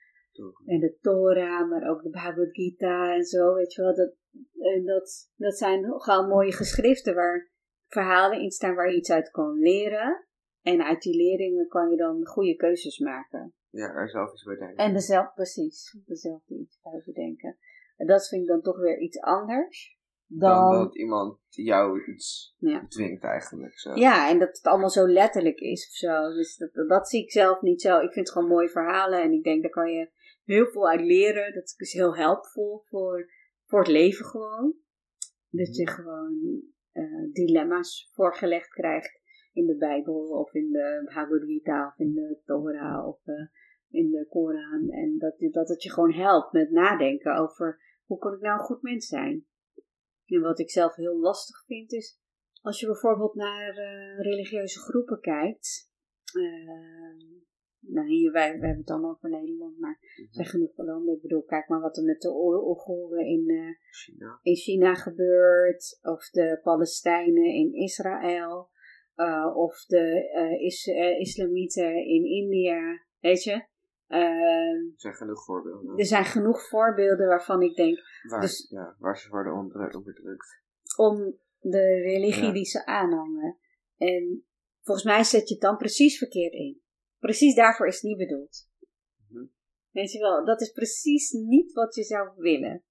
en 0.67 0.81
de 0.81 0.97
Torah, 1.01 1.71
maar 1.71 1.91
ook 1.91 2.03
de 2.03 2.11
Bhagavad 2.11 2.49
Gita 2.51 3.15
en 3.15 3.25
zo, 3.25 3.55
weet 3.55 3.73
je 3.73 3.83
wel. 3.83 3.95
Dat, 3.95 4.15
en 4.59 4.85
dat, 4.85 5.31
dat 5.37 5.57
zijn 5.57 6.01
gewoon 6.01 6.29
mooie 6.29 6.53
geschriften 6.53 7.15
waar 7.15 7.51
verhalen 7.87 8.41
in 8.41 8.51
staan 8.51 8.75
waar 8.75 8.91
je 8.91 8.97
iets 8.97 9.11
uit 9.11 9.31
kan 9.31 9.59
leren. 9.59 10.27
En 10.63 10.85
uit 10.85 11.03
die 11.03 11.17
leringen 11.17 11.69
kan 11.69 11.91
je 11.91 11.97
dan 11.97 12.27
goede 12.27 12.57
keuzes 12.57 12.99
maken. 12.99 13.55
Ja, 13.71 13.95
er 13.95 14.09
zelf 14.09 14.33
iets 14.33 14.45
bij 14.45 14.57
denken. 14.57 14.77
En 14.77 14.93
dezelfde, 14.93 15.33
precies, 15.35 15.99
dezelfde 16.07 16.55
iets 16.55 16.81
bij 16.83 17.03
bedenken. 17.05 17.57
En 17.97 18.07
dat 18.07 18.29
vind 18.29 18.43
ik 18.43 18.49
dan 18.49 18.63
toch 18.63 18.79
weer 18.79 18.99
iets 18.99 19.21
anders. 19.21 20.01
Dan, 20.35 20.71
dan 20.71 20.85
dat 20.85 20.97
iemand 20.97 21.39
jou 21.49 22.05
iets 22.05 22.55
Ja. 22.59 22.87
dwingt 22.89 23.23
eigenlijk. 23.25 23.79
Zo. 23.79 23.95
Ja, 23.95 24.31
en 24.31 24.39
dat 24.39 24.49
het 24.49 24.67
allemaal 24.67 24.91
zo 24.91 25.07
letterlijk 25.07 25.59
is 25.59 25.87
of 25.87 25.95
zo. 25.95 26.35
Dus 26.35 26.57
dat, 26.57 26.89
dat 26.89 27.09
zie 27.09 27.23
ik 27.23 27.31
zelf 27.31 27.61
niet 27.61 27.81
zo. 27.81 27.95
Ik 27.97 28.13
vind 28.13 28.27
het 28.27 28.31
gewoon 28.31 28.49
mooie 28.49 28.69
verhalen 28.69 29.23
en 29.23 29.33
ik 29.33 29.43
denk 29.43 29.63
daar 29.63 29.71
kan 29.71 29.93
je 29.93 30.11
heel 30.45 30.67
veel 30.67 30.89
uit 30.89 31.01
leren. 31.01 31.55
Dat 31.55 31.75
is 31.77 31.93
heel 31.93 32.17
helpvol 32.17 32.83
voor, 32.85 33.31
voor 33.67 33.79
het 33.79 33.89
leven 33.89 34.25
gewoon. 34.25 34.75
Dat 35.49 35.77
je 35.77 35.89
gewoon 35.89 36.63
eh, 36.93 37.33
dilemma's 37.33 38.11
voorgelegd 38.13 38.69
krijgt 38.69 39.21
in 39.53 39.67
de 39.67 39.77
Bijbel 39.77 40.29
of 40.29 40.55
in 40.55 40.71
de 40.71 41.03
Bhagavad 41.05 41.43
Gita 41.45 41.87
of 41.87 41.99
in 41.99 42.13
de 42.15 42.41
Torah 42.45 43.07
of 43.09 43.27
eh, 43.27 43.35
in 43.91 44.11
de 44.11 44.27
Koran. 44.29 44.91
En 44.91 45.19
dat, 45.19 45.35
dat 45.53 45.69
het 45.69 45.83
je 45.83 45.91
gewoon 45.91 46.13
helpt 46.13 46.53
met 46.53 46.71
nadenken 46.71 47.37
over 47.37 47.81
hoe 48.05 48.19
kan 48.19 48.33
ik 48.33 48.41
nou 48.41 48.59
een 48.59 48.65
goed 48.65 48.83
mens 48.83 49.07
zijn. 49.07 49.47
En 50.33 50.41
wat 50.41 50.59
ik 50.59 50.71
zelf 50.71 50.95
heel 50.95 51.19
lastig 51.19 51.65
vind 51.67 51.93
is 51.93 52.21
als 52.63 52.81
je 52.81 52.87
bijvoorbeeld 52.87 53.35
naar 53.35 53.77
eh, 53.77 54.19
religieuze 54.19 54.79
groepen 54.79 55.21
kijkt. 55.21 55.91
eh, 56.33 57.41
nou, 57.79 58.09
hier, 58.09 58.33
wij, 58.33 58.49
wij 58.59 58.69
hebben 58.69 58.77
het 58.77 58.87
dan 58.87 59.11
over 59.11 59.31
Nederland, 59.31 59.79
maar 59.79 59.99
er 60.01 60.29
zijn 60.31 60.47
genoeg 60.47 60.77
landen. 60.77 61.15
Ik 61.15 61.23
bedoel, 61.23 61.43
kijk 61.43 61.69
maar 61.69 61.81
wat 61.81 61.97
er 61.97 62.05
met 62.05 62.21
de 62.21 62.31
Oeigoeren 62.31 63.27
in, 63.27 63.49
eh, 63.49 63.91
China. 63.91 64.39
in 64.43 64.57
China 64.57 64.95
gebeurt, 64.95 65.99
of 66.03 66.31
de 66.31 66.61
Palestijnen 66.63 67.55
in 67.55 67.73
Israël, 67.73 68.71
of 69.55 69.85
de 69.85 70.59
is, 70.61 70.87
Islamieten 71.19 72.07
in 72.07 72.25
India, 72.25 73.05
weet 73.21 73.43
je. 73.43 73.71
Eh, 74.13 74.21
Er 74.21 74.93
zijn 74.97 75.15
genoeg 75.15 75.45
voorbeelden. 75.45 75.99
er 75.99 76.05
zijn 76.07 76.25
genoeg 76.25 76.69
voorbeelden 76.69 77.27
waarvan 77.27 77.63
ik 77.63 77.77
denk, 77.77 77.99
waar, 78.29 78.41
dus- 78.41 78.67
ja, 78.71 78.97
waar 78.99 79.19
ze 79.19 79.29
worden 79.29 79.53
onderdrukt. 79.53 80.61
om 80.97 81.39
de 81.59 81.83
religie 82.01 82.45
Ja. 82.47 82.53
die 82.53 82.65
ze 82.65 82.87
aanhangen. 82.87 83.59
En 83.97 84.45
volgens 84.81 85.07
mij 85.07 85.25
zet 85.25 85.49
je 85.49 85.55
het 85.55 85.63
dan 85.63 85.77
precies 85.77 86.19
verkeerd 86.19 86.53
in. 86.53 86.81
Precies 87.19 87.55
daarvoor 87.55 87.87
is 87.87 87.95
het 87.95 88.03
niet 88.03 88.19
bedoeld. 88.19 88.69
Mhm. 89.29 89.45
Weet 89.91 90.13
je 90.13 90.19
wel, 90.19 90.45
dat 90.45 90.61
is 90.61 90.73
precies 90.73 91.31
niet 91.31 91.73
wat 91.73 91.95
je 91.95 92.03
zou 92.03 92.31
willen. 92.37 92.85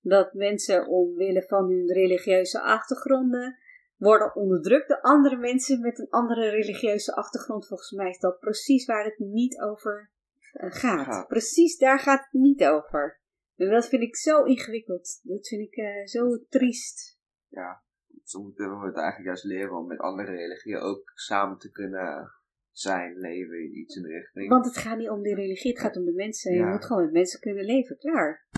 Dat 0.00 0.32
mensen 0.32 0.86
omwille 0.88 1.42
van 1.46 1.70
hun 1.70 1.92
religieuze 1.92 2.60
achtergronden 2.62 3.58
worden 3.96 4.34
onderdrukt 4.34 4.88
door 4.88 5.00
andere 5.00 5.36
mensen 5.36 5.80
met 5.80 5.98
een 5.98 6.10
andere 6.10 6.48
religieuze 6.50 7.14
achtergrond. 7.14 7.66
Volgens 7.66 7.90
mij 7.90 8.08
is 8.10 8.18
dat 8.18 8.38
precies 8.38 8.84
waar 8.86 9.04
het 9.04 9.18
niet 9.18 9.60
over 9.60 10.12
gaat. 10.54 11.06
Gaat. 11.06 11.28
Precies 11.28 11.78
daar 11.78 11.98
gaat 11.98 12.28
het 12.30 12.40
niet 12.40 12.64
over. 12.64 13.20
En 13.56 13.70
dat 13.70 13.88
vind 13.88 14.02
ik 14.02 14.16
zo 14.16 14.42
ingewikkeld. 14.42 15.20
Dat 15.22 15.48
vind 15.48 15.60
ik 15.60 15.76
eh, 15.76 16.06
zo 16.06 16.44
triest. 16.48 17.18
Ja, 17.48 17.82
ze 18.24 18.38
moeten 18.38 18.68
we 18.68 18.74
moeten 18.74 19.02
eigenlijk 19.02 19.26
juist 19.26 19.44
leren 19.44 19.76
om 19.76 19.86
met 19.86 19.98
andere 19.98 20.32
religieën 20.32 20.78
ook 20.78 21.12
samen 21.14 21.58
te 21.58 21.70
kunnen 21.70 22.32
zijn, 22.70 23.16
leven, 23.16 23.78
iets 23.78 23.96
in 23.96 24.02
de 24.02 24.08
richting. 24.08 24.48
Want 24.48 24.64
het 24.64 24.76
gaat 24.76 24.98
niet 24.98 25.08
om 25.08 25.22
de 25.22 25.34
religie, 25.34 25.70
het 25.70 25.80
gaat 25.80 25.96
om 25.96 26.04
de 26.04 26.12
mensen. 26.12 26.54
Je 26.54 26.64
moet 26.64 26.84
gewoon 26.84 27.02
met 27.02 27.12
mensen 27.12 27.40
kunnen 27.40 27.64
leven, 27.64 27.96
klaar. 27.96 28.48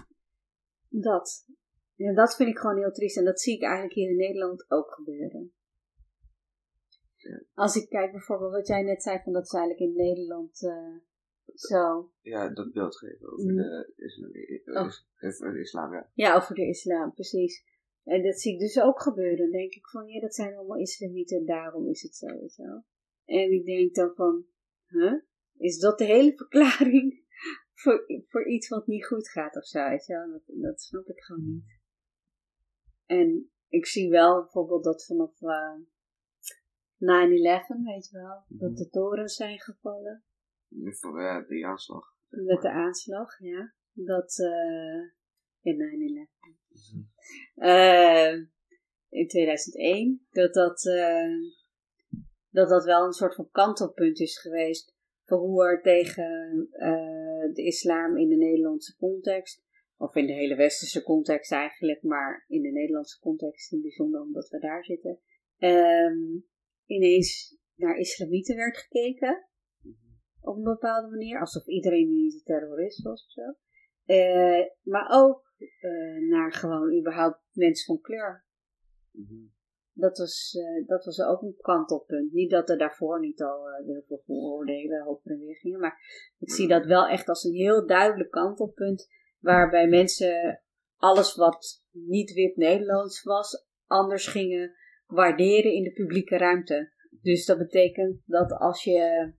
Dat. 0.89 1.47
En 1.97 2.15
dat 2.15 2.37
vind 2.37 2.49
ik 2.49 2.59
gewoon 2.59 2.77
heel 2.77 2.93
triest. 2.93 3.17
En 3.17 3.25
dat 3.25 3.41
zie 3.41 3.55
ik 3.55 3.63
eigenlijk 3.63 3.95
hier 3.95 4.11
in 4.11 4.17
Nederland 4.17 4.71
ook 4.71 4.91
gebeuren. 4.91 5.53
Ja. 7.17 7.43
Als 7.55 7.77
ik 7.77 7.89
kijk 7.89 8.11
bijvoorbeeld 8.11 8.53
wat 8.53 8.67
jij 8.67 8.83
net 8.83 9.03
zei, 9.03 9.21
van 9.23 9.33
dat 9.33 9.49
ze 9.49 9.59
eigenlijk 9.59 9.91
in 9.91 9.97
Nederland 9.97 10.63
eh, 10.63 10.97
zo... 11.59 12.11
Ja, 12.21 12.49
dat 12.49 12.73
beeld 12.73 12.97
geven 12.97 13.33
over 13.33 13.45
Mm. 13.51 13.57
de 13.57 13.93
islam, 13.97 14.83
Oh. 14.85 14.89
is- 14.89 15.41
over 15.41 15.53
de 15.53 15.61
islam, 15.61 15.93
ja. 15.93 16.11
Ja, 16.15 16.37
over 16.37 16.55
de 16.55 16.67
islam, 16.69 17.13
precies. 17.15 17.65
En 18.05 18.23
dat 18.23 18.41
zie 18.41 18.53
ik 18.53 18.59
dus 18.59 18.81
ook 18.81 19.01
gebeuren. 19.03 19.37
Dan 19.39 19.51
denk 19.51 19.75
ik 19.75 19.89
van, 19.89 20.07
ja, 20.09 20.21
dat 20.21 20.35
zijn 20.35 20.57
allemaal 20.57 20.79
islamieten, 20.79 21.47
daarom 21.47 21.89
is 21.89 22.03
het 22.03 22.15
zo, 22.17 22.27
weet 22.27 22.55
je 22.55 22.63
wel. 22.63 22.85
En 23.25 23.53
ik 23.53 23.65
denk 23.65 23.95
dan 23.95 24.15
van, 24.15 24.45
huh? 24.87 25.13
Is 25.57 25.79
dat 25.79 25.99
de 25.99 26.05
hele 26.05 26.33
verklaring 26.37 27.25
voor, 27.81 28.05
voor 28.27 28.49
iets 28.49 28.69
wat 28.69 28.87
niet 28.87 29.07
goed 29.07 29.29
gaat 29.29 29.57
of 29.57 29.67
zo, 29.67 29.89
weet 29.89 30.07
je 30.07 30.13
wel? 30.13 30.31
Dat, 30.31 30.43
dat 30.47 30.81
snap 30.81 31.07
ik 31.09 31.21
gewoon 31.23 31.45
niet. 31.45 31.79
En 33.07 33.51
ik 33.69 33.87
zie 33.87 34.11
wel 34.11 34.41
bijvoorbeeld 34.43 34.85
dat 34.85 35.05
vanaf 35.05 35.43
eh 35.43 35.75
9-11, 36.99 37.85
weet 37.85 38.09
je 38.11 38.19
wel, 38.19 38.45
dat 38.49 38.77
de 38.77 38.89
torens 38.89 39.35
zijn 39.35 39.59
gevallen. 39.61 40.25
Voor 40.71 41.21
eh, 41.21 41.49
die 41.49 41.67
aanslag. 41.67 42.15
Met 42.29 42.63
de 42.63 42.71
aanslag, 42.71 43.39
ja. 43.39 43.75
Dat, 43.93 44.39
eh 44.39 45.15
in 45.67 45.77
9-11. 45.77 46.37
Eh, 47.55 48.33
in 49.09 49.29
2001. 49.29 50.27
Dat 50.31 50.55
dat, 50.55 50.87
eh, 50.87 51.31
dat 52.51 52.69
dat 52.69 52.85
wel 52.85 53.05
een 53.05 53.13
soort 53.13 53.35
van 53.35 53.51
kantelpunt 53.51 54.21
is 54.21 54.39
geweest. 54.39 54.95
Voor 55.25 55.39
hoe 55.39 55.65
er 55.65 55.83
tegen 55.83 56.69
eh, 56.73 57.53
de 57.53 57.63
islam 57.65 58.17
in 58.17 58.29
de 58.29 58.37
Nederlandse 58.37 58.97
context. 58.97 59.65
Of 59.97 60.15
in 60.15 60.27
de 60.27 60.33
hele 60.33 60.57
westerse 60.57 61.03
context 61.03 61.53
eigenlijk. 61.53 62.03
Maar 62.03 62.45
in 62.49 62.63
de 62.63 62.71
Nederlandse 62.71 63.19
context 63.21 63.73
in 63.73 63.79
het 63.79 63.87
bijzonder 63.87 64.21
omdat 64.21 64.49
we 64.49 64.59
daar 64.59 64.85
zitten. 64.85 65.21
ehm, 65.57 66.39
ineens 66.87 67.59
naar 67.75 67.99
islamieten 67.99 68.57
werd 68.57 68.77
gekeken 68.77 69.49
op 70.47 70.57
een 70.57 70.63
bepaalde 70.63 71.09
manier. 71.09 71.41
Alsof 71.41 71.67
iedereen 71.67 72.09
ineens 72.09 72.35
een 72.35 72.43
terrorist 72.45 73.03
was 73.03 73.25
of 73.25 73.31
zo. 73.31 73.55
Eh, 74.05 74.67
maar 74.83 75.09
ook 75.11 75.53
eh, 75.81 76.29
naar 76.29 76.53
gewoon 76.53 76.99
überhaupt 76.99 77.41
mensen 77.53 77.85
van 77.85 78.01
kleur. 78.01 78.45
Mhm. 79.11 79.45
Dat 79.93 80.19
was, 80.19 80.57
eh, 80.59 80.87
dat 80.87 81.05
was 81.05 81.21
ook 81.21 81.43
een 81.43 81.57
kantelpunt. 81.57 82.33
Niet 82.33 82.51
dat 82.51 82.71
er 82.71 82.79
daarvoor 82.79 83.21
niet 83.21 83.43
al 83.43 83.67
heel 83.85 84.03
veel 84.07 84.23
vooroordelen 84.27 85.07
over 85.07 85.31
en 85.31 85.39
weer 85.39 85.57
gingen. 85.57 85.81
Maar 85.81 85.99
ik 86.39 86.51
zie 86.51 86.69
dat 86.69 86.87
wel 86.87 87.07
echt 87.07 87.29
als 87.29 87.45
een 87.45 87.55
heel 87.55 87.87
duidelijk 87.87 88.31
kantelpunt. 88.31 89.09
Waarbij 89.39 89.89
mensen 89.89 90.63
alles 90.97 91.35
wat 91.35 91.85
niet 91.91 92.33
wit 92.33 92.57
Nederlands 92.57 93.23
was, 93.23 93.67
anders 93.87 94.27
gingen 94.27 94.75
waarderen 95.07 95.73
in 95.73 95.83
de 95.83 95.93
publieke 95.93 96.37
ruimte. 96.37 96.93
Dus 97.23 97.47
dat 97.47 97.59
betekent 97.59 98.23
dat 98.25 98.53
als 98.53 98.85
je, 98.85 99.33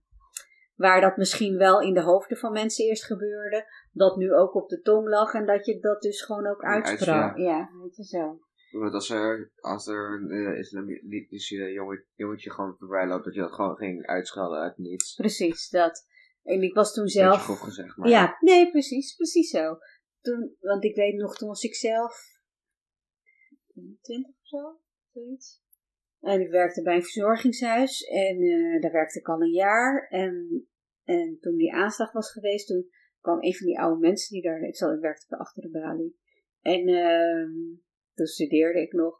waar 0.78 1.00
dat 1.00 1.16
misschien 1.16 1.56
wel 1.56 1.80
in 1.80 1.94
de 1.94 2.02
hoofden 2.02 2.36
van 2.36 2.52
mensen 2.52 2.84
eerst 2.84 3.04
gebeurde, 3.04 3.64
dat 3.92 4.16
nu 4.16 4.34
ook 4.34 4.54
op 4.54 4.68
de 4.68 4.80
tong 4.80 5.08
lag 5.08 5.34
en 5.34 5.46
dat 5.46 5.66
je 5.66 5.80
dat 5.80 6.02
dus 6.02 6.22
gewoon 6.22 6.46
ook 6.46 6.62
uitsprak. 6.62 7.36
Ja, 7.36 7.70
weet 7.82 7.96
je 7.96 8.04
zo. 8.04 8.40
Want 8.70 8.94
als 8.94 9.10
er, 9.10 9.52
als 9.56 9.86
er 9.86 10.14
een 10.14 10.30
uh, 10.30 10.58
islamitische 10.58 11.72
jongen, 11.72 12.04
jongetje 12.14 12.50
gewoon 12.50 12.76
voorbij 12.78 13.06
loopt, 13.06 13.24
dat 13.24 13.34
je 13.34 13.40
dat 13.40 13.52
gewoon 13.52 13.76
ging 13.76 14.06
uitschelden 14.06 14.60
uit 14.60 14.78
niets. 14.78 15.14
Precies, 15.14 15.68
dat. 15.68 16.06
En 16.42 16.62
ik 16.62 16.74
was 16.74 16.92
toen 16.92 17.08
zelf. 17.08 17.42
grof 17.42 17.58
gezegd, 17.58 17.96
maar 17.96 18.08
Ja, 18.08 18.36
nee, 18.40 18.70
precies, 18.70 19.14
precies 19.14 19.50
zo. 19.50 19.78
Toen, 20.20 20.56
want 20.60 20.84
ik 20.84 20.94
weet 20.94 21.14
nog, 21.14 21.36
toen 21.36 21.48
was 21.48 21.62
ik 21.62 21.74
zelf 21.74 22.40
20 24.02 24.30
of 24.30 24.46
zo, 24.46 24.78
zoiets. 25.12 25.62
En 26.20 26.40
ik 26.40 26.50
werkte 26.50 26.82
bij 26.82 26.94
een 26.94 27.02
verzorgingshuis 27.02 28.02
en 28.02 28.40
eh, 28.40 28.80
daar 28.80 28.92
werkte 28.92 29.18
ik 29.18 29.28
al 29.28 29.42
een 29.42 29.52
jaar. 29.52 30.06
En, 30.08 30.66
en 31.04 31.38
toen 31.40 31.56
die 31.56 31.72
aanslag 31.72 32.12
was 32.12 32.32
geweest, 32.32 32.66
toen 32.66 32.88
kwam 33.20 33.42
een 33.42 33.54
van 33.54 33.66
die 33.66 33.78
oude 33.78 34.00
mensen 34.00 34.32
die 34.32 34.42
daar, 34.42 34.60
ik, 34.60 34.76
zat, 34.76 34.94
ik 34.94 35.00
werkte 35.00 35.38
achter 35.38 35.62
de 35.62 35.70
balie. 35.70 36.16
En 36.60 36.88
ehm, 36.88 37.52
toen 38.14 38.26
studeerde 38.26 38.80
ik 38.80 38.92
nog. 38.92 39.18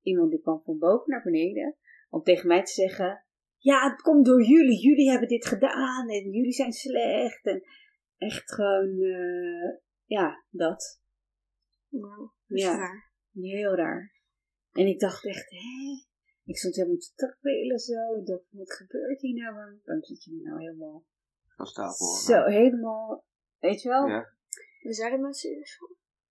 Iemand 0.00 0.30
die 0.30 0.40
kwam 0.40 0.62
van 0.62 0.78
boven 0.78 1.10
naar 1.10 1.22
beneden 1.22 1.76
om 2.08 2.22
tegen 2.22 2.48
mij 2.48 2.62
te 2.62 2.72
zeggen: 2.72 3.24
Ja, 3.56 3.90
het 3.90 4.00
komt 4.00 4.26
door 4.26 4.42
jullie. 4.42 4.80
Jullie 4.80 5.10
hebben 5.10 5.28
dit 5.28 5.46
gedaan 5.46 6.08
en 6.08 6.30
jullie 6.30 6.52
zijn 6.52 6.72
slecht. 6.72 7.46
En 7.46 7.62
echt 8.16 8.54
gewoon, 8.54 8.98
eh, 9.00 9.78
ja, 10.04 10.44
dat. 10.50 11.00
Ja. 12.46 12.76
raar. 12.76 13.12
Heel 13.32 13.74
raar. 13.74 14.12
En 14.72 14.86
ik 14.86 15.00
dacht 15.00 15.26
echt, 15.26 15.50
hè? 15.50 16.05
Ik 16.46 16.56
stond 16.58 16.74
helemaal 16.76 16.96
te 16.96 17.12
trappelen 17.14 17.78
zo. 17.78 18.14
Ik 18.18 18.26
dacht, 18.26 18.44
wat 18.50 18.72
gebeurt 18.72 19.20
hier 19.20 19.34
nou? 19.42 19.54
Waarom- 19.54 19.80
Waarom 19.84 20.04
zit 20.04 20.24
je 20.24 20.32
me 20.32 20.42
nou 20.42 20.60
helemaal 20.60 21.04
van 21.56 21.66
stapel. 21.66 22.06
zo 22.06 22.42
helemaal, 22.44 23.24
weet 23.58 23.82
je 23.82 23.88
wel? 23.88 24.06
Ja. 24.06 24.28
We 24.80 24.92
zeiden 24.92 25.20
mensen. 25.20 25.62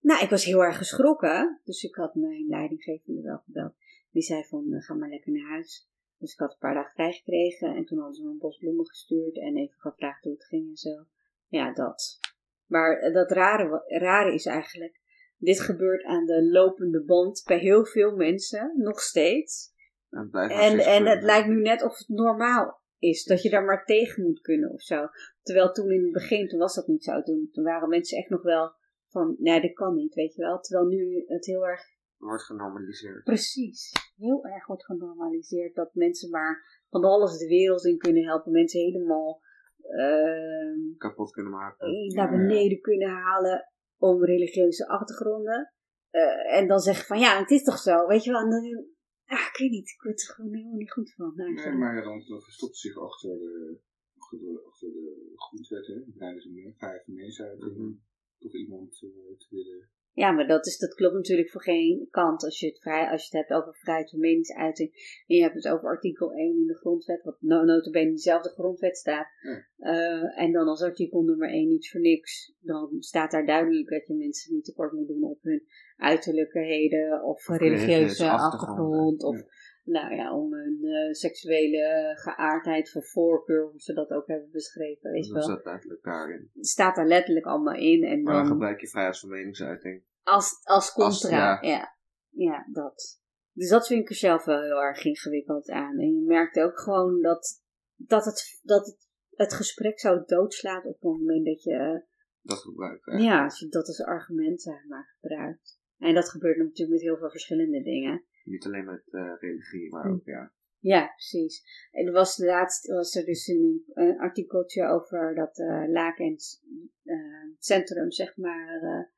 Nou, 0.00 0.22
ik 0.24 0.30
was 0.30 0.44
heel 0.44 0.62
erg 0.64 0.76
geschrokken. 0.76 1.60
Dus 1.64 1.82
ik 1.82 1.94
had 1.94 2.14
mijn 2.14 2.46
leidinggevende 2.46 3.22
wel 3.22 3.38
gebeld. 3.38 3.74
Die 4.10 4.22
zei 4.22 4.44
van, 4.44 4.72
eh, 4.72 4.80
ga 4.82 4.94
maar 4.94 5.08
lekker 5.08 5.32
naar 5.32 5.50
huis. 5.50 5.88
Dus 6.18 6.32
ik 6.32 6.38
had 6.38 6.50
een 6.52 6.58
paar 6.58 6.74
dagen 6.74 6.92
vrij 6.92 7.12
gekregen. 7.12 7.74
En 7.76 7.84
toen 7.84 7.98
hadden 7.98 8.16
ze 8.16 8.22
me 8.24 8.30
een 8.30 8.38
bos 8.38 8.58
bloemen 8.58 8.86
gestuurd. 8.86 9.36
En 9.36 9.56
even 9.56 9.74
gevraagd 9.78 10.24
hoe 10.24 10.32
het 10.32 10.44
ging 10.44 10.68
en 10.68 10.76
zo. 10.76 11.04
Ja, 11.48 11.72
dat. 11.72 12.18
Maar 12.66 12.98
eh, 12.98 13.14
dat 13.14 13.30
rare, 13.30 13.82
rare 13.86 14.34
is 14.34 14.46
eigenlijk... 14.46 15.00
Dit 15.38 15.60
gebeurt 15.60 16.04
aan 16.04 16.26
de 16.26 16.48
lopende 16.50 17.04
band 17.04 17.42
bij 17.46 17.58
heel 17.58 17.84
veel 17.84 18.16
mensen. 18.16 18.72
Nog 18.76 19.00
steeds. 19.00 19.74
En, 20.16 20.78
En, 20.78 21.06
het 21.06 21.22
lijkt 21.22 21.48
nu 21.48 21.60
net 21.60 21.82
of 21.82 21.98
het 21.98 22.08
normaal 22.08 22.80
is. 22.98 23.24
Dat 23.24 23.42
je 23.42 23.50
daar 23.50 23.64
maar 23.64 23.84
tegen 23.84 24.22
moet 24.22 24.40
kunnen 24.40 24.70
of 24.70 24.82
zo. 24.82 25.06
Terwijl 25.42 25.72
toen 25.72 25.90
in 25.90 26.02
het 26.02 26.12
begin, 26.12 26.48
toen 26.48 26.58
was 26.58 26.74
dat 26.74 26.86
niet 26.86 27.04
zo. 27.04 27.22
Toen, 27.22 27.48
toen 27.52 27.64
waren 27.64 27.88
mensen 27.88 28.18
echt 28.18 28.28
nog 28.28 28.42
wel 28.42 28.72
van, 29.08 29.36
nee, 29.38 29.60
dit 29.60 29.74
kan 29.74 29.94
niet, 29.94 30.14
weet 30.14 30.34
je 30.34 30.42
wel. 30.42 30.60
Terwijl 30.60 30.88
nu 30.88 31.24
het 31.26 31.46
heel 31.46 31.66
erg, 31.66 31.82
Wordt 32.16 32.42
genormaliseerd. 32.42 33.24
precies, 33.24 33.92
heel 34.16 34.44
erg 34.44 34.66
wordt 34.66 34.84
genormaliseerd. 34.84 35.74
Dat 35.74 35.94
mensen 35.94 36.30
maar 36.30 36.82
van 36.90 37.04
alles 37.04 37.38
de 37.38 37.46
wereld 37.46 37.84
in 37.84 37.98
kunnen 37.98 38.24
helpen. 38.24 38.52
Mensen 38.52 38.80
helemaal 38.80 39.40
ehm, 39.80 40.96
Kapot 40.96 41.30
kunnen 41.30 41.52
maken. 41.52 42.14
naar 42.14 42.30
beneden 42.30 42.80
kunnen 42.80 43.08
halen 43.08 43.70
om 43.98 44.24
religieuze 44.24 44.88
achtergronden. 44.88 45.72
Eh, 46.10 46.56
en 46.58 46.68
dan 46.68 46.78
zeggen 46.80 47.06
van, 47.06 47.18
ja, 47.18 47.38
het 47.38 47.50
is 47.50 47.62
toch 47.62 47.78
zo, 47.78 48.06
weet 48.06 48.24
je 48.24 48.30
wel. 48.30 48.40
En 48.40 48.50
dan, 48.50 48.86
ik 49.26 49.56
weet 49.58 49.70
niet, 49.70 49.88
ik 49.90 50.02
word 50.02 50.22
er 50.22 50.34
gewoon 50.34 50.54
helemaal 50.54 50.76
niet 50.78 50.92
goed 50.92 51.12
van. 51.14 51.32
Nou, 51.36 51.52
Nee, 51.54 51.72
maar 51.72 52.02
dan, 52.02 52.24
dan 52.28 52.42
verstopt 52.42 52.76
zich 52.76 52.96
achter 52.98 53.38
de, 53.38 53.78
achter 54.18 54.38
de, 54.38 54.62
achter 54.66 54.92
de 54.92 55.32
grondwet, 55.34 55.86
hè. 55.86 56.00
Breiden 56.00 56.42
ze 56.42 56.50
meer, 56.50 56.74
vijf 56.76 57.06
mensen 57.06 57.46
uit 57.46 57.62
om 57.62 57.68
Mhm. 57.72 57.92
toch 58.38 58.54
iemand 58.54 59.02
eh, 59.02 59.36
te 59.38 59.46
willen. 59.50 59.90
Ja, 60.16 60.30
maar 60.30 60.46
dat, 60.46 60.66
is, 60.66 60.78
dat 60.78 60.94
klopt 60.94 61.14
natuurlijk 61.14 61.50
voor 61.50 61.62
geen 61.62 62.08
kant. 62.10 62.44
Als 62.44 62.60
je, 62.60 62.66
het 62.66 62.80
vrij, 62.80 63.10
als 63.10 63.28
je 63.28 63.36
het 63.36 63.46
hebt 63.46 63.60
over 63.60 63.74
vrijheid 63.74 64.10
van 64.10 64.18
meningsuiting. 64.18 64.90
En 65.26 65.36
je 65.36 65.42
hebt 65.42 65.54
het 65.54 65.68
over 65.68 65.88
artikel 65.88 66.32
1 66.32 66.56
in 66.56 66.66
de 66.66 66.76
grondwet. 66.76 67.22
Wat 67.22 67.36
no, 67.40 67.64
notabene 67.64 68.06
in 68.06 68.12
dezelfde 68.12 68.48
grondwet 68.48 68.96
staat. 68.96 69.26
Ja. 69.42 69.66
Eh, 69.78 70.42
en 70.42 70.52
dan 70.52 70.66
als 70.68 70.82
artikel 70.82 71.22
nummer 71.22 71.48
1 71.48 71.68
niet 71.68 71.90
voor 71.90 72.00
niks. 72.00 72.54
Dan 72.60 72.96
staat 72.98 73.30
daar 73.30 73.46
duidelijk 73.46 73.88
dat 73.88 74.06
je 74.06 74.14
mensen 74.14 74.54
niet 74.54 74.64
tekort 74.64 74.92
moet 74.92 75.08
doen 75.08 75.24
op 75.24 75.42
hun 75.42 75.66
uiterlijkheden. 75.96 77.22
Of, 77.24 77.48
Of 77.48 77.56
religieuze 77.56 78.30
achtergrond, 78.30 79.22
Of 79.22 79.36
nou 79.86 80.14
ja, 80.14 80.34
om 80.34 80.52
hun 80.52 80.78
eh, 80.84 81.12
seksuele 81.12 82.12
geaardheid 82.18 82.90
voor 82.90 83.04
voorkeur. 83.04 83.62
Hoe 83.70 83.80
ze 83.80 83.92
dat 83.92 84.10
ook 84.10 84.26
hebben 84.26 84.50
beschreven. 84.50 85.10
Weet 85.10 85.28
Dat 85.32 85.42
staat 85.42 85.96
daarin. 86.02 86.50
Staat 86.60 86.96
daar 86.96 87.06
letterlijk 87.06 87.46
allemaal 87.46 87.74
in. 87.74 88.04
En 88.04 88.22
Maar 88.22 88.32
dan 88.34 88.42
dan, 88.42 88.52
gebruik 88.52 88.80
je 88.80 88.88
vrijheid 88.88 89.18
van 89.18 89.28
meningsuiting. 89.28 90.04
als, 90.22 90.60
als 90.62 90.94
Als- 90.94 91.20
contra, 91.20 91.38
ja. 91.38 91.68
ja. 91.70 91.96
ja. 92.30 92.66
dat. 92.72 93.20
Dus 93.52 93.68
dat 93.68 93.86
vind 93.86 94.00
ik 94.00 94.08
er 94.08 94.14
zelf 94.14 94.44
wel 94.44 94.62
heel 94.62 94.82
erg 94.82 95.04
ingewikkeld 95.04 95.68
aan. 95.70 95.98
En 95.98 96.14
je 96.14 96.24
merkt 96.26 96.60
ook 96.60 96.78
gewoon 96.80 97.20
dat, 97.22 97.62
dat, 97.94 98.24
het, 98.24 98.60
dat 98.62 98.86
het, 98.86 99.08
het 99.30 99.54
gesprek 99.54 100.00
zo 100.00 100.24
doodslaat 100.24 100.84
op 100.84 100.92
het 100.92 101.02
moment 101.02 101.44
dat 101.44 101.62
je, 101.62 101.72
eh, 101.74 102.00
Dat 102.42 102.58
gebruikt. 102.58 103.04
ja, 103.04 103.44
als 103.44 103.58
je 103.58 103.68
dat 103.68 103.86
als 103.86 104.02
argument 104.02 104.62
zeg 104.62 104.84
maar 104.88 105.16
gebruikt. 105.20 105.80
En 105.98 106.14
dat 106.14 106.30
gebeurt 106.30 106.56
natuurlijk 106.56 106.90
met 106.90 107.00
heel 107.00 107.16
veel 107.16 107.30
verschillende 107.30 107.82
dingen. 107.82 108.24
Niet 108.46 108.66
alleen 108.66 108.84
met 108.84 109.02
eh, 109.10 109.32
religie, 109.38 109.90
maar 109.90 110.04
Hm. 110.04 110.12
ook 110.12 110.24
ja. 110.24 110.52
Ja, 110.78 111.06
precies. 111.06 111.88
En 111.90 112.06
er 112.06 112.12
was 112.12 112.38
laatst 112.38 112.86
was 112.86 113.14
er 113.14 113.24
dus 113.24 113.46
een, 113.46 113.82
een 113.94 114.18
artikeltje 114.18 114.86
over 114.86 115.34
dat 115.34 115.58
eh 115.58 115.84
Lakens 115.86 116.62
eh, 117.02 117.16
centrum, 117.58 118.10
zeg 118.10 118.36
maar, 118.36 119.10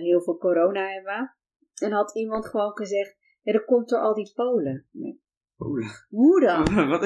heel 0.00 0.22
veel 0.22 0.36
corona 0.36 0.88
hebben. 0.88 1.36
En 1.74 1.92
had 1.92 2.14
iemand 2.14 2.46
gewoon 2.46 2.76
gezegd, 2.76 3.16
ja, 3.42 3.52
dat 3.52 3.64
komt 3.64 3.88
door 3.88 3.98
al 3.98 4.14
die 4.14 4.32
Polen. 4.34 4.86
Nee. 4.90 5.22
Hoe 5.56 6.06
Hoe 6.08 6.40
dan? 6.40 6.64
Wat. 6.88 7.00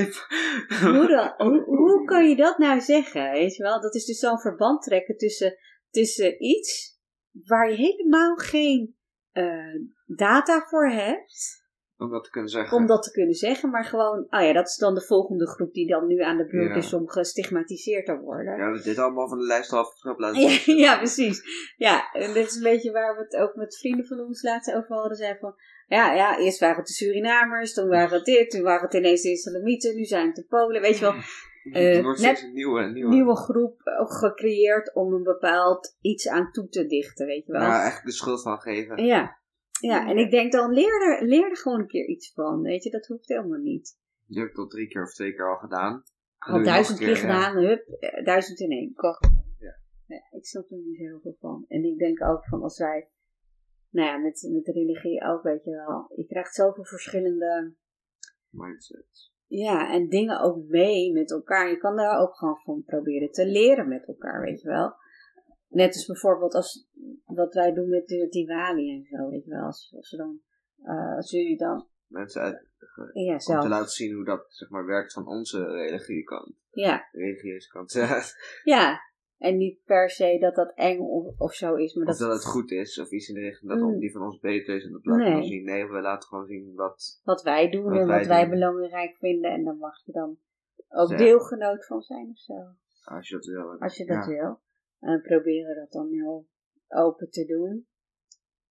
Hoe, 0.81 1.07
dan? 1.07 1.35
Hoe, 1.47 1.65
hoe 1.65 2.05
kan 2.05 2.29
je 2.29 2.37
dat 2.37 2.59
nou 2.59 2.81
zeggen? 2.81 3.31
Weet 3.31 3.57
je 3.57 3.63
wel? 3.63 3.81
Dat 3.81 3.95
is 3.95 4.05
dus 4.05 4.19
zo'n 4.19 4.39
verband 4.41 4.83
trekken 4.83 5.17
tussen, 5.17 5.57
tussen 5.91 6.45
iets 6.45 7.01
waar 7.33 7.71
je 7.71 7.77
helemaal 7.77 8.37
geen 8.37 8.96
eh, 9.37 9.81
data 10.07 10.67
voor 10.69 10.89
hebt. 10.89 11.65
Om 11.99 12.11
dat 12.11 12.25
te 12.25 12.31
kunnen 12.31 12.51
zeggen. 12.51 12.77
om 12.77 12.87
dat 12.87 13.03
te 13.03 13.11
kunnen 13.11 13.35
zeggen, 13.35 13.71
maar 13.71 13.85
gewoon, 13.85 14.27
ah 14.29 14.45
ja, 14.47 14.53
dat 14.53 14.67
is 14.67 14.77
dan 14.77 14.95
de 14.95 15.01
volgende 15.01 15.47
groep 15.49 15.73
die 15.73 15.89
dan 15.89 16.07
nu 16.07 16.21
aan 16.21 16.37
de 16.37 16.47
beurt 16.47 16.69
Ja. 16.71 16.75
is 16.77 16.93
om 16.93 17.09
gestigmatiseerd 17.09 18.07
te 18.07 18.19
worden. 18.19 18.57
Ja, 18.59 18.83
dit 18.83 18.99
allemaal 18.99 19.29
van 19.29 19.39
de 19.39 19.45
lijst 19.45 19.73
afgetrapt 19.73 20.21
laten 20.21 20.41
Ja, 20.41 20.49
zien. 20.49 20.77
ja, 20.87 20.97
precies. 20.97 21.43
Ja, 21.77 22.13
en 22.13 22.33
dit 22.33 22.47
is 22.47 22.55
een 22.57 22.63
beetje 22.63 22.91
waar 22.93 23.17
we 23.17 23.23
het 23.23 23.37
ook 23.37 23.55
met 23.55 23.79
vrienden 23.79 24.07
van 24.07 24.21
ons 24.21 24.43
laatst 24.43 24.75
over 24.75 24.97
hadden. 24.97 25.17
Zeiden 25.17 25.41
van, 25.41 25.55
ja, 25.87 26.15
ja, 26.15 26.39
eerst 26.39 26.61
waren 26.61 26.77
het 26.77 26.87
de 26.87 26.93
Surinamers, 26.93 27.75
toen 27.75 27.89
waren 27.97 28.17
het 28.17 28.25
dit, 28.25 28.51
toen 28.51 28.63
waren 28.63 28.85
het 28.85 28.95
ineens 28.95 29.23
de 29.23 29.31
Islamieten, 29.31 29.95
nu 29.97 30.05
zijn 30.05 30.27
het 30.27 30.37
de 30.37 30.45
Polen. 30.49 30.81
Weet 30.81 30.99
je 30.99 31.05
wel, 31.05 31.15
Het 31.73 31.97
eh, 31.97 32.03
wordt 32.03 32.21
net- 32.21 32.37
steeds 32.37 32.43
een 32.43 32.55
nieuwe, 32.55 32.83
nieuwe. 32.83 33.11
nieuwe 33.11 33.37
groep 33.37 33.81
ook 34.01 34.13
gecreëerd 34.13 34.95
om 34.95 35.13
een 35.13 35.23
bepaald 35.23 35.97
iets 36.01 36.29
aan 36.29 36.51
toe 36.51 36.69
te 36.69 36.87
dichten, 36.87 37.27
weet 37.27 37.47
je 37.47 37.53
wel. 37.53 37.61
Ja, 37.61 37.87
echt 37.87 38.05
de 38.05 38.13
schuld 38.13 38.43
van 38.43 38.61
geven. 38.61 39.05
Ja, 39.05 39.39
ja, 39.81 40.09
en 40.09 40.17
ik 40.17 40.31
denk 40.31 40.53
dan, 40.53 40.73
leer 40.73 41.03
er, 41.03 41.27
leer 41.27 41.51
er 41.51 41.57
gewoon 41.57 41.81
een 41.81 41.87
keer 41.87 42.07
iets 42.07 42.33
van, 42.33 42.61
weet 42.63 42.83
je, 42.83 42.91
dat 42.91 43.07
hoeft 43.07 43.29
helemaal 43.29 43.59
niet. 43.59 43.99
Die 44.27 44.39
heb 44.39 44.49
ik 44.49 44.55
tot 44.55 44.71
drie 44.71 44.89
keer 44.89 45.03
of 45.03 45.13
twee 45.13 45.35
keer 45.35 45.51
al 45.51 45.59
gedaan. 45.59 46.03
Al 46.39 46.59
je 46.59 46.65
duizend 46.65 46.99
keer 46.99 47.09
ja. 47.09 47.15
gedaan, 47.15 47.57
hup, 47.57 47.89
eh, 47.89 48.25
duizend 48.25 48.61
in 48.61 48.71
één. 48.71 48.93
Ja. 49.59 49.79
Ja, 50.07 50.23
ik 50.31 50.47
snap 50.47 50.71
er 50.71 50.77
niet 50.77 50.97
zo 50.97 51.03
heel 51.03 51.21
veel 51.21 51.37
van. 51.41 51.65
En 51.69 51.85
ik 51.85 51.99
denk 51.99 52.23
ook 52.23 52.45
van 52.47 52.63
als 52.63 52.79
wij, 52.79 53.09
nou 53.91 54.09
ja, 54.09 54.17
met, 54.17 54.49
met 54.53 54.65
de 54.65 54.73
religie 54.73 55.25
ook, 55.25 55.43
weet 55.43 55.65
je 55.65 55.71
wel, 55.71 56.13
je 56.17 56.27
krijgt 56.27 56.55
zoveel 56.55 56.85
verschillende, 56.85 57.75
Mindset. 58.51 59.35
Ja, 59.47 59.93
en 59.93 60.09
dingen 60.09 60.41
ook 60.41 60.65
mee 60.69 61.13
met 61.13 61.31
elkaar. 61.31 61.69
Je 61.69 61.77
kan 61.77 61.97
daar 61.97 62.21
ook 62.21 62.37
gewoon 62.37 62.59
van 62.59 62.83
proberen 62.87 63.31
te 63.31 63.47
leren 63.47 63.89
met 63.89 64.07
elkaar, 64.07 64.41
weet 64.41 64.61
je 64.61 64.69
wel. 64.69 64.95
Net 65.69 65.95
als 65.95 66.07
bijvoorbeeld 66.07 66.55
als, 66.55 66.89
wat 67.25 67.55
wij 67.55 67.73
doen 67.73 67.89
met 67.89 68.07
de 68.07 68.27
Diwali 68.31 68.91
en 68.97 69.05
zo, 69.05 69.31
weet 69.31 69.45
je 69.45 69.51
wel. 69.51 69.65
Als, 69.65 69.93
als, 69.97 70.11
we 70.11 70.17
dan, 70.17 70.41
eh, 70.83 71.17
als 71.17 71.31
jullie 71.31 71.57
dan, 71.57 71.87
Mensen 72.07 72.43
uit, 72.43 72.67
ja, 73.13 73.33
om 73.33 73.61
te 73.61 73.69
laten 73.69 73.91
zien 73.91 74.15
hoe 74.15 74.25
dat 74.25 74.47
zeg 74.49 74.69
maar, 74.69 74.87
werkt 74.87 75.13
van 75.13 75.27
onze 75.27 75.65
religiekant. 75.65 76.53
ja, 76.71 77.09
Religieuze 77.13 77.69
kant. 77.69 77.93
Ja. 78.65 79.01
En 79.39 79.57
niet 79.57 79.85
per 79.85 80.11
se 80.11 80.39
dat 80.41 80.55
dat 80.55 80.73
eng 80.75 81.01
of, 81.01 81.39
of 81.39 81.53
zo 81.55 81.75
is, 81.75 81.95
maar 81.95 82.07
Of 82.07 82.17
dat, 82.19 82.29
dat 82.29 82.37
het 82.37 82.47
goed 82.47 82.71
is, 82.71 82.99
of 83.01 83.11
iets 83.11 83.29
in 83.29 83.35
de 83.35 83.41
richting 83.41 83.71
dat 83.71 83.81
Mm. 83.81 83.99
die 83.99 84.13
van 84.13 84.23
ons 84.23 84.39
beter 84.39 84.77
is 84.77 84.85
en 84.85 84.93
dat 84.93 85.05
laten 85.07 85.25
we 85.25 85.31
Nee. 85.31 85.43
zien. 85.43 85.65
Nee, 85.65 85.87
we 85.87 86.01
laten 86.01 86.29
gewoon 86.29 86.47
zien 86.47 86.75
wat. 86.75 87.21
wat 87.25 87.43
wij 87.43 87.71
doen 87.71 87.85
Wat 87.85 87.99
en 88.01 88.07
wij 88.07 88.19
wat 88.19 88.27
wij 88.27 88.41
doen. 88.41 88.51
belangrijk 88.51 89.17
vinden. 89.17 89.51
En 89.53 89.65
dan 89.65 89.79
mag 89.79 90.05
je 90.05 90.13
dan 90.13 90.39
ook 90.89 91.11
Ja. 91.11 91.17
deelgenoot 91.17 91.87
van 91.87 92.01
zijn 92.03 92.29
of 92.31 92.39
zo. 92.39 92.55
Als 93.05 93.29
je 93.29 93.35
dat 93.35 93.45
wil. 93.47 93.79
Als 93.79 93.97
je 93.97 94.05
dat 94.07 94.25
ja. 94.25 94.31
wil. 94.31 94.61
En 95.01 95.23
proberen 95.23 95.77
dat 95.77 95.93
dan 95.93 96.09
heel 96.13 96.47
open 96.89 97.31
te 97.31 97.45
doen. 97.45 97.87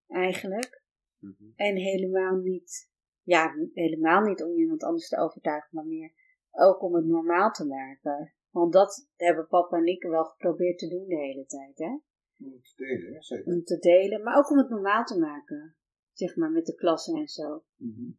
Eigenlijk. 0.08 0.84
Mhm. 1.20 1.44
En 1.56 1.76
helemaal 1.76 2.36
niet, 2.36 2.90
ja, 3.24 3.54
helemaal 3.74 4.22
niet 4.22 4.44
om 4.44 4.58
iemand 4.58 4.84
anders 4.84 5.08
te 5.10 5.18
overtuigen, 5.18 5.70
maar 5.72 5.86
meer 5.86 6.12
ook 6.52 6.82
om 6.82 6.96
het 6.96 7.06
normaal 7.06 7.52
te 7.52 7.66
maken. 7.66 8.34
Want 8.56 8.74
dat 8.74 9.10
hebben 9.16 9.48
papa 9.48 9.78
en 9.78 9.86
ik 9.86 10.04
wel 10.04 10.24
geprobeerd 10.24 10.78
te 10.78 10.88
doen 10.90 11.08
de 11.08 11.16
hele 11.16 11.46
tijd, 11.46 11.78
hè? 11.78 11.90
Om 12.46 12.62
te 12.62 12.74
delen, 12.76 13.14
hè, 13.14 13.22
zeker. 13.22 13.54
Om 13.54 13.64
te 13.64 13.78
delen, 13.78 14.24
maar 14.24 14.38
ook 14.38 14.50
om 14.50 14.58
het 14.58 14.70
normaal 14.70 15.04
te 15.06 15.20
maken. 15.20 15.76
Zeg 16.14 16.36
maar 16.36 16.52
met 16.52 16.66
de 16.66 16.76
klassen 16.76 17.16
en 17.16 17.28
zo. 17.28 17.64
Mhm. 17.76 18.12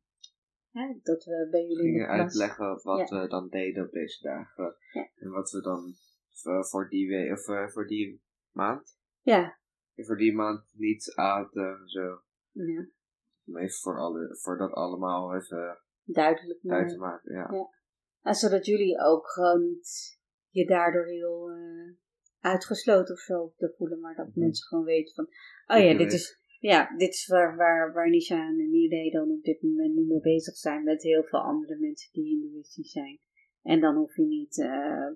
Hè? 0.71 0.99
Dat 1.03 1.25
we 1.25 1.49
bij 1.51 1.61
jullie 1.67 1.87
in 1.87 1.93
de 1.93 1.99
Gingen 1.99 2.07
klas... 2.07 2.19
uitleggen 2.21 2.81
wat 2.83 3.11
we 3.11 3.29
dan 3.29 3.49
deden 3.49 3.85
op 3.85 3.93
deze 3.93 4.23
dagen. 4.23 4.77
Ja. 4.93 5.11
En 5.15 5.31
wat 5.31 5.51
we 5.51 5.61
dan 5.61 5.95
eh, 6.43 6.63
voor 6.63 6.89
die, 6.89 7.09
we 7.09 7.33
of, 7.33 7.49
eh, 7.49 7.69
voor 7.69 7.87
die 7.87 8.23
maand. 8.51 8.99
Ja, 9.21 9.59
En 9.95 10.05
voor 10.05 10.17
die 10.17 10.35
maand 10.35 10.65
niet 10.73 11.13
aten. 11.15 11.89
Zo. 11.89 12.21
ja, 12.51 12.87
Om 13.47 13.57
even 13.57 13.79
voor, 13.79 13.99
alle, 13.99 14.37
voor 14.41 14.57
dat 14.59 14.73
allemaal 14.73 15.35
even 15.35 15.79
duidelijk. 16.05 16.61
te 16.61 16.97
maken. 16.99 17.33
Ja. 17.33 17.49
Ja. 17.53 17.75
En 18.23 18.35
zodat 18.35 18.67
jullie 18.67 19.01
ook 19.01 19.31
gewoon 19.31 19.63
niet 19.63 20.15
je 20.57 20.67
daardoor 20.67 21.07
heel 21.07 21.51
eh, 21.51 21.95
uitgesloten 22.41 23.15
of 23.15 23.21
zo 23.21 23.53
te 23.57 23.75
voelen, 23.77 24.01
maar 24.01 24.15
dat 24.15 24.27
Mhm. 24.29 24.41
mensen 24.41 24.67
gewoon 24.67 24.85
weten 24.85 25.15
van, 25.15 25.27
oh 25.77 25.85
ja, 25.85 25.97
dit 25.99 26.13
is, 26.13 26.41
ja, 26.59 26.97
dit 26.97 27.09
is 27.15 27.27
waar, 27.27 27.57
waar, 27.57 27.93
waar 27.93 28.11
Nisha 28.11 28.47
en 28.47 28.71
Nide 28.71 29.11
dan 29.11 29.31
op 29.31 29.43
dit 29.43 29.63
moment 29.63 29.95
nu 29.95 30.05
mee 30.05 30.21
bezig 30.21 30.57
zijn 30.57 30.85
met 30.85 31.03
heel 31.03 31.23
veel 31.25 31.41
andere 31.41 31.77
mensen 31.79 32.13
die 32.13 32.25
hindoeïstisch 32.25 32.91
zijn. 32.93 33.19
En 33.63 33.81
dan 33.81 33.97
hoef 33.97 34.17
je 34.17 34.23
niet, 34.23 34.59
eh, 34.61 35.09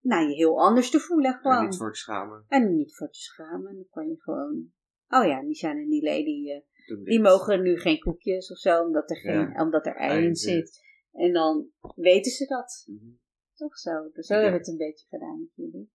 nou, 0.00 0.28
je 0.28 0.34
heel 0.34 0.60
anders 0.60 0.90
te 0.90 0.98
voelen 1.00 1.32
En 1.32 1.38
gewoon. 1.40 1.64
niet 1.64 1.76
voor 1.76 1.92
te 1.92 1.98
schamen. 1.98 2.44
En 2.48 2.74
niet 2.76 2.96
voor 2.96 3.10
te 3.10 3.20
schamen. 3.20 3.74
Dan 3.74 3.86
kan 3.90 4.08
je 4.08 4.16
gewoon, 4.20 4.72
oh 5.08 5.24
ja, 5.26 5.40
Nisha 5.42 5.70
en 5.70 5.88
Nile, 5.88 6.24
die, 6.24 6.52
eh, 6.52 7.04
die 7.04 7.20
mogen 7.20 7.62
nu 7.62 7.78
geen 7.78 7.98
koekjes 7.98 8.50
of 8.50 8.58
zo, 8.58 8.82
omdat 8.82 9.10
er, 9.10 9.16
geen, 9.16 9.50
Ja. 9.52 9.62
omdat 9.64 9.86
er 9.86 9.96
ei 9.96 10.24
in 10.24 10.36
zit. 10.36 10.84
En 11.12 11.32
dan 11.32 11.66
weten 11.94 12.32
ze 12.32 12.46
dat. 12.46 12.84
Mhm. 12.86 13.10
Toch 13.56 13.78
zo. 13.78 13.90
Dus 14.12 14.26
zo 14.26 14.34
Ja. 14.34 14.40
hebben 14.40 14.60
we 14.60 14.66
het 14.66 14.80
een 14.80 14.86
beetje 14.86 15.06
gedaan 15.08 15.38
met 15.40 15.48
jullie. 15.54 15.90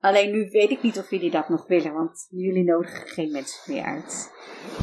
Alleen 0.00 0.30
nu 0.32 0.48
weet 0.50 0.70
ik 0.70 0.82
niet 0.82 0.98
of 0.98 1.10
jullie 1.10 1.30
dat 1.30 1.48
nog 1.48 1.66
willen, 1.66 1.92
want 1.92 2.26
jullie 2.30 2.64
nodigen 2.64 3.06
geen 3.08 3.30
mensen 3.32 3.72
meer 3.74 3.84
uit. 3.84 4.32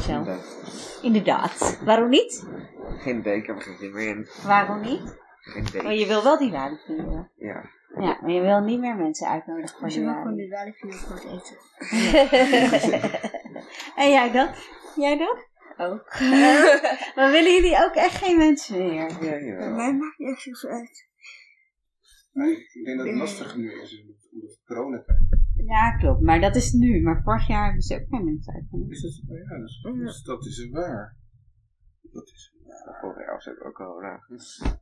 Zo. 0.00 0.12
Inderdaad. 0.12 0.98
Inderdaad. 1.02 1.80
Waarom 1.84 2.08
niet? 2.08 2.46
Geen 2.98 3.18
idee, 3.18 3.36
ik 3.36 3.46
heb 3.46 3.56
er 3.56 3.62
geen 3.62 3.76
zin 3.76 3.92
meer 3.92 4.08
in. 4.08 4.26
Waarom 4.46 4.80
niet? 4.80 5.22
Geen 5.40 5.66
idee. 5.66 5.82
Want 5.82 5.98
je 5.98 6.06
wil 6.06 6.22
wel 6.22 6.38
die 6.38 6.50
vieren. 6.50 7.30
Ja. 7.36 7.70
Ja, 7.98 8.18
maar 8.20 8.30
je 8.30 8.40
wil 8.40 8.60
niet 8.60 8.80
meer 8.80 8.96
mensen 8.96 9.28
uitnodigen 9.28 9.78
voor 9.78 9.88
je 9.88 9.94
Diwali. 9.94 10.16
gewoon 10.18 10.34
die 10.36 10.48
vieren 10.74 10.98
voor 10.98 11.16
het 11.16 11.24
eten. 11.24 13.20
en 14.02 14.10
jij 14.10 14.30
dat? 14.32 14.68
Jij 14.96 15.18
dat? 15.18 15.48
Ook. 15.76 16.20
maar 17.16 17.30
willen 17.30 17.52
jullie 17.54 17.84
ook 17.84 17.94
echt 17.94 18.14
geen 18.16 18.36
mensen 18.36 18.78
meer? 18.78 19.10
Ja, 19.20 19.38
jawel. 19.38 19.70
Mij 19.70 19.92
maakt 19.94 20.18
niet 20.18 20.28
echt 20.28 20.40
zoveel 20.42 20.70
uit. 20.70 21.08
Maar 22.34 22.48
ik 22.48 22.84
denk 22.84 22.98
dat 22.98 23.06
het 23.06 23.16
lastig 23.16 23.56
nu 23.56 23.68
is, 23.82 23.90
omdat 24.02 24.50
het 24.50 24.62
corona 24.64 25.04
Ja, 25.56 25.96
klopt. 25.96 26.20
Maar 26.20 26.40
dat 26.40 26.56
is 26.56 26.72
nu. 26.72 27.02
Maar 27.02 27.22
vorig 27.22 27.46
jaar 27.48 27.64
hebben 27.64 27.82
ze 27.82 27.94
ook 27.94 28.08
geen 28.08 28.24
mensen 28.24 28.54
uitgenodigd. 28.54 29.04
is. 29.04 29.22
Dat, 29.26 29.38
ja, 29.48 29.58
dus, 29.58 29.82
dus 29.82 30.22
dat 30.22 30.44
is 30.46 30.68
waar. 30.70 31.16
Dat 32.00 32.28
is 32.28 32.54
waar. 32.64 33.00
Vorig 33.00 33.18
jaar 33.18 33.34
was 33.34 33.48
ook 33.48 33.62
al 33.62 33.72
corona. 33.72 34.26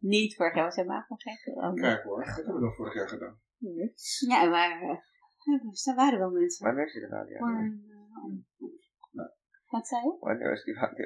Niet 0.00 0.36
vorig 0.36 0.54
jaar 0.54 0.64
was 0.64 0.76
helemaal 0.76 1.04
nog 1.08 1.22
geen 1.22 1.40
corona. 1.44 1.80
Kijk 1.80 2.02
hoor, 2.02 2.24
dat 2.24 2.34
hebben 2.34 2.54
we 2.54 2.60
dan 2.60 2.74
vorig 2.74 2.94
jaar 2.94 3.08
gedaan. 3.08 3.40
Ja, 4.28 4.48
maar 4.48 4.82
uh, 4.82 5.88
er 5.88 5.94
waren 5.94 6.18
wel 6.18 6.30
mensen. 6.30 6.66
Wanneer 6.66 6.86
is 6.86 6.92
die 6.92 7.06
radio? 7.06 7.38
Voor 7.38 7.48
een, 7.48 7.84
eh, 9.12 9.24
Wat 9.66 9.86
zei 9.86 10.02
je? 10.02 10.16
Wanneer 10.20 10.52
is 10.52 10.64
die 10.64 10.74
radio? 10.74 11.04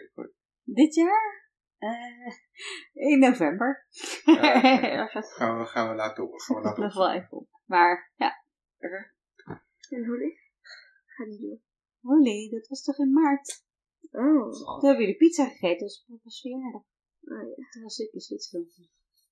Dit 0.62 0.94
jaar? 0.94 1.45
Eh, 1.78 2.32
in 2.92 3.18
november. 3.18 3.86
Ja, 4.24 5.06
Gaan 5.36 5.58
we, 5.58 5.64
gaan 5.66 5.88
we 5.88 5.94
laten 5.94 6.24
op. 6.24 6.40
Gaan 6.40 6.56
we 6.56 6.62
laten 6.62 6.82
nog 6.82 6.92
op. 6.92 6.98
wel 6.98 7.12
even 7.12 7.36
op. 7.38 7.48
Maar 7.64 8.12
ja, 8.16 8.44
En 9.88 10.20
ik? 10.20 10.38
Ga 11.04 11.24
niet 11.24 11.40
doen. 11.40 11.62
Holly, 12.00 12.50
dat 12.50 12.68
was 12.68 12.82
toch 12.82 12.98
in 12.98 13.12
maart? 13.12 13.64
Oh. 14.10 14.52
Toen 14.52 14.88
hebben 14.88 15.00
jullie 15.00 15.16
pizza 15.16 15.44
gegeten, 15.44 15.78
dat 15.78 15.80
was 15.80 16.04
papa's 16.08 16.40
verjaardag. 16.40 16.82
oh 17.20 17.48
ja. 17.56 17.68
Toen 17.70 17.82
was 17.82 17.98
ik 17.98 18.12
dus 18.12 18.30
iets 18.30 18.50
van. 18.50 18.66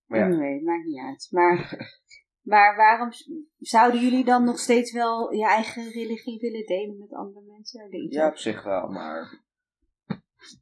Maar 0.07 0.18
ja. 0.18 0.24
Anyway, 0.24 0.61
maakt 0.61 0.85
niet 0.85 1.00
uit. 1.00 1.28
Maar, 1.30 1.76
maar 2.52 2.76
waarom 2.76 3.11
zouden 3.59 4.00
jullie 4.00 4.24
dan 4.24 4.44
nog 4.44 4.59
steeds 4.59 4.92
wel 4.92 5.33
je 5.33 5.46
eigen 5.46 5.90
religie 5.90 6.40
willen 6.40 6.66
delen 6.66 6.98
met 6.98 7.12
andere 7.12 7.44
mensen? 7.46 7.96
Iets 8.04 8.14
Ja, 8.14 8.26
op 8.26 8.33
op- 8.33 8.38
zich 8.38 8.62
wel, 8.62 8.88
maar 8.88 9.42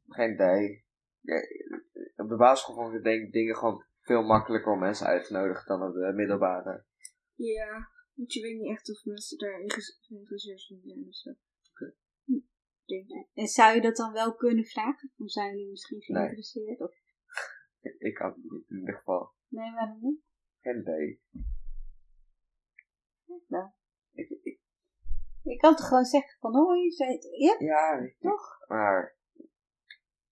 geen 0.07 0.33
idee. 0.33 0.82
Ja, 1.23 1.37
op 2.23 2.29
de 2.29 2.35
basisschool 2.35 2.75
vond 2.75 2.95
ik 2.95 3.03
denk, 3.03 3.31
dingen 3.31 3.55
gewoon 3.55 3.85
veel 4.01 4.23
makkelijker 4.23 4.71
om 4.71 4.79
mensen 4.79 5.07
uit 5.07 5.25
te 5.25 5.33
nodigen 5.33 5.65
dan 5.67 5.87
op 5.87 5.93
de 5.93 6.11
middelbare. 6.15 6.85
Ja, 7.33 7.89
want 8.13 8.33
je 8.33 8.41
weet 8.41 8.57
niet 8.59 8.69
echt 8.69 8.89
of 8.89 9.05
mensen 9.05 9.37
daar 9.37 9.59
inge- 9.59 9.97
geïnteresseerd 9.99 10.69
in 10.69 10.81
zijn 10.83 11.07
of 11.07 11.15
zo. 11.15 11.31
Hm, 12.25 12.39
Denk 12.85 13.09
ik. 13.09 13.27
En 13.33 13.47
zou 13.47 13.75
je 13.75 13.81
dat 13.81 13.95
dan 13.95 14.13
wel 14.13 14.35
kunnen 14.35 14.65
vragen? 14.65 15.11
Of 15.17 15.31
zijn 15.31 15.49
jullie 15.51 15.69
misschien 15.69 15.97
Nee. 15.97 16.05
geïnteresseerd? 16.07 16.79
Of, 16.81 16.91
Ik 18.07 18.13
kan 18.13 18.27
het 18.27 18.37
niet 18.37 18.69
in 18.69 18.79
ieder 18.79 18.95
geval. 18.95 19.33
nee, 19.47 19.71
waarom 19.73 19.97
niet? 20.01 20.21
Geen 20.61 20.79
idee. 20.79 21.21
wel. 23.47 23.73
Ik, 24.13 24.29
ik, 24.29 24.59
Je 25.41 25.57
kan 25.57 25.75
toch 25.75 25.87
gewoon 25.87 26.03
zeggen 26.05 26.37
van 26.39 26.55
hoi, 26.55 26.91
zei 26.91 27.11
het, 27.11 27.23
ja, 27.37 27.55
ja, 27.59 27.93
je, 28.01 28.15
toch? 28.19 28.67
maar 28.67 29.17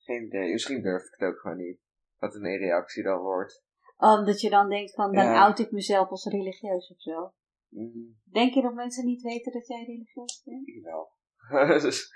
geen 0.04 0.26
idee. 0.26 0.52
Misschien 0.52 0.82
durf 0.82 1.04
ik 1.04 1.14
het 1.18 1.30
ook 1.30 1.40
gewoon 1.40 1.58
niet. 1.58 1.80
Wat 2.18 2.36
een 2.36 2.58
reactie 2.58 3.04
dan 3.04 3.20
wordt. 3.22 3.64
Omdat 3.98 4.42
je 4.42 4.50
dan 4.50 4.70
denkt 4.70 4.94
van, 4.94 5.14
dan 5.14 5.24
Ja. 5.24 5.44
oud 5.44 5.60
ik 5.60 5.72
mezelf 5.72 6.10
als 6.10 6.26
religieus 6.26 6.92
of 6.92 7.02
zo. 7.02 7.34
Mm, 7.68 8.20
Denk 8.24 8.54
je 8.54 8.62
dat 8.62 8.74
mensen 8.74 9.06
niet 9.06 9.22
weten 9.22 9.52
dat 9.52 9.68
jij 9.68 9.84
religieus 9.86 10.42
bent? 10.46 10.68
ik 10.68 10.84
wel. 10.84 11.12
dus 11.86 12.14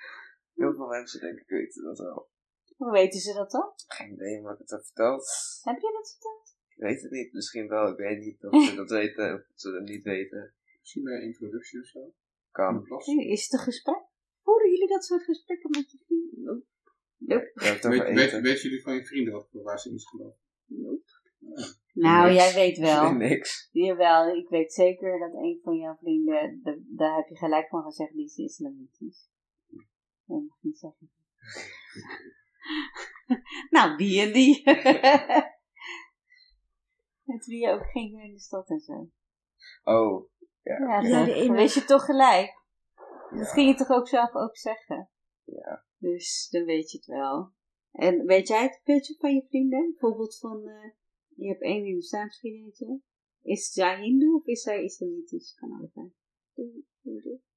heel 0.53 0.73
veel 0.73 0.87
mensen 0.87 1.19
denk 1.19 1.39
ik 1.39 1.47
weten 1.49 1.83
dat 1.83 1.97
wel. 1.97 2.29
Hoe 2.77 2.91
weten 2.91 3.19
ze 3.19 3.33
dat 3.33 3.51
dan? 3.51 3.71
Geen 3.87 4.13
idee, 4.13 4.41
maar 4.41 4.53
ik 4.53 4.59
het 4.59 4.69
heb 4.69 4.83
verteld. 4.83 5.27
Heb 5.61 5.79
je 5.79 5.91
dat 5.91 6.11
verteld? 6.11 6.55
Ik 6.67 6.77
weet 6.83 7.01
het 7.01 7.11
niet, 7.11 7.33
misschien 7.33 7.67
wel. 7.67 7.87
Ik 7.91 7.97
weet 7.97 8.19
niet 8.19 8.43
of 8.45 8.63
ze 8.63 8.75
dat 8.75 8.89
weten 8.99 9.33
of 9.33 9.41
ze 9.55 9.71
dat 9.71 9.83
niet 9.83 10.03
weten. 10.03 10.53
Misschien 10.79 11.03
bij 11.03 11.13
een 11.15 11.21
introductie 11.23 11.79
of 11.79 11.85
zo. 11.85 12.13
Kan. 12.51 12.85
Is 13.17 13.43
het 13.43 13.53
een 13.53 13.65
gesprek? 13.65 14.03
Horen 14.41 14.69
jullie 14.71 14.87
dat 14.87 15.05
soort 15.05 15.23
gesprekken 15.23 15.69
met 15.69 15.91
je 15.91 15.97
vrienden? 16.05 16.67
Nope. 17.27 17.51
Weet, 17.53 17.83
weet, 17.83 18.31
weten 18.41 18.61
jullie 18.61 18.81
van 18.81 18.93
je 18.95 19.05
vrienden 19.05 19.33
wat 19.33 19.47
voor 19.51 19.63
waar 19.63 19.79
ze 19.79 19.89
in 19.89 19.95
is 19.95 20.07
gelopen? 20.07 20.39
Nou, 21.93 22.31
Niks. 22.31 22.43
jij 22.43 22.53
weet 22.53 22.77
wel. 22.77 23.11
Niks. 23.13 23.69
Jawel, 23.71 24.35
ik 24.35 24.49
weet 24.49 24.73
zeker 24.73 25.19
dat 25.19 25.33
een 25.33 25.59
van 25.63 25.77
jouw 25.77 25.95
vrienden, 25.95 26.59
de- 26.63 26.85
daar 26.95 27.15
heb 27.15 27.27
je 27.27 27.37
gelijk 27.37 27.67
van 27.67 27.83
gezegd, 27.83 28.13
die 28.13 28.25
is 28.25 28.35
islamitisch. 28.37 29.29
Dat 30.25 30.41
mag 30.41 30.57
ik 30.57 30.61
niet 30.63 30.77
zeggen. 30.79 31.11
nou, 33.75 33.97
die 33.97 34.21
en 34.21 34.33
die. 34.33 34.61
Met 37.23 37.45
wie 37.45 37.59
je 37.59 37.69
ook 37.71 37.85
ging 37.85 38.23
in 38.23 38.31
de 38.33 38.39
stad 38.39 38.69
en 38.69 38.79
zo. 38.79 39.09
Oh, 39.83 40.29
Ja, 40.61 41.01
Ja. 41.01 41.25
Dan 41.45 41.51
wist 41.55 41.75
je 41.75 41.85
toch 41.85 42.05
gelijk. 42.05 42.63
Dat 43.29 43.51
ging 43.51 43.69
je 43.69 43.75
toch 43.75 43.89
ook 43.97 44.07
zelf 44.07 44.33
ook 44.33 44.57
zeggen. 44.57 45.09
Ja. 45.43 45.85
Dus 46.09 46.47
dan 46.49 46.65
weet 46.65 46.91
je 46.91 46.97
het 46.97 47.07
wel. 47.07 47.51
En 47.91 48.25
weet 48.25 48.47
jij 48.47 48.63
het 48.63 48.73
een 48.73 48.93
beetje 48.95 49.15
van 49.17 49.35
je 49.35 49.45
vrienden? 49.47 49.89
Bijvoorbeeld 49.91 50.37
van, 50.37 50.67
eh, 50.67 50.91
je 51.35 51.47
hebt 51.47 51.61
één 51.61 51.83
Hindoestaans 51.83 52.39
vriendinnetje. 52.39 53.01
Is 53.41 53.71
zij 53.71 54.01
hindoe 54.01 54.35
of 54.35 54.45
is 54.45 54.61
zij 54.61 54.83
islamitisch? 54.83 55.53
Kan 55.53 55.71
allebei. 55.71 56.13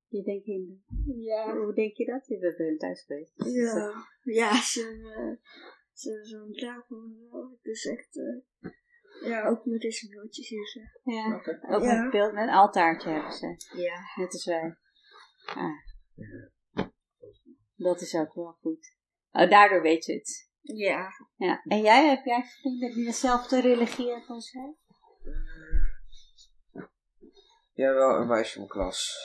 Je 0.08 0.22
denkt 0.22 0.44
hindoe. 0.44 0.78
Ja. 1.16 1.56
Hoe 1.56 1.74
denk 1.74 1.96
je 1.96 2.04
dat? 2.04 2.26
Je 2.26 2.38
bent 2.38 2.56
bij 2.56 2.66
hun 2.66 2.78
thuis 2.78 3.04
geweest. 3.04 3.32
Ja, 3.36 3.92
ja 4.22 4.60
ze, 4.62 4.80
eh, 5.16 5.50
ze 5.92 6.10
hebben 6.10 6.28
zo'n 6.28 7.28
wel. 7.30 7.50
Het 7.50 7.72
is 7.72 7.86
echt, 7.86 8.16
eh, 8.16 8.70
ja, 9.30 9.48
ook 9.48 9.64
met 9.64 9.80
deze 9.80 10.08
broodjes 10.08 10.48
hier 10.48 10.66
zo. 10.66 10.80
Ja. 11.02 11.34
Ook 11.74 11.82
Ja. 11.82 11.94
met 11.94 12.04
een 12.04 12.10
beeld, 12.10 12.32
met 12.32 12.42
een 12.42 12.54
altaartje 12.54 13.10
hebben 13.10 13.32
ze. 13.32 13.56
Ja. 13.76 14.00
Net 14.16 14.32
als 14.32 14.44
wij. 14.44 14.76
Ah. 15.46 15.86
Dat 17.78 18.00
is 18.00 18.14
ook 18.14 18.34
wel 18.34 18.56
goed. 18.60 18.96
Oh, 19.32 19.50
daardoor 19.50 19.82
weet 19.82 20.04
je 20.04 20.12
het. 20.12 20.50
Ja. 20.60 21.08
Ja. 21.36 21.62
En 21.64 21.80
jij, 21.80 22.08
heb 22.08 22.24
jij 22.24 22.44
vrienden 22.44 22.94
die 22.94 23.04
dezelfde 23.04 23.60
religie 23.60 24.10
hebben 24.10 24.28
als 24.28 24.50
jij? 24.50 24.74
ja, 27.72 27.92
wel 27.94 28.16
een 28.16 28.26
meisje 28.26 28.52
van 28.52 28.60
mijn 28.60 28.72
klas. 28.72 29.16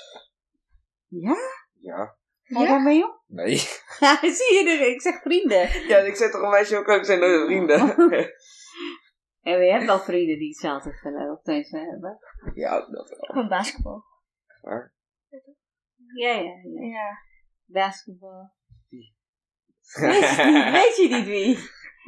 Ja? 1.07 1.35
Ja. 1.73 2.17
Ga 2.43 2.59
je 2.59 2.67
daarmee 2.67 3.03
om? 3.03 3.21
Nee. 3.27 3.55
Ja, 3.99 4.17
zie 4.21 4.53
je 4.53 4.77
er. 4.79 4.87
Ik 4.87 5.01
zeg 5.01 5.21
vrienden. 5.21 5.87
Ja, 5.87 5.97
ik 5.97 6.15
zeg 6.15 6.31
toch 6.31 6.41
een 6.41 6.49
meisje 6.49 6.73
van 6.73 6.83
mijn 6.83 6.83
klas, 6.83 6.97
ik 6.97 7.05
zijn 7.05 7.19
nooit 7.19 7.45
vrienden. 7.45 7.95
En 9.41 9.65
je 9.65 9.71
hebt 9.71 9.85
wel 9.85 9.99
vrienden 9.99 10.37
die 10.37 10.47
hetzelfde 10.47 10.91
geloof 10.91 11.41
tenminste 11.41 11.77
hebben. 11.77 12.19
ja, 12.53 12.79
dat 12.79 13.09
wel. 13.09 13.29
Van 13.33 13.47
basketbal. 13.47 14.03
Waar? 14.61 14.93
Ja, 16.15 16.31
ja, 16.31 16.41
ja. 16.63 16.87
Ja. 16.87 17.17
Basketbal. 17.73 18.51
Weet 20.01 20.35
je, 20.35 20.43
niet, 20.45 20.71
weet 20.71 20.95
je 20.95 21.07
niet 21.15 21.25
wie? 21.25 21.59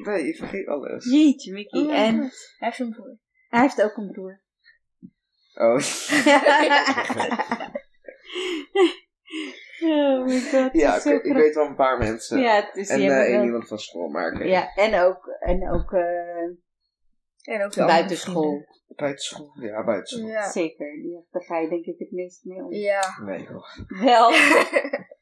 Nee, 0.05 0.23
je 0.25 0.35
vergeet 0.35 0.67
alles. 0.67 1.05
Jeetje, 1.11 1.53
Mickey. 1.53 1.81
Oh, 1.81 1.93
en 1.97 2.15
Hij 2.19 2.29
heeft 2.57 2.79
een 2.79 2.89
broer. 2.89 3.17
hij 3.49 3.61
heeft 3.61 3.81
ook 3.83 3.97
een 3.97 4.11
broer. 4.11 4.41
Oh. 5.53 5.75
oh 9.81 10.25
my 10.25 10.39
god. 10.39 10.69
Ja, 10.73 10.95
ik, 11.03 11.23
ik 11.23 11.33
weet 11.33 11.55
wel 11.55 11.65
een 11.65 11.75
paar 11.75 11.97
mensen. 11.97 12.39
Ja, 12.39 12.55
het 12.55 12.75
is 12.75 12.89
en 12.89 13.01
hebben 13.01 13.25
één 13.25 13.43
iemand 13.43 13.67
van 13.67 13.77
school, 13.77 14.07
maar 14.09 14.31
ik 14.33 14.47
Ja, 14.47 14.73
en 14.75 14.99
ook, 15.01 15.27
en 15.39 15.71
ook 15.71 15.91
eh, 15.93 16.43
En 17.55 17.63
ook 17.65 17.75
buitenschool. 17.75 18.65
Buitenschool? 18.87 19.51
Ja, 19.59 19.83
buitenschool. 19.83 20.27
Ja. 20.29 20.49
Zeker. 20.51 20.91
Die- 21.01 21.25
Daar 21.31 21.43
ga 21.43 21.57
je 21.59 21.69
denk 21.69 21.85
ik 21.85 21.99
het 21.99 22.11
meest 22.11 22.43
mee 22.43 22.63
om. 22.63 22.73
Ja. 22.73 23.19
Nee, 23.23 23.47
hoor. 23.47 23.85
Wel. 23.87 24.31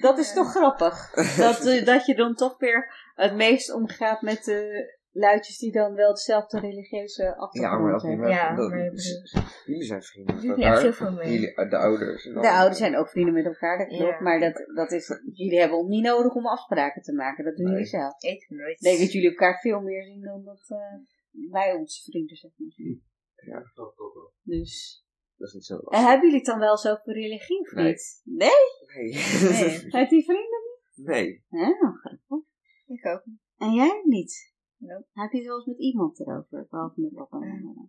Dat 0.00 0.18
is 0.18 0.32
toch 0.34 0.50
grappig. 0.50 1.10
Dat, 1.36 1.66
eh, 1.66 1.84
dat 1.84 2.06
je 2.06 2.14
dan 2.14 2.34
toch 2.34 2.58
weer 2.58 3.10
het 3.14 3.34
meest 3.34 3.72
omgaat 3.74 4.22
met 4.22 4.44
de 4.44 4.98
luidjes 5.12 5.58
die 5.58 5.72
dan 5.72 5.94
wel 5.94 6.14
dezelfde 6.14 6.60
religieuze 6.60 7.22
Ja, 7.22 7.30
achtergrond 7.32 7.82
maar 7.82 7.92
dat 7.92 8.02
niet 8.02 8.10
hebben. 8.10 8.30
Ja, 8.30 8.54
dat, 8.54 8.68
maar 8.70 8.84
je 8.84 8.90
dus- 8.90 9.34
jullie 9.66 9.82
zijn 9.84 10.02
vrienden 10.02 10.34
met 10.34 10.44
elkaar. 10.58 10.92
veel 10.92 11.12
mee. 11.12 11.32
Jullie, 11.32 11.54
eh, 11.54 11.70
de 11.70 11.76
ouders. 11.76 12.26
en 12.26 12.32
De 12.40 12.50
ouders 12.50 12.78
zijn 12.78 12.96
ook 12.96 13.08
vrienden 13.08 13.34
met 13.34 13.44
elkaar, 13.44 13.78
dat 13.78 13.88
klopt. 13.88 14.02
Ja. 14.18 14.20
Maar 14.20 14.40
dat, 14.40 14.64
dat 14.74 14.92
is, 14.92 15.20
jullie 15.32 15.58
hebben 15.60 15.78
ook 15.78 15.88
niet 15.88 16.04
nodig 16.04 16.34
om 16.34 16.46
afspraken 16.46 17.02
te 17.02 17.12
maken. 17.12 17.44
Dat 17.44 17.56
doen 17.56 17.64
Nee. 17.64 17.74
jullie 17.74 17.88
zelf. 17.88 18.22
Ik 18.22 18.46
nooit. 18.48 18.80
Denk 18.80 18.98
dat 18.98 19.12
jullie 19.12 19.28
elkaar 19.28 19.60
veel 19.60 19.80
meer 19.80 20.04
zien 20.04 20.20
dan 20.22 20.44
dat 20.44 20.64
eh, 20.68 21.50
wij 21.50 21.72
onze 21.72 22.02
vrienden, 22.10 22.36
zeg 22.36 22.50
maar. 22.56 22.70
zien. 22.70 23.02
Dat 23.36 23.78
ook 23.96 24.14
wel. 24.14 24.32
Dus. 24.42 25.04
Dat 25.40 25.48
is 25.48 25.54
niet 25.54 25.64
zo 25.64 25.78
En 25.78 26.00
hebben 26.04 26.20
jullie 26.20 26.36
het 26.36 26.46
dan 26.46 26.58
wel 26.58 26.76
zo 26.78 26.90
over 26.92 27.12
religie 27.12 27.60
of 27.60 27.72
Nee. 27.72 27.86
niet? 27.86 28.20
Nee? 28.24 28.50
Nee. 28.94 29.12
Nee. 29.52 29.92
Uit 29.98 30.10
die 30.10 30.24
vrienden? 30.24 30.60
nee. 30.94 31.44
Ja, 31.48 31.74
grappig. 32.00 32.48
Ik 32.86 33.06
ook 33.06 33.22
niet. 33.24 33.38
En 33.58 33.72
jij 33.74 34.02
niet? 34.04 34.54
Nope. 34.76 35.06
Heb 35.12 35.30
je 35.30 35.36
het 35.38 35.46
wel 35.46 35.56
eens 35.56 35.66
met 35.66 35.78
iemand 35.78 36.20
erover? 36.20 36.66
Behalve 36.70 37.00
met 37.00 37.14
papa 37.14 37.36
en 37.40 37.62
mama. 37.64 37.88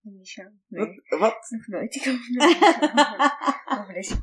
Niet 0.00 0.28
zo. 0.28 0.42
Nee. 0.66 1.02
Wat? 1.08 1.18
Wat? 1.20 1.46
Nog 1.48 1.66
nooit. 1.66 1.94
Ik 1.94 2.02
heb 2.02 2.14
nog 2.14 2.28
nooit 2.28 2.56
over 3.80 3.92
deze 3.94 4.14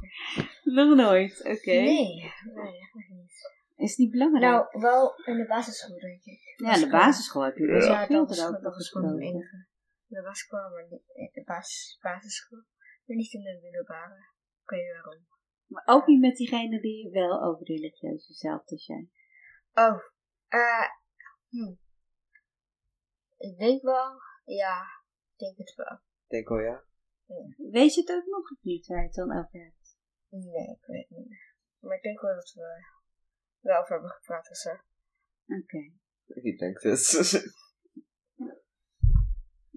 Nog 0.64 0.95
nooit, 0.95 1.39
oké. 1.39 1.72
Nee. 1.72 2.32
Nee, 2.53 2.80
echt 2.80 2.93
nog 2.93 3.10
niet. 3.10 3.55
Is 3.76 3.89
het 3.89 3.97
niet 3.99 4.12
belangrijk? 4.12 4.43
Nou, 4.43 4.82
wel 4.82 5.14
in 5.26 5.38
de 5.38 5.45
basisschool, 5.45 5.97
denk 5.99 6.24
ik. 6.24 6.39
ja, 6.55 6.74
in 6.76 6.80
de 6.82 6.89
basisschool 6.89 7.41
heb 7.43 7.58
je 7.58 7.66
best 7.68 7.88
wel 7.88 7.95
Ja, 7.95 8.05
veel 8.05 8.18
dat, 8.26 8.30
is, 8.32 8.39
erover 8.39 8.62
dat 8.62 8.80
is 8.80 8.89
gewoon 8.89 9.08
het 9.08 9.18
gesproken. 9.20 9.58
De 10.08 10.22
basisschool, 10.22 10.70
maar 10.70 10.88
niet 10.89 11.03
in 11.14 11.30
de 11.32 11.43
basis, 11.43 11.97
basisschool. 12.01 12.64
Maar 13.05 13.18
niet 13.18 13.34
in 13.34 13.43
de 13.43 13.60
middelbare. 13.62 14.18
Ik 14.64 14.70
weet 14.70 14.84
niet 14.84 14.93
waarom. 14.93 15.28
Maar 15.66 15.84
ook 15.86 16.08
niet 16.08 16.20
met 16.20 16.36
diegene 16.36 16.82
die 16.82 17.10
wel 17.12 17.43
over 17.43 17.66
religieus 17.66 18.28
hetzelfde 18.28 18.72
als 18.72 18.86
jij. 18.86 19.10
Oh, 19.74 19.99
eh, 20.47 20.89
hm. 21.49 21.76
Ik 23.38 23.58
denk 23.58 23.82
wel, 23.82 24.22
ja, 24.45 24.82
ik 25.32 25.38
denk 25.38 25.58
het 25.58 25.76
wel. 25.76 25.93
Ik 25.93 26.28
denk 26.28 26.49
wel 26.49 26.60
ja. 26.60 26.86
Weet 27.58 27.93
je 27.93 28.01
het 28.01 28.12
ook 28.12 28.26
nog 28.26 28.58
niet 28.62 28.88
waar 28.88 28.99
je 28.99 29.05
het 29.05 29.14
dan 29.14 29.32
over 29.32 29.64
hebt? 29.64 29.97
Nee, 30.30 30.68
ik 30.68 30.86
weet 30.86 31.08
het 31.10 31.18
niet 31.18 31.30
meer. 31.30 31.55
Maar 31.80 31.95
ik 31.95 32.03
denk 32.03 32.22
wel 32.22 32.36
dat 32.36 32.53
we 32.53 32.86
wel 33.60 33.80
over 33.80 33.91
hebben 33.91 34.12
gepraat 34.12 34.58
zo. 34.58 34.70
Oké. 35.45 35.91
Ik 36.26 36.60
denk 36.60 36.82
het. 36.82 37.08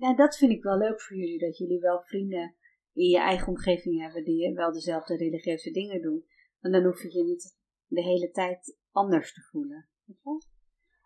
Nou, 0.01 0.17
dat 0.17 0.37
vind 0.37 0.53
ik 0.53 0.63
wel 0.63 0.79
leuk 0.79 1.01
voor 1.01 1.17
jullie, 1.17 1.39
dat 1.39 1.59
jullie 1.59 1.81
wel 1.81 2.03
vrienden 2.03 2.55
in 2.93 3.09
je 3.09 3.19
eigen 3.19 3.49
omgeving 3.49 4.01
hebben 4.01 4.25
die 4.25 4.55
wel 4.55 4.73
dezelfde 4.73 5.17
religieuze 5.17 5.71
dingen 5.71 6.03
doen. 6.03 6.25
Want 6.61 6.75
dan 6.75 6.85
hoef 6.85 7.03
je 7.03 7.13
je 7.13 7.25
niet 7.25 7.57
de 7.87 8.03
hele 8.03 8.31
tijd 8.31 8.77
anders 8.91 9.35
te 9.35 9.41
voelen. 9.41 9.89
Weet 10.05 10.23
je? 10.23 10.47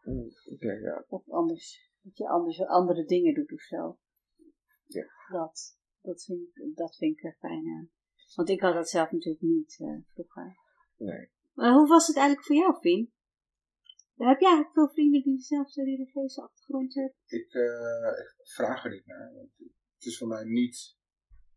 Mm, 0.02 0.80
ja. 0.80 1.04
Of 1.08 1.30
anders, 1.30 1.90
dat 2.02 2.16
je 2.16 2.28
anders, 2.28 2.60
andere 2.66 3.04
dingen 3.04 3.34
doet 3.34 3.52
of 3.52 3.60
zo. 3.60 3.98
Ja. 4.86 5.06
Dat, 5.28 5.78
dat, 6.00 6.24
vind 6.24 6.40
ik, 6.40 6.76
dat 6.76 6.96
vind 6.96 7.18
ik 7.18 7.24
er 7.24 7.36
fijn 7.38 7.66
aan. 7.66 7.90
Want 8.34 8.48
ik 8.48 8.60
had 8.60 8.74
dat 8.74 8.88
zelf 8.88 9.10
natuurlijk 9.10 9.42
niet 9.42 9.76
eh, 9.80 9.98
vroeger. 10.12 10.56
Nee. 10.96 11.28
Maar 11.52 11.72
hoe 11.72 11.88
was 11.88 12.06
het 12.06 12.16
eigenlijk 12.16 12.46
voor 12.46 12.56
jou, 12.56 12.74
Fien? 12.80 13.12
Heb 14.16 14.40
jij 14.40 14.50
eigenlijk 14.50 14.72
veel 14.72 14.88
vrienden 14.88 15.22
die 15.22 15.36
dezelfde 15.36 15.84
religieuze 15.84 16.42
achtergrond 16.42 16.94
hebben? 16.94 17.16
Ik, 17.26 17.52
eh, 17.52 18.18
ik 18.24 18.34
vraag 18.42 18.84
er 18.84 18.90
niet 18.90 19.06
naar. 19.06 19.32
Want 19.34 19.50
het 19.94 20.04
is 20.04 20.18
voor 20.18 20.28
mij 20.28 20.44
niet 20.44 20.96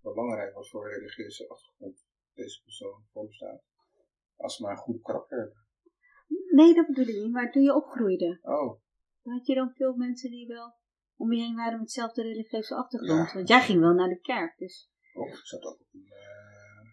belangrijk 0.02 0.54
wat 0.54 0.70
voor 0.70 0.90
religieuze 0.90 1.50
achtergrond 1.50 2.06
deze 2.34 2.64
persoon 2.64 3.06
voor 3.12 3.34
staat. 3.34 3.64
Als 4.36 4.56
ze 4.56 4.64
maar 4.64 4.72
een 4.72 4.78
goede 4.78 5.02
karakter 5.02 5.38
hebben. 5.38 5.66
Nee, 6.52 6.74
dat 6.74 6.88
bedoel 6.88 7.08
ik 7.08 7.22
niet, 7.22 7.32
maar 7.32 7.52
toen 7.52 7.64
je 7.64 7.76
opgroeide, 7.76 8.40
Oh, 8.42 8.82
had 9.22 9.46
je 9.46 9.56
dan 9.56 9.74
veel 9.74 9.96
mensen 9.96 10.30
die 10.30 10.48
wel 10.48 10.76
om 11.16 11.34
je 11.34 11.42
heen 11.42 11.56
waren 11.56 11.78
met 11.78 11.88
dezelfde 11.88 12.22
religieuze 12.22 12.76
achtergrond? 12.76 13.28
Ja. 13.28 13.34
Want 13.34 13.48
jij 13.48 13.62
ging 13.62 13.80
wel 13.80 13.94
naar 13.94 14.10
de 14.10 14.20
kerk, 14.20 14.58
dus. 14.58 14.92
oh 15.14 15.28
ik 15.28 15.46
zat 15.46 15.64
ook 15.64 15.80
op 15.80 15.88
een 15.94 16.08
eh, 16.10 16.90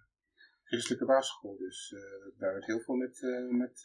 christelijke 0.65 1.05
basisschool. 1.05 1.57
Dus 1.57 1.93
eh, 1.93 2.39
daar 2.39 2.53
werd 2.53 2.67
heel 2.67 2.81
veel 2.81 2.95
met, 2.95 3.21
met, 3.49 3.85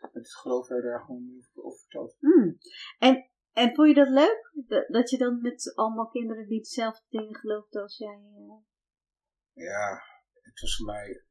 met 0.00 0.12
het 0.14 0.34
geloof 0.34 0.68
werd 0.68 0.82
daar 0.84 1.00
gewoon 1.00 1.44
over 1.54 1.78
verteld. 1.78 2.16
Hmm. 2.18 2.58
En, 2.98 3.30
en 3.52 3.74
vond 3.74 3.88
je 3.88 3.94
dat 3.94 4.08
leuk? 4.08 4.50
Dat, 4.54 4.88
dat 4.88 5.10
je 5.10 5.18
dan 5.18 5.40
met 5.40 5.72
allemaal 5.74 6.08
kinderen 6.08 6.48
die 6.48 6.58
dezelfde 6.58 7.04
dingen 7.08 7.36
geloofden 7.36 7.82
als 7.82 7.96
jij? 7.96 8.20
eh, 8.34 9.64
Ja, 9.64 10.02
het 10.42 10.60
was 10.60 10.76
voor 10.76 10.86
mij 10.86 11.22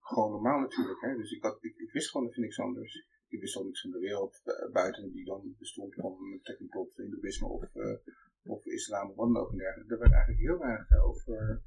gewoon 0.00 0.30
normaal 0.30 0.60
natuurlijk. 0.60 1.00
Hè? 1.00 1.16
Dus 1.16 1.30
ik, 1.30 1.42
had, 1.42 1.58
ik, 1.64 1.76
ik 1.76 1.92
wist 1.92 2.10
gewoon 2.10 2.28
even 2.28 2.42
niks 2.42 2.58
anders. 2.58 3.06
Ik 3.28 3.40
wist 3.40 3.56
al 3.56 3.64
niks 3.64 3.80
van 3.80 3.90
de 3.90 3.98
wereld 3.98 4.40
eh, 4.44 4.72
buiten 4.72 5.12
die 5.12 5.24
dan 5.24 5.54
bestond 5.58 5.94
van 5.94 6.16
betrekking 6.30 6.70
tot 6.70 6.96
hindoeïsme 6.96 7.48
of, 7.48 7.74
eh, 7.74 7.96
of 8.42 8.64
islam 8.64 9.10
of 9.10 9.16
wat 9.16 9.32
dan 9.32 9.42
ook. 9.42 9.52
Er 9.52 9.98
werd 9.98 10.12
eigenlijk 10.12 10.40
heel 10.40 10.58
weinig 10.58 11.02
over 11.04 11.62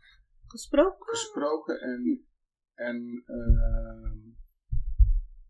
gesproken? 0.47 1.07
gesproken 1.07 1.79
en, 1.81 2.27
en 2.73 3.23
ehm, 3.25 4.17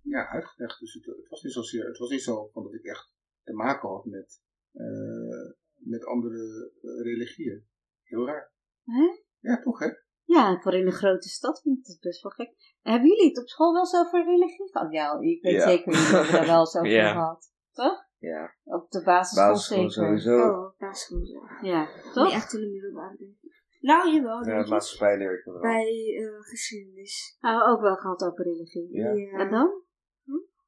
ja, 0.02 0.28
uitgelegd. 0.30 0.80
Dus 0.80 0.94
het, 0.94 1.06
het 1.06 1.30
was 1.30 1.42
niet 1.42 1.54
zozeer, 1.54 1.86
het 1.88 1.98
was 1.98 2.10
niet 2.10 2.22
zo 2.24 2.50
van 2.54 2.64
dat 2.64 2.74
ik 2.74 2.84
echt 2.84 3.14
te 3.44 3.54
maken 3.54 3.90
had 3.90 4.06
met 4.06 4.42
eh, 4.72 5.52
met 5.76 6.06
andere 6.06 6.72
eh, 6.82 7.04
religieën. 7.04 7.66
Heel 8.04 8.26
raar. 8.26 8.52
Hè? 8.84 9.08
Ja, 9.40 9.60
toch 9.62 9.80
hè? 9.80 9.88
Ja, 10.24 10.60
voor 10.62 10.74
in 10.74 10.86
een 10.86 10.92
grote 10.92 11.30
stad 11.30 11.62
vind 11.62 11.78
ik 11.78 11.86
dat 11.86 12.00
best 12.00 12.22
wel 12.22 12.32
gek. 12.32 12.76
Hebben 12.82 13.08
jullie 13.10 13.28
het 13.28 13.40
op 13.40 13.48
school 13.48 13.72
wel 13.72 13.82
eens 13.82 13.96
over 13.96 14.24
religie 14.26 14.70
gehad? 14.72 14.92
Ja, 14.92 15.20
ik 15.20 15.42
weet 15.42 15.54
Ja. 15.54 15.68
zeker 15.68 15.94
jullie 15.94 16.08
hebben 16.08 16.32
daar 16.32 16.46
wel 16.46 16.60
eens 16.60 16.76
over 16.76 16.90
Ja. 17.02 17.12
gehad. 17.12 17.52
Toch? 17.72 18.10
Ja, 18.18 18.56
Op 18.64 18.92
de 18.92 19.04
basisschool, 19.04 19.50
basisschool 19.52 19.90
zeker. 19.90 19.92
sowieso. 20.22 20.50
Oh, 20.50 20.80
basisschool. 20.80 21.24
Ja. 21.24 21.60
Ja, 21.62 21.90
Niet 22.04 22.14
toch? 22.14 22.32
echt 22.32 22.54
in 22.54 22.60
de 22.62 22.68
middelbare, 22.70 23.18
denk 23.18 23.36
ik. 23.42 23.60
Nou, 23.80 24.14
jawel. 24.14 24.46
Ja, 24.46 24.56
het 24.58 24.66
ik. 24.66 24.72
maatschappij 24.72 25.18
leer 25.18 25.38
ik 25.40 25.44
wel. 25.46 25.60
Bij 25.60 26.16
eh, 26.18 26.42
geschiedenis. 26.42 27.38
Nou, 27.40 27.72
ook 27.72 27.82
wel 27.82 27.96
gehad 27.96 28.22
over 28.24 28.44
religie. 28.44 28.88
Ja. 28.92 29.40
En 29.40 29.50
dan? 29.50 29.81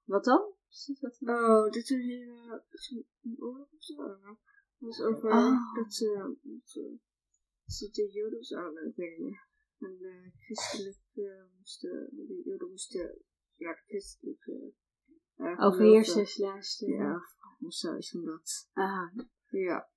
Wat 0.05 0.23
dan? 0.23 0.41
Wat 1.01 1.17
dan? 1.19 1.35
Oh, 1.45 1.71
dit 1.71 1.83
is 1.83 1.89
een 1.89 2.01
hele... 2.01 2.63
oorlog 3.39 3.67
of 3.73 3.83
zo. 3.83 3.95
Dat 3.95 4.37
was 4.77 5.01
over 5.01 5.29
Oh. 5.29 5.75
dat 5.75 5.93
ze... 5.93 6.35
dat 6.41 6.61
ze- 6.69 6.97
ze 7.65 7.89
de 7.91 8.11
Joden 8.11 8.39
of 8.39 8.45
zo. 8.45 8.57
En 8.57 9.97
de 9.97 10.31
christelijke 10.39 11.47
moesten... 11.57 12.07
De 12.11 12.41
Joden 12.45 12.69
moesten... 12.69 13.17
Ja, 13.55 13.71
de 13.73 13.81
christelijke... 13.85 14.73
Overheersen, 15.57 16.25
geloven- 16.27 16.63
slash. 16.63 16.79
Ja, 16.89 17.21
of 17.59 17.73
zo 17.73 17.95
is 17.95 18.09
van 18.11 18.25
dat. 18.25 18.69
Ah, 18.73 19.15
Ja. 19.49 19.89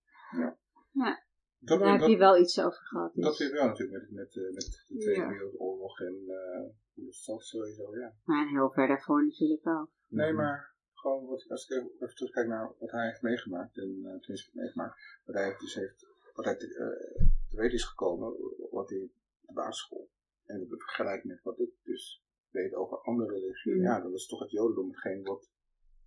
Dat, 1.59 1.79
daar 1.79 1.91
heb 1.91 2.01
dat, 2.01 2.11
je 2.11 2.17
wel 2.17 2.39
iets 2.39 2.59
over 2.61 2.79
gehad. 2.83 3.15
dus. 3.15 3.25
dat 3.25 3.39
weer 3.39 3.53
wel 3.53 3.67
natuurlijk 3.67 4.01
met, 4.01 4.11
met, 4.11 4.37
eh, 4.37 4.53
met 4.53 4.85
de 4.89 4.97
Tweede 4.99 5.21
Ja. 5.21 5.29
Wereldoorlog 5.29 6.01
en 6.01 6.15
eh 6.27 6.71
hoe 6.95 7.05
dat 7.05 7.15
zat 7.15 7.45
sowieso, 7.45 7.97
ja. 7.97 8.15
Maar 8.25 8.49
heel 8.49 8.71
ver 8.71 8.87
daarvoor 8.89 9.25
natuurlijk 9.25 9.67
ook. 9.67 9.91
Nee, 10.09 10.33
maar 10.33 10.75
gewoon 10.93 11.27
wat, 11.27 11.49
als 11.49 11.69
ik 11.69 11.85
even 11.95 12.15
terugkijk 12.15 12.47
naar 12.47 12.73
wat 12.79 12.91
hij 12.91 13.07
heeft 13.07 13.23
meegemaakt, 13.23 13.79
en 13.79 13.89
uh, 13.89 14.19
tenminste 14.19 14.51
meegemaakt, 14.53 15.21
wat 15.25 15.35
hij 15.35 15.45
heeft 15.45 15.61
dus 15.61 15.75
heeft, 15.75 16.07
wat 16.35 16.45
hij 16.45 16.57
te, 16.57 16.67
eh, 16.67 17.27
te 17.49 17.57
weten 17.57 17.75
is 17.75 17.85
gekomen, 17.85 18.37
wat 18.71 18.91
hij 18.91 19.11
de 19.41 19.53
basisschool. 19.53 20.11
En 20.45 20.69
dat 20.69 20.83
vergelijk 20.83 21.25
met 21.25 21.43
wat 21.43 21.59
ik 21.59 21.71
dus 21.83 22.25
weet 22.51 22.75
over 22.75 22.99
andere 22.99 23.33
religieën. 23.33 23.77
Mm. 23.77 23.83
Ja, 23.83 24.01
dat 24.01 24.13
is 24.13 24.27
toch 24.27 24.41
het 24.41 24.51
jodendom 24.51 24.89
hetgeen 24.89 25.23
wat 25.23 25.51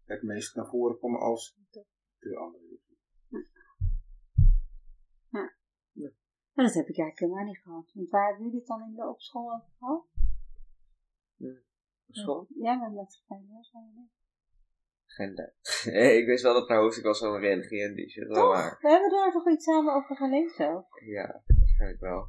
het 0.05 0.23
meest 0.23 0.55
naar 0.55 0.67
voren 0.67 0.97
kwam 0.97 1.15
als 1.15 1.57
de 2.19 2.35
andere 2.35 2.63
religie. 2.63 2.97
Maar 6.59 6.67
dat 6.67 6.77
heb 6.77 6.87
ik 6.87 6.97
eigenlijk 6.97 7.19
helemaal 7.19 7.53
niet 7.53 7.63
gehad. 7.63 7.91
Want 7.93 8.09
waar 8.09 8.27
hebben 8.27 8.45
jullie 8.45 8.59
het 8.59 8.67
dan 8.67 8.81
in 8.81 8.95
de, 8.95 9.07
op 9.07 9.21
school 9.21 9.53
over 9.53 9.69
gehad? 9.77 10.07
Op 11.37 11.68
school? 12.15 12.47
Ja. 12.49 12.73
Ja, 12.73 13.03
zo, 13.61 13.79
ja. 13.95 14.07
Geen 15.05 15.31
idee. 15.31 16.17
ik 16.19 16.25
wist 16.25 16.43
wel 16.43 16.53
dat 16.53 16.67
mijn 16.67 16.79
hoofdstuk 16.79 17.05
was 17.05 17.23
over 17.23 17.39
religie 17.39 17.83
en 17.83 17.95
die 17.95 18.09
shit 18.09 18.27
Toch? 18.27 18.47
waar. 18.47 18.77
We 18.81 18.89
hebben 18.89 19.09
daar 19.09 19.31
toch 19.31 19.49
iets 19.49 19.65
samen 19.65 19.93
over 19.93 20.15
gelezen 20.15 20.75
ook? 20.75 21.01
Ja, 21.05 21.43
waarschijnlijk 21.59 22.01
wel. 22.01 22.27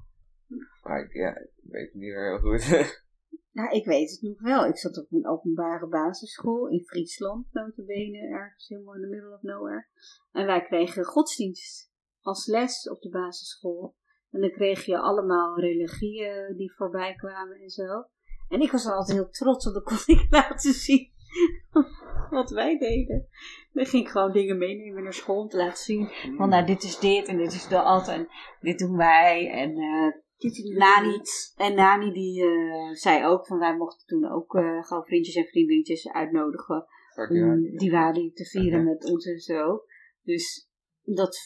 Maar 0.83 1.05
ik, 1.05 1.13
ja, 1.13 1.37
ik 1.37 1.51
weet 1.63 1.85
het 1.85 1.95
niet 1.95 2.13
meer 2.13 2.29
heel 2.29 2.39
goed. 2.39 2.65
Nou, 3.53 3.71
ik 3.71 3.85
weet 3.85 4.11
het 4.11 4.23
nog 4.23 4.41
wel. 4.41 4.67
Ik 4.67 4.79
zat 4.79 4.99
op 4.99 5.13
een 5.13 5.27
openbare 5.27 5.89
basisschool 5.89 6.69
in 6.69 6.85
Friesland, 6.85 7.47
notabene, 7.53 8.19
ergens 8.19 8.69
helemaal 8.69 8.95
in 8.95 9.01
the 9.01 9.07
middle 9.07 9.35
of 9.35 9.43
nowhere. 9.43 9.87
En 10.33 10.47
wij 10.47 10.63
kregen 10.63 11.05
godsdienst 11.05 11.93
als 12.21 12.47
les 12.47 12.89
op 12.89 13.01
de 13.01 13.09
basisschool. 13.09 13.97
En 14.31 14.41
dan 14.41 14.51
kreeg 14.51 14.85
je 14.85 14.99
allemaal 14.99 15.61
religieën 15.61 16.57
die 16.57 16.75
voorbij 16.75 17.15
kwamen 17.15 17.61
en 17.61 17.71
zo. 17.71 18.05
En 18.51 18.61
ik 18.61 18.71
was 18.71 18.85
dan 18.85 18.95
altijd 18.95 19.17
heel 19.17 19.31
trots, 19.31 19.65
want 19.65 19.77
dan 19.77 19.85
kon 19.85 20.17
ik 20.17 20.27
laten 20.41 20.73
zien 20.73 21.11
wat 22.31 22.51
wij 22.51 22.79
deden. 22.79 23.29
Dan 23.73 23.87
ging 23.87 24.05
ik 24.05 24.11
gewoon 24.11 24.33
dingen 24.33 24.59
meenemen 24.59 25.03
naar 25.03 25.13
school 25.13 25.41
om 25.41 25.49
te 25.49 25.57
laten 25.57 25.85
zien. 25.85 26.11
Van 26.37 26.49
nou, 26.49 26.67
dit 26.67 26.83
is 26.83 26.99
dit 26.99 27.27
en 27.27 27.37
dit 27.37 27.53
is 27.53 27.69
dat 27.69 28.09
en 28.09 28.29
dit 28.61 28.79
doen 28.79 28.97
wij. 28.97 29.51
En 29.51 29.77
eh, 29.77 30.77
Nani, 30.77 31.21
en 31.57 31.75
Nani 31.75 32.13
die 32.13 32.45
eh, 32.45 32.91
zei 32.93 33.25
ook 33.25 33.47
van 33.47 33.59
wij 33.59 33.77
mochten 33.77 34.07
toen 34.07 34.31
ook 34.31 34.55
eh, 34.55 34.85
gewoon 34.85 35.05
vriendjes 35.05 35.35
en 35.35 35.47
vriendinnetjes 35.47 36.13
uitnodigen 36.13 36.87
om 37.29 37.77
Diwali 37.77 38.33
te 38.33 38.45
vieren 38.45 38.85
met 38.85 39.05
ons 39.05 39.27
en 39.27 39.39
zo. 39.39 39.83
Dus 40.23 40.71
dat, 41.03 41.39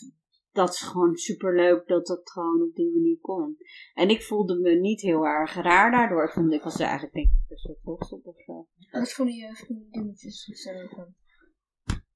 dat 0.55 0.69
is 0.69 0.81
gewoon 0.81 1.17
super 1.17 1.55
leuk 1.55 1.87
dat 1.87 2.07
dat 2.07 2.31
gewoon 2.31 2.63
op 2.63 2.75
die 2.75 2.93
manier 2.93 3.19
kon. 3.21 3.57
En 3.95 4.09
ik 4.09 4.23
voelde 4.23 4.61
me 4.61 4.71
niet 4.75 5.01
heel 5.01 5.25
erg 5.25 5.55
raar 5.55 5.91
daardoor. 5.91 6.25
Ik, 6.25 6.33
vond, 6.33 6.53
ik 6.53 6.63
was 6.63 6.75
er 6.75 6.81
eigenlijk 6.81 7.15
denk 7.15 7.27
ik 7.27 7.49
best 7.49 7.65
wel 7.65 7.79
trots 7.83 8.13
op 8.13 8.27
of 8.27 8.43
zo. 8.45 8.67
Wat 8.91 9.13
vonden 9.13 9.35
je 9.35 9.55
vriendinnetjes 9.55 10.49
of 10.51 10.57
zo 10.57 10.97
van? 10.97 11.15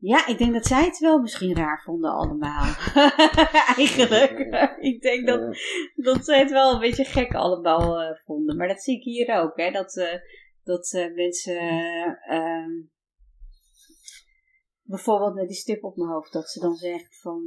Ja, 0.00 0.26
ik 0.26 0.38
denk 0.38 0.52
dat 0.52 0.66
zij 0.66 0.84
het 0.84 0.98
wel 0.98 1.20
misschien 1.20 1.54
raar 1.56 1.82
vonden 1.82 2.10
allemaal. 2.10 2.74
Eigenlijk. 3.76 4.38
ik 4.80 5.02
denk 5.02 5.26
dat, 5.26 5.56
dat 5.94 6.24
zij 6.24 6.38
het 6.38 6.50
wel 6.50 6.72
een 6.72 6.80
beetje 6.80 7.04
gek 7.04 7.34
allemaal 7.34 8.00
eh, 8.00 8.16
vonden. 8.24 8.56
Maar 8.56 8.68
dat 8.68 8.82
zie 8.82 8.96
ik 8.96 9.02
hier 9.02 9.40
ook. 9.40 9.56
Hè? 9.56 9.70
Dat, 9.70 9.96
eh, 9.96 10.20
dat 10.62 10.92
eh, 10.92 11.14
mensen... 11.14 11.58
eh, 11.58 12.28
ehm, 12.28 12.70
bijvoorbeeld 14.82 15.34
met 15.34 15.48
die 15.48 15.56
stip 15.56 15.84
op 15.84 15.96
mijn 15.96 16.10
hoofd. 16.10 16.32
Dat 16.32 16.48
ze 16.48 16.60
dan 16.60 16.74
zegt 16.74 17.20
van... 17.20 17.42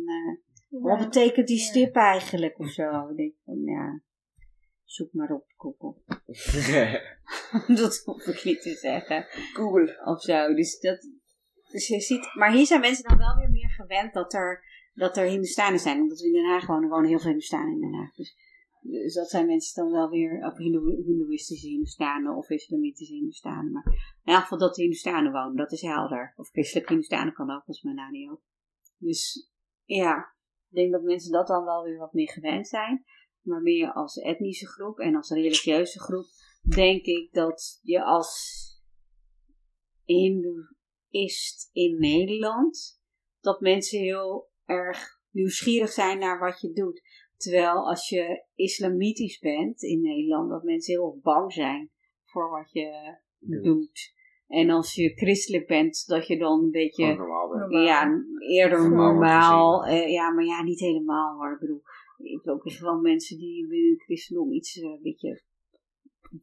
wat 0.80 0.98
betekent 1.00 1.48
die 1.48 1.58
Ja. 1.58 1.64
stip 1.64 1.96
eigenlijk? 1.96 2.60
Of 2.60 2.70
zo. 2.70 3.08
Ik 3.10 3.16
denk 3.18 3.34
van 3.46 3.62
ja... 3.64 4.02
Zoek 4.84 5.14
maar 5.14 5.32
op 5.32 5.46
Google. 5.58 5.96
dat 7.82 8.02
hoef 8.06 8.26
ik 8.26 8.44
niet 8.44 8.62
te 8.62 8.74
zeggen 8.76 9.26
Google. 9.54 10.02
of 10.06 10.22
zo. 10.22 10.54
Dus, 10.54 10.80
dat, 10.80 11.08
dus 11.72 11.88
je 11.88 12.00
ziet, 12.00 12.36
maar 12.36 12.52
hier 12.54 12.66
zijn 12.66 12.82
mensen 12.82 13.04
dan 13.08 13.18
wel 13.18 13.36
weer 13.36 13.50
meer 13.50 13.70
gewend 13.70 14.14
dat 14.14 14.34
er, 14.34 14.64
dat 14.94 15.18
er 15.18 15.26
Hindustanen 15.26 15.80
zijn. 15.80 16.00
Omdat 16.02 16.20
we 16.20 16.26
in 16.28 16.34
Den 16.34 16.46
Haag 16.52 16.66
wonen, 16.68 16.90
wonen 16.90 17.10
heel 17.10 17.20
veel 17.20 17.28
Hindustanen 17.30 17.74
in 17.74 17.80
Den 17.82 17.94
Haag. 17.94 18.14
Dus, 18.16 18.36
dus 18.82 19.14
dat 19.14 19.30
zijn 19.30 19.46
mensen 19.46 19.84
dan 19.84 19.92
wel 19.92 20.10
weer, 20.10 20.54
Hindoe- 20.58 21.04
Hindoeïstische 21.06 21.68
Hindustanen 21.68 22.36
of 22.36 22.50
Islamitische 22.50 23.14
Hindustanen. 23.14 23.72
Maar 23.72 23.86
in 24.24 24.34
elk 24.34 24.42
geval 24.42 24.58
dat 24.58 24.76
de 24.76 24.82
Hindustanen 24.82 25.32
wonen, 25.32 25.56
dat 25.56 25.72
is 25.72 25.82
helder. 25.82 26.34
Of 26.36 26.50
christelijke 26.50 26.90
Hindustanen 26.92 27.34
kan 27.34 27.50
ook, 27.52 27.64
volgens 27.64 27.82
mij 27.82 27.94
nou 27.94 28.12
niet 28.12 28.30
ook. 28.30 28.42
Dus 28.98 29.52
ja, 29.84 30.34
ik 30.72 30.78
denk 30.78 30.92
dat 30.92 31.02
mensen 31.02 31.32
dat 31.32 31.48
dan 31.48 31.66
wel 31.66 31.84
weer 31.84 31.98
wat 31.98 32.14
meer 32.14 32.30
gewend 32.30 32.68
zijn. 32.68 33.06
Maar 33.42 33.62
meer 33.62 33.94
als 33.94 34.16
etnische 34.16 34.68
groep 34.68 35.00
en 35.00 35.16
als 35.16 35.30
religieuze 35.30 36.00
groep 36.00 36.26
denk 36.76 37.06
ik 37.06 37.34
dat 37.34 37.80
je 37.82 38.04
als 38.04 38.60
Hindoeïst 40.04 41.70
in 41.72 42.00
Nederland, 42.00 43.02
dat 43.40 43.62
mensen 43.62 44.00
heel 44.00 44.50
erg 44.66 45.20
nieuwsgierig 45.30 45.92
zijn 45.92 46.20
naar 46.20 46.40
wat 46.40 46.62
je 46.62 46.72
doet. 46.72 47.02
Terwijl 47.38 47.88
als 47.88 48.10
je 48.10 48.46
islamitisch 48.56 49.40
bent 49.40 49.82
in 49.82 50.02
Nederland, 50.02 50.50
dat 50.50 50.64
mensen 50.64 50.94
heel 50.94 51.12
erg 51.12 51.22
bang 51.22 51.54
zijn 51.54 51.92
voor 52.24 52.50
wat 52.50 52.72
je 52.72 53.18
doet. 53.40 54.14
En 54.52 54.70
als 54.70 54.96
je 54.96 55.10
christelijk 55.16 55.68
bent, 55.68 56.04
dat 56.08 56.28
je 56.28 56.38
dan 56.38 56.64
een 56.64 56.72
beetje 56.72 57.16
normaal 57.16 57.70
ja, 57.82 58.24
eerder 58.40 58.90
Normaal 58.90 59.86
eh, 59.86 60.12
ja, 60.12 60.32
maar 60.32 60.44
ja, 60.46 60.64
niet 60.64 60.80
helemaal 60.80 61.36
hoor. 61.36 61.54
Ik 61.54 61.60
bedoel, 61.60 61.82
ik 62.18 62.42
heb 62.44 62.54
ook 62.54 62.66
echt 62.66 62.80
wel 62.80 63.00
mensen 63.00 63.38
die 63.38 63.68
binnen 63.68 63.92
het 63.92 64.04
christendom 64.04 64.52
iets 64.52 64.80
eh, 64.80 64.90
een 64.90 65.00
beetje, 65.02 65.42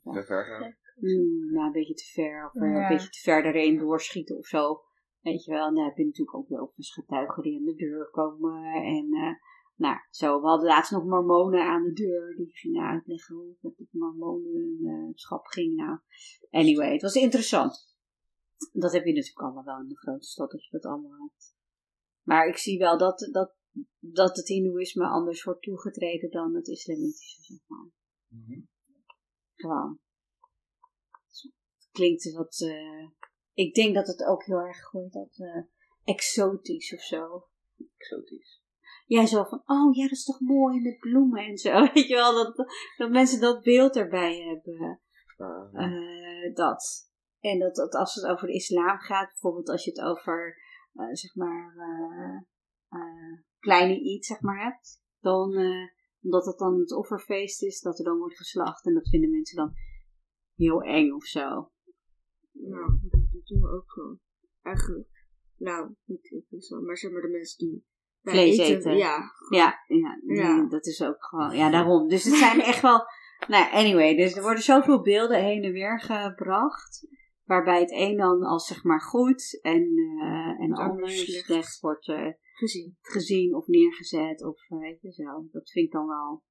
Te 0.03 0.25
ver 0.25 0.45
gaan. 0.45 0.77
mm, 0.97 1.53
nou, 1.53 1.67
een 1.67 1.73
beetje 1.73 1.95
te 1.95 2.11
ver, 2.13 2.47
of 2.47 2.63
eh, 2.63 2.71
Ja. 2.73 2.83
een 2.83 2.89
beetje 2.89 3.11
te 3.11 3.21
ver 3.21 3.45
erin 3.45 3.79
doorschieten 3.79 4.37
of 4.37 4.47
zo. 4.47 4.81
Weet 5.21 5.45
je 5.45 5.51
wel, 5.51 5.67
en 5.67 5.75
dan 5.75 5.85
heb 5.85 5.97
je 5.97 6.05
natuurlijk 6.05 6.37
ook 6.37 6.49
weer 6.49 6.61
ook 6.61 6.73
eens 6.77 6.93
getuigen 6.93 7.43
die 7.43 7.59
aan 7.59 7.65
de 7.65 7.75
deur 7.75 8.11
komen. 8.11 8.65
En 8.73 9.09
eh, 9.13 9.33
nou, 9.75 9.97
zo. 10.11 10.41
We 10.41 10.47
hadden 10.47 10.67
laatst 10.69 10.93
nog 10.93 11.05
mormonen 11.05 11.63
aan 11.63 11.83
de 11.83 11.93
deur. 11.93 12.35
Die 12.37 12.49
gingen 12.53 12.87
uitleggen 12.87 13.35
hoe 13.37 13.49
het 13.49 13.63
met 13.63 13.79
het 13.79 13.89
mormonenschap 13.93 15.47
ging. 15.47 15.77
Nou, 15.77 15.99
anyway, 16.51 16.93
het 16.93 17.03
was 17.03 17.15
interessant. 17.15 17.97
Dat 18.73 18.93
heb 18.93 19.05
je 19.05 19.13
natuurlijk 19.13 19.41
allemaal 19.41 19.65
wel 19.65 19.81
in 19.81 19.89
de 19.89 19.97
grote 19.97 20.27
stad, 20.27 20.51
dat 20.51 20.65
je 20.65 20.71
dat 20.71 20.85
allemaal 20.85 21.19
hebt. 21.21 21.55
Maar 22.23 22.47
ik 22.49 22.57
zie 22.57 22.79
wel 22.79 22.99
dat, 22.99 23.29
dat, 23.33 23.55
dat 23.99 24.37
het 24.37 24.49
hindoeïsme 24.49 25.07
anders 25.07 25.45
wordt 25.45 25.63
toegetreden 25.63 26.31
dan 26.31 26.55
het 26.55 26.69
islamitische, 26.69 27.43
zeg 27.43 27.59
maar. 27.67 27.91
Mhm. 28.29 28.61
Gewoon. 29.55 29.99
Het 31.79 31.89
klinkt 31.91 32.33
wat... 32.33 32.61
eh, 32.61 33.09
ik 33.53 33.75
denk 33.75 33.95
dat 33.95 34.07
het 34.07 34.25
ook 34.25 34.45
heel 34.45 34.59
erg 34.61 34.91
wordt 34.91 35.13
dat 35.13 35.39
eh, 35.39 35.63
exotisch 36.05 36.93
of 36.93 37.01
zo. 37.01 37.47
Exotisch. 37.97 38.63
Ja, 39.07 39.27
zo 39.27 39.45
van, 39.45 39.63
oh 39.67 39.95
ja, 39.95 40.03
dat 40.03 40.13
is 40.13 40.25
toch 40.25 40.41
mooi 40.41 40.81
met 40.81 40.99
bloemen 40.99 41.45
en 41.45 41.59
zo. 41.59 41.81
Weet 41.93 42.09
je 42.09 42.15
wel, 42.15 42.35
dat, 42.35 42.57
dat 42.97 43.11
mensen 43.11 43.41
dat 43.41 43.63
beeld 43.63 43.97
erbij 43.97 44.39
hebben. 44.41 45.01
Ah, 45.37 45.75
Eh, 45.75 46.55
dat. 46.55 47.08
En 47.41 47.59
dat, 47.59 47.75
dat 47.75 47.95
als 47.95 48.15
het 48.15 48.25
over 48.25 48.47
de 48.47 48.55
islam 48.55 48.99
gaat, 48.99 49.29
bijvoorbeeld 49.29 49.69
als 49.69 49.85
je 49.85 49.91
het 49.91 50.01
over, 50.01 50.57
eh, 50.93 51.13
zeg 51.13 51.35
maar, 51.35 51.75
eh, 51.77 52.37
eh, 53.01 53.39
kleine 53.59 53.95
Eid, 53.95 54.25
zeg 54.25 54.41
maar, 54.41 54.63
hebt, 54.65 55.03
dan, 55.21 55.55
omdat 56.23 56.47
het 56.47 56.59
dan 56.59 56.79
het 56.79 56.93
offerfeest 56.93 57.63
is, 57.63 57.81
dat 57.81 57.99
er 57.99 58.05
dan 58.05 58.19
wordt 58.19 58.37
geslacht. 58.37 58.87
En 58.87 58.95
dat 58.95 59.09
vinden 59.09 59.31
mensen 59.31 59.57
dan 59.57 59.73
heel 60.55 60.83
eng 60.83 61.13
of 61.13 61.25
zo. 61.25 61.71
Nou, 62.53 62.99
dat 63.11 63.47
doen 63.47 63.61
we 63.61 63.69
ook 63.69 63.91
gewoon. 63.91 64.21
Eigenlijk. 64.63 65.09
Nou, 65.57 65.95
niet 66.05 66.45
ik 66.51 66.63
zo, 66.63 66.81
maar 66.81 66.97
zeg 66.97 67.11
maar 67.13 67.23
de 67.23 67.29
mensen 67.29 67.67
die 67.67 67.87
Vlees 68.23 68.59
eten, 68.59 68.77
eten. 68.77 68.97
Ja, 68.97 69.33
Ja, 69.51 69.85
ja, 69.87 70.21
Ja. 70.27 70.69
dat 70.69 70.87
is 70.87 71.03
ook 71.03 71.25
gewoon, 71.25 71.57
ja, 71.57 71.71
daarom. 71.71 72.09
Dus 72.09 72.25
het 72.25 72.35
zijn 72.35 72.61
echt 72.61 72.83
wel, 72.83 73.05
nou, 73.49 73.73
anyway, 73.73 74.17
dus 74.17 74.37
er 74.37 74.43
worden 74.43 74.63
zoveel 74.63 75.03
beelden 75.03 75.45
heen 75.45 75.63
en 75.63 75.73
weer 75.73 76.01
gebracht, 76.01 77.07
waarbij 77.49 77.81
het 77.81 77.91
een 77.91 78.17
dan 78.17 78.43
als 78.43 78.67
zeg 78.67 78.85
maar 78.85 79.01
goed 79.01 79.61
en, 79.63 79.83
eh 80.21 80.61
en 80.61 80.73
ander 80.73 80.85
anders 80.85 81.25
slecht. 81.25 81.45
slecht 81.45 81.81
wordt 81.81 82.09
eh, 82.09 82.33
gezien. 82.53 82.97
gezien 83.01 83.55
of 83.55 83.67
neergezet 83.67 84.45
of 84.45 84.71
eh, 84.71 84.79
weet 84.79 85.01
je 85.01 85.13
zo. 85.13 85.49
Dat 85.51 85.71
vind 85.71 85.87
ik 85.87 85.93
dan 85.93 86.07
wel 86.07 86.43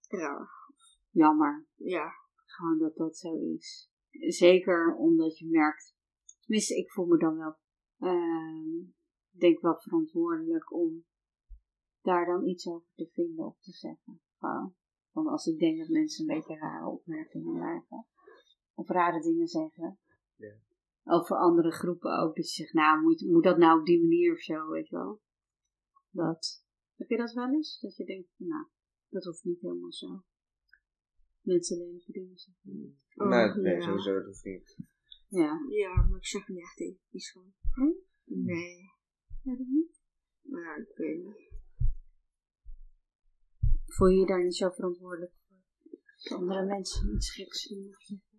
Ja, 0.00 0.48
jammer, 1.10 1.66
ja. 1.74 2.12
gewoon 2.44 2.78
dat 2.78 2.96
dat 2.96 3.16
zo 3.16 3.36
is. 3.54 3.90
Zeker 4.10 4.96
omdat 4.96 5.38
je 5.38 5.48
merkt, 5.48 5.94
tenminste 6.40 6.76
ik 6.76 6.90
voel 6.90 7.06
me 7.06 7.18
dan 7.18 7.36
wel, 7.36 7.56
ehm, 7.98 8.90
denk 9.30 9.60
wel 9.60 9.76
verantwoordelijk 9.76 10.72
om 10.72 11.04
daar 12.00 12.26
dan 12.26 12.46
iets 12.46 12.66
over 12.68 12.88
te 12.94 13.08
vinden 13.12 13.46
of 13.46 13.60
te 13.60 13.72
zeggen. 13.72 14.20
Want 15.12 15.28
als 15.28 15.46
ik 15.46 15.58
denk 15.58 15.78
dat 15.78 15.88
mensen 15.88 16.28
een 16.28 16.36
beetje 16.36 16.56
rare 16.58 16.86
opmerkingen 16.86 17.58
maken, 17.58 18.06
of 18.74 18.88
rare 18.88 19.20
dingen 19.20 19.46
zeggen, 19.46 19.98
Ja. 20.44 21.12
over 21.12 21.36
andere 21.36 21.70
groepen 21.70 22.18
ook, 22.18 22.36
dat 22.36 22.54
je 22.54 22.62
zegt, 22.62 22.72
nou 22.72 23.02
moet, 23.02 23.20
moet 23.20 23.44
dat 23.44 23.58
nou 23.58 23.80
op 23.80 23.86
die 23.86 24.00
manier 24.00 24.32
of 24.32 24.40
zo, 24.40 24.68
weet 24.68 24.88
je 24.88 24.96
wel. 24.96 25.20
Dat, 26.10 26.64
heb 26.96 27.08
je 27.08 27.16
dat 27.16 27.32
wel 27.32 27.52
eens? 27.52 27.80
Dat 27.80 27.96
je 27.96 28.04
denkt, 28.04 28.28
nou, 28.36 28.66
dat 29.08 29.24
hoeft 29.24 29.44
niet 29.44 29.60
helemaal 29.60 29.92
zo. 29.92 30.24
Mensen 31.40 31.78
lelijke 31.78 32.12
dingen 32.12 32.38
zeggen. 32.38 32.98
Oh, 33.14 33.28
nee, 33.28 33.54
nee, 33.54 33.74
ja. 33.74 33.80
sowieso 33.80 34.22
dat 34.22 34.40
niet. 34.42 34.76
Ja. 35.28 35.60
Ja, 35.68 36.06
maar 36.06 36.16
ik 36.16 36.26
zeg 36.26 36.48
niet 36.48 36.58
echt 36.58 36.80
iets 37.10 37.32
van. 37.32 37.52
Hm? 37.72 37.92
Nee. 38.24 38.92
Ja, 39.42 39.56
dat 39.56 39.66
niet. 39.66 40.00
Maar 40.42 40.78
ik 40.78 40.96
weet 40.96 41.24
niet. 41.24 41.52
Voel 43.86 44.08
je 44.08 44.18
je 44.18 44.26
daar 44.26 44.44
niet 44.44 44.56
zo 44.56 44.70
verantwoordelijk 44.70 45.32
voor? 45.48 45.56
Dat 46.22 46.38
andere 46.38 46.64
mensen 46.64 47.14
iets 47.14 47.30
geks 47.30 47.68
doen 47.68 47.88
of 47.88 48.02
zeggen? 48.02 48.33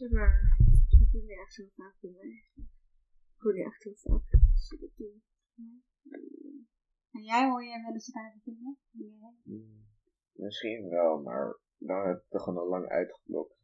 Zeg 0.00 0.10
maar, 0.10 0.56
ik 0.88 1.10
doe 1.12 1.22
niet 1.22 1.38
echt 1.38 1.54
zo 1.54 1.64
vaak 1.76 1.94
bij 2.00 2.10
mij. 2.10 2.44
Ik 2.54 3.40
doe 3.40 3.52
niet 3.52 3.64
echt 3.66 3.82
heel 3.82 3.94
vaak. 3.96 4.40
als 4.52 4.70
ik 4.70 4.80
dat 4.80 4.96
doe. 4.96 5.20
En 7.10 7.22
jij 7.22 7.48
hoor 7.50 7.64
jij 7.64 7.82
wel 7.82 7.92
eens 7.92 8.12
rare 8.14 8.40
dingen? 8.44 8.78
Nee. 8.90 9.18
Hmm, 9.42 9.86
Misschien 10.32 10.88
wel, 10.88 11.22
maar 11.22 11.58
dan 11.76 12.06
heb 12.06 12.16
ik 12.16 12.24
het 12.28 12.42
gewoon 12.42 12.58
al 12.58 12.68
lang 12.68 12.88
uitgeblokt. 12.88 13.54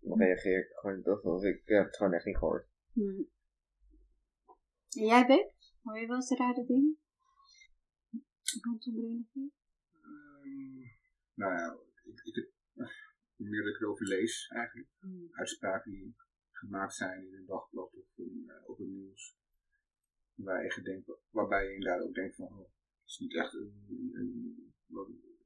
Dan 0.00 0.18
reageer 0.18 0.58
ik 0.58 0.72
gewoon 0.72 1.02
toch 1.02 1.24
als 1.24 1.42
ik 1.42 1.62
heb 1.64 1.84
het 1.84 1.96
gewoon 1.96 2.12
echt 2.12 2.24
niet 2.24 2.36
gehoord. 2.36 2.68
Hm. 2.92 3.22
En 4.90 5.04
jij, 5.04 5.26
Beek? 5.26 5.54
Hoor 5.82 6.00
je 6.00 6.06
wel 6.06 6.16
eens 6.16 6.30
rare 6.30 6.64
dingen? 6.66 6.98
Rondom 8.60 8.94
religie? 8.94 9.52
Ehm, 10.02 10.78
nou 11.34 11.52
ja, 11.54 11.76
ik, 12.04 12.20
ik, 12.24 12.52
hoe 13.40 13.48
meer 13.48 13.62
dat 13.64 13.74
ik 13.74 13.80
erover 13.80 14.06
lees 14.06 14.48
eigenlijk. 14.48 14.88
Hm. 14.98 15.26
Uitspraken 15.30 15.90
die 15.90 16.16
gemaakt 16.50 16.94
zijn 16.94 17.26
in 17.26 17.34
een 17.34 17.46
dagblad 17.46 17.94
of 17.94 18.08
in, 18.16 18.44
eh, 18.48 18.68
op 18.68 18.78
het 18.78 18.88
nieuws. 18.88 19.38
Waar 20.34 20.62
je 20.64 20.82
denkt, 20.82 21.10
waarbij 21.30 21.64
je 21.66 21.74
inderdaad 21.74 22.06
ook 22.06 22.14
denkt 22.14 22.36
van, 22.36 22.46
oh, 22.46 22.58
het 22.58 23.10
is 23.10 23.18
niet 23.18 23.34
echt 23.34 23.52
een, 23.54 23.86
een, 24.12 24.74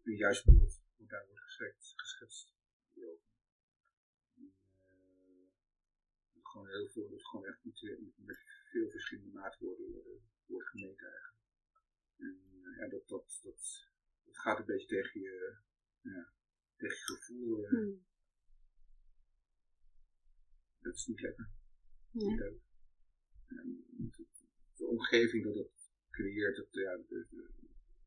een, 0.03 0.17
juist 0.17 0.45
beeld 0.45 0.83
wat 0.97 1.09
daar 1.09 1.27
wordt 1.27 1.41
geschetst. 1.43 2.01
geschetst. 2.01 2.55
Eh, 2.95 3.03
gewoon 6.43 6.69
heel 6.69 6.89
veel, 6.89 7.09
dat 7.11 7.27
gewoon 7.27 7.47
echt 7.47 7.65
met, 7.65 7.83
eh, 7.83 7.99
met 8.17 8.39
veel 8.71 8.91
verschillende 8.91 9.33
maatwoorden 9.33 10.23
wordt 10.47 10.69
gemeten 10.69 11.07
eigenlijk. 11.07 11.43
En 12.17 12.41
ja, 12.79 12.89
dat, 12.89 13.09
dat, 13.09 13.41
dat, 13.43 13.89
dat 14.25 14.39
gaat 14.39 14.59
een 14.59 14.67
beetje 14.67 14.87
tegen 14.87 15.21
je, 15.21 15.57
ja, 16.01 16.33
je 16.77 16.91
gevoel. 16.91 17.65
eh, 17.65 17.71
Hm. 17.71 17.93
Dat 20.81 20.95
is 20.95 21.07
niet 21.07 21.21
lekker. 21.21 21.51
Niet 22.11 22.39
leuk. 22.39 22.61
En 23.47 23.85
de, 23.97 24.27
de 24.75 24.87
omgeving 24.87 25.45
dat 25.45 25.55
het 25.55 25.91
creëert, 26.11 26.57
dat, 26.57 26.67
ja, 26.71 26.97
de, 26.97 27.27
de, 27.31 27.51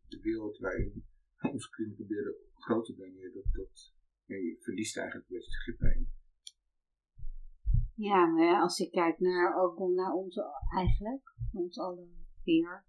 de 0.08 0.20
wereld 0.22 0.58
waarin 0.58 1.06
we 1.38 1.50
ons 1.52 1.70
kunnen 1.70 1.96
proberen 1.96 2.36
groot 2.54 2.86
te 2.86 2.94
brengen, 2.96 3.34
dat, 3.34 3.44
dat 3.52 3.94
ja, 4.26 4.36
je 4.36 4.58
verliest 4.60 4.98
eigenlijk 4.98 5.30
een 5.30 5.36
beetje 5.36 5.52
het 5.52 5.62
grip 5.62 5.78
bij. 5.78 6.08
Ja, 7.96 8.26
maar 8.26 8.44
ja, 8.44 8.62
als 8.62 8.80
ik 8.80 8.92
kijk 8.92 9.20
naar, 9.20 9.56
ook 9.62 9.80
naar 9.80 10.14
ons 10.14 10.38
eigenlijk, 10.76 11.36
ons 11.52 11.78
alle 11.80 12.08
vier, 12.44 12.86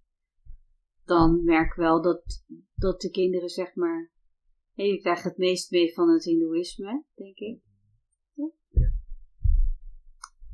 dan 1.05 1.45
merk 1.45 1.66
ik 1.66 1.74
wel 1.76 2.03
dat, 2.03 2.45
dat 2.74 3.01
de 3.01 3.11
kinderen 3.11 3.49
zeg 3.49 3.74
maar, 3.74 4.12
hé, 4.79 4.85
je 4.85 5.01
krijgt 5.01 5.24
het 5.24 5.37
meest 5.37 5.70
mee 5.70 5.93
van 5.95 6.09
het 6.09 6.24
hindoeïsme, 6.24 7.05
denk 7.14 7.39
ik. 7.39 7.61
Ja. 8.33 8.93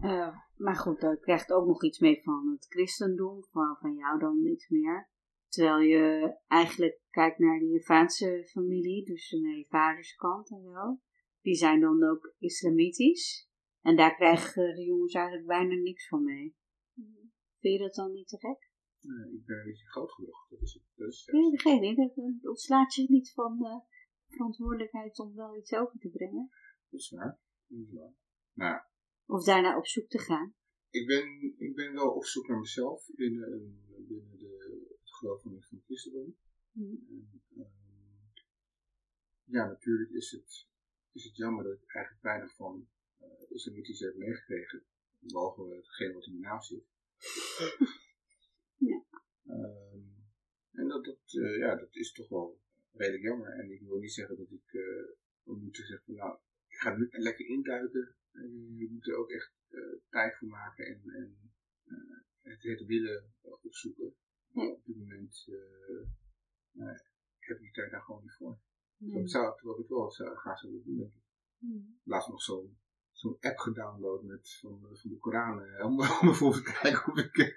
Eh, 0.01 0.37
maar 0.57 0.77
goed, 0.77 1.01
dan 1.01 1.19
krijgt 1.21 1.53
ook 1.53 1.67
nog 1.67 1.85
iets 1.85 1.99
mee 1.99 2.23
van 2.23 2.51
het 2.51 2.67
christendom, 2.69 3.45
van, 3.45 3.77
van 3.81 3.95
jou 3.95 4.19
dan 4.19 4.47
iets 4.47 4.69
meer. 4.69 5.11
Terwijl 5.49 5.79
je 5.79 6.37
eigenlijk 6.47 7.01
kijkt 7.11 7.39
naar 7.39 7.59
de 7.59 7.67
Javaanse 7.67 8.49
familie, 8.51 9.05
dus 9.05 9.31
naar 9.31 9.57
je 9.57 9.67
vaderskant 9.69 10.51
en 10.51 10.63
zo. 10.63 10.99
Die 11.43 11.55
zijn 11.55 11.81
dan 11.81 12.05
ook 12.05 12.35
islamitisch. 12.39 13.49
En 13.83 13.97
daar 13.97 14.15
krijgen 14.15 14.75
de 14.75 14.85
jongens 14.85 15.15
eigenlijk 15.15 15.47
bijna 15.47 15.75
niks 15.75 16.09
van 16.09 16.25
mee. 16.25 16.57
Vind 17.59 17.79
je 17.79 17.79
dat 17.79 17.95
dan 17.95 18.13
niet 18.13 18.29
te 18.29 18.39
gek? 18.39 18.71
Eh, 19.01 19.35
ik 19.35 19.45
ben 19.45 19.59
een 19.59 19.65
beetje 19.65 19.89
groot 19.89 20.13
genoeg. 20.13 20.49
Dat 20.49 20.61
is 20.61 20.73
het. 20.73 20.83
Dat 20.95 21.09
is 21.09 21.23
het. 21.27 21.35
Nee, 21.35 21.51
dat 21.95 22.17
niet. 22.17 22.43
Dat 22.43 22.51
ontslaat 22.51 22.95
je 22.95 23.05
niet 23.09 23.33
van 23.33 23.59
de 23.59 23.83
verantwoordelijkheid 24.35 25.19
om 25.19 25.35
wel 25.35 25.57
iets 25.57 25.73
over 25.73 25.99
te 25.99 26.09
brengen. 26.09 26.51
Dat 26.91 27.01
is 27.01 27.11
waar. 27.11 27.39
Dat 27.67 27.79
is 27.81 27.93
waar. 27.93 28.15
Nou, 28.53 28.83
Of 29.27 29.45
daarna 29.45 29.77
op 29.79 29.87
zoek 29.87 30.09
te 30.09 30.19
gaan. 30.19 30.55
ik 30.91 31.07
ben, 31.07 31.55
ik 31.59 31.75
ben 31.75 31.93
wel 31.93 32.11
op 32.11 32.25
zoek 32.25 32.47
naar 32.49 32.59
mezelf 32.59 33.11
binnen, 33.15 33.53
een- 33.53 33.83
binnen 34.09 34.39
de, 34.39 34.87
het 35.01 35.11
geloof 35.15 35.43
van 35.43 35.53
het 35.55 35.83
christendom. 35.85 36.37
En, 36.75 37.43
ehm, 37.57 37.67
ja, 39.45 39.67
natuurlijk 39.67 40.11
is 40.11 40.31
het, 40.31 40.67
is 41.13 41.25
het 41.25 41.37
jammer 41.37 41.65
dat 41.65 41.73
ik 41.83 41.95
eigenlijk 41.95 42.25
weinig 42.25 42.55
van 42.55 42.89
uh, 43.21 43.27
islamitisch 43.51 44.01
heb 44.01 44.15
meegekregen. 44.17 44.85
Behalve 45.19 45.75
hetgeen 45.77 46.13
wat 46.13 46.27
in 46.27 46.33
mijn 46.41 46.43
naam 46.53 46.63
zit. 46.63 46.85
Ja. 48.77 49.05
Ehm, 49.47 49.99
en 50.73 50.89
dat, 50.89 51.05
dat, 51.05 51.19
eh, 51.43 51.59
ja, 51.59 51.77
dat 51.77 51.95
is 51.95 52.13
toch 52.13 52.29
wel 52.29 52.61
redelijk 52.95 53.23
jammer. 53.23 53.49
En 53.49 53.71
ik 53.71 53.81
wil 53.81 53.99
niet 53.99 54.13
zeggen 54.13 54.37
dat 54.37 54.51
ik 54.51 54.73
uh, 54.73 55.07
moet 55.45 55.77
zeggen 55.77 56.03
van 56.05 56.15
nou, 56.15 56.39
ik 56.69 56.77
ga 56.77 56.97
nu 56.97 57.09
lekker 57.11 57.47
induiken. 57.47 58.17
En 58.33 58.77
je 58.77 58.89
moet 58.91 59.09
er 59.09 59.17
ook 59.17 59.31
echt 59.31 59.53
eh, 59.69 59.81
tijd 60.09 60.37
voor 60.37 60.49
maken 60.49 60.87
en, 60.87 61.03
en 61.05 61.53
eh, 61.85 62.53
het, 62.53 62.63
het 62.63 62.85
willen 62.87 63.35
opzoeken. 63.41 64.15
Maar 64.49 64.67
op 64.67 64.85
dit 64.85 64.97
moment 64.97 65.45
eh, 65.49 66.09
nou, 66.71 66.91
heb 67.39 67.57
ik 67.57 67.63
die 67.63 67.73
tijd 67.73 67.91
daar 67.91 68.03
gewoon 68.03 68.23
niet 68.23 68.35
voor. 68.35 68.59
Nee. 68.97 69.21
Dat 69.21 69.31
zou 69.31 69.57
terwijl 69.57 69.81
ik 69.81 69.89
wel 69.89 70.11
zou, 70.11 70.37
graag 70.37 70.63
willen 70.63 70.85
doen, 70.85 70.97
denk 70.97 71.15
ik. 71.15 71.23
Hmm. 71.59 72.01
Laatst 72.05 72.29
nog 72.29 72.43
zo'n 72.43 72.79
zo'n 73.11 73.37
app 73.41 73.59
gedownload 73.59 74.23
met, 74.23 74.59
van, 74.61 74.81
van 74.93 75.11
de 75.11 75.19
Koran. 75.19 75.63
eh, 75.63 75.85
Om, 75.85 76.01
om 76.21 76.29
ervoor 76.29 76.55
te 76.55 76.79
kijken 76.83 77.13
of 77.13 77.19
ik 77.19 77.37
eh, 77.37 77.55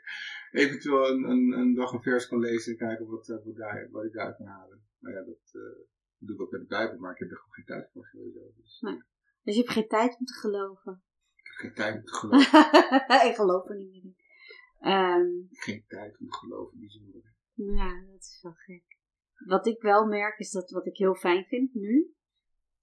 eventueel 0.51 1.09
een, 1.09 1.23
een, 1.23 1.51
een 1.51 1.73
dag 1.73 1.91
een 1.91 2.01
vers 2.01 2.27
kan 2.27 2.39
lezen 2.39 2.71
en 2.71 2.77
kijken 2.77 3.07
wat, 3.07 3.29
eh, 3.29 3.45
wat, 3.45 3.55
daar, 3.55 3.89
wat 3.91 4.05
ik 4.05 4.13
daaruit 4.13 4.38
kan 4.38 4.45
halen. 4.45 4.86
Maar 5.00 5.14
ja, 5.14 5.24
dat 5.24 5.52
eh, 5.52 5.86
doe 6.18 6.36
ik 6.36 6.41
ook 6.41 6.52
met 6.52 6.62
de 6.62 6.68
Bijbel, 6.68 7.00
maar 7.00 7.12
ik 7.12 7.20
heb 7.20 7.30
er 7.30 7.38
gewoon 7.38 7.54
geen 7.54 7.66
tijd 7.66 7.91
voor 7.91 8.08
sowieso. 8.08 8.54
Dus 8.56 8.80
Nee. 8.80 9.04
Dus 9.43 9.56
je 9.56 9.62
hebt 9.62 9.74
geen 9.74 9.88
tijd 9.88 10.20
om 10.20 10.26
te 10.26 10.34
geloven. 10.34 11.04
ik 11.36 11.43
heb 11.43 11.56
geen 11.56 11.74
tijd 11.74 11.95
om 11.95 12.04
te 12.04 12.14
geloven. 12.20 13.30
ik 13.30 13.36
geloof 13.36 13.70
er 13.70 13.76
niet 13.76 13.89
meer 13.89 14.04
in. 14.04 14.16
Ehm, 14.80 15.30
geen 15.50 15.84
tijd 15.88 16.20
om 16.20 16.28
te 16.28 16.38
geloven, 16.38 16.80
bijzonder. 16.80 17.22
Ja, 17.54 18.06
dat 18.12 18.20
is 18.22 18.39
wel 18.41 18.54
gek. 18.54 18.98
Wat 19.45 19.68
ik 19.68 19.82
wel 19.82 20.06
merk 20.06 20.39
is 20.39 20.52
dat 20.52 20.72
wat 20.72 20.86
ik 20.86 20.98
heel 20.98 21.16
fijn 21.16 21.45
vind 21.45 21.74
nu, 21.74 22.14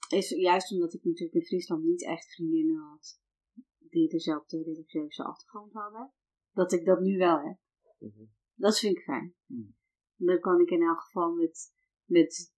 is 0.08 0.28
juist 0.28 0.72
omdat 0.72 0.94
ik 0.94 1.04
natuurlijk 1.04 1.34
in 1.34 1.44
Friesland 1.44 1.84
niet 1.84 2.04
echt 2.04 2.34
vriendinnen 2.34 2.76
had 2.76 3.22
die 3.94 4.08
dezelfde 4.08 4.62
religieuze 4.62 5.24
achtergrond 5.24 5.72
hadden, 5.72 6.12
dat 6.52 6.72
ik 6.72 6.84
dat 6.84 7.00
nu 7.00 7.16
wel 7.16 7.38
heb. 7.40 7.58
Mhm. 7.98 8.24
Dat 8.54 8.78
vind 8.78 8.96
ik 8.96 9.02
fijn. 9.02 9.34
Hmm. 9.46 9.76
Dan 10.16 10.40
kan 10.40 10.60
ik 10.60 10.70
in 10.70 10.82
elk 10.82 11.00
geval 11.00 11.34
met, 11.34 11.73
met, 12.04 12.52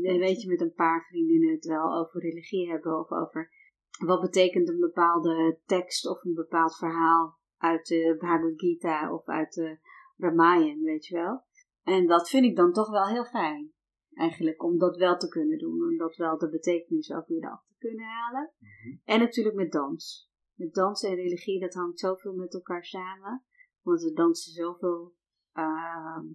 weet 0.00 0.42
je, 0.42 0.48
met 0.48 0.60
een 0.60 0.74
paar 0.74 1.04
vriendinnen 1.04 1.50
het 1.50 1.64
wel 1.64 1.96
over 1.96 2.20
religie 2.20 2.70
hebben 2.70 2.98
of 2.98 3.10
over 3.10 3.50
wat 3.98 4.20
betekent 4.20 4.68
een 4.68 4.80
bepaalde 4.80 5.60
tekst 5.64 6.08
of 6.08 6.24
een 6.24 6.34
bepaald 6.34 6.76
verhaal 6.76 7.38
uit 7.56 7.86
de 7.86 8.16
Bhagavad 8.18 8.52
Gita 8.56 9.14
of 9.14 9.26
uit 9.26 9.52
de 9.52 9.78
Ramayana, 10.16 10.82
weet 10.82 11.06
je 11.06 11.14
wel. 11.14 11.42
En 11.82 12.06
dat 12.06 12.28
vind 12.28 12.44
ik 12.44 12.56
dan 12.56 12.72
toch 12.72 12.90
wel 12.90 13.06
heel 13.06 13.24
fijn. 13.24 13.72
Eigenlijk 14.12 14.62
om 14.62 14.78
dat 14.78 14.96
wel 14.96 15.16
te 15.16 15.28
kunnen 15.28 15.58
doen. 15.58 15.82
Om 15.82 15.96
dat 15.96 16.16
wel 16.16 16.38
de 16.38 16.50
betekenis 16.50 17.12
ook 17.12 17.26
weer 17.26 17.50
af 17.50 17.64
te 17.66 17.74
kunnen 17.78 18.04
halen. 18.04 18.52
Mhm. 18.58 18.96
En 19.04 19.20
natuurlijk 19.20 19.56
met 19.56 19.72
dans. 19.72 20.30
Met 20.54 20.74
dans 20.74 21.02
en 21.02 21.14
religie, 21.14 21.60
dat 21.60 21.74
hangt 21.74 21.98
zoveel 21.98 22.34
met 22.34 22.54
elkaar 22.54 22.84
samen. 22.84 23.44
Want 23.82 24.02
we 24.02 24.12
dansen 24.12 24.52
zoveel 24.52 25.14
ehm 25.52 26.26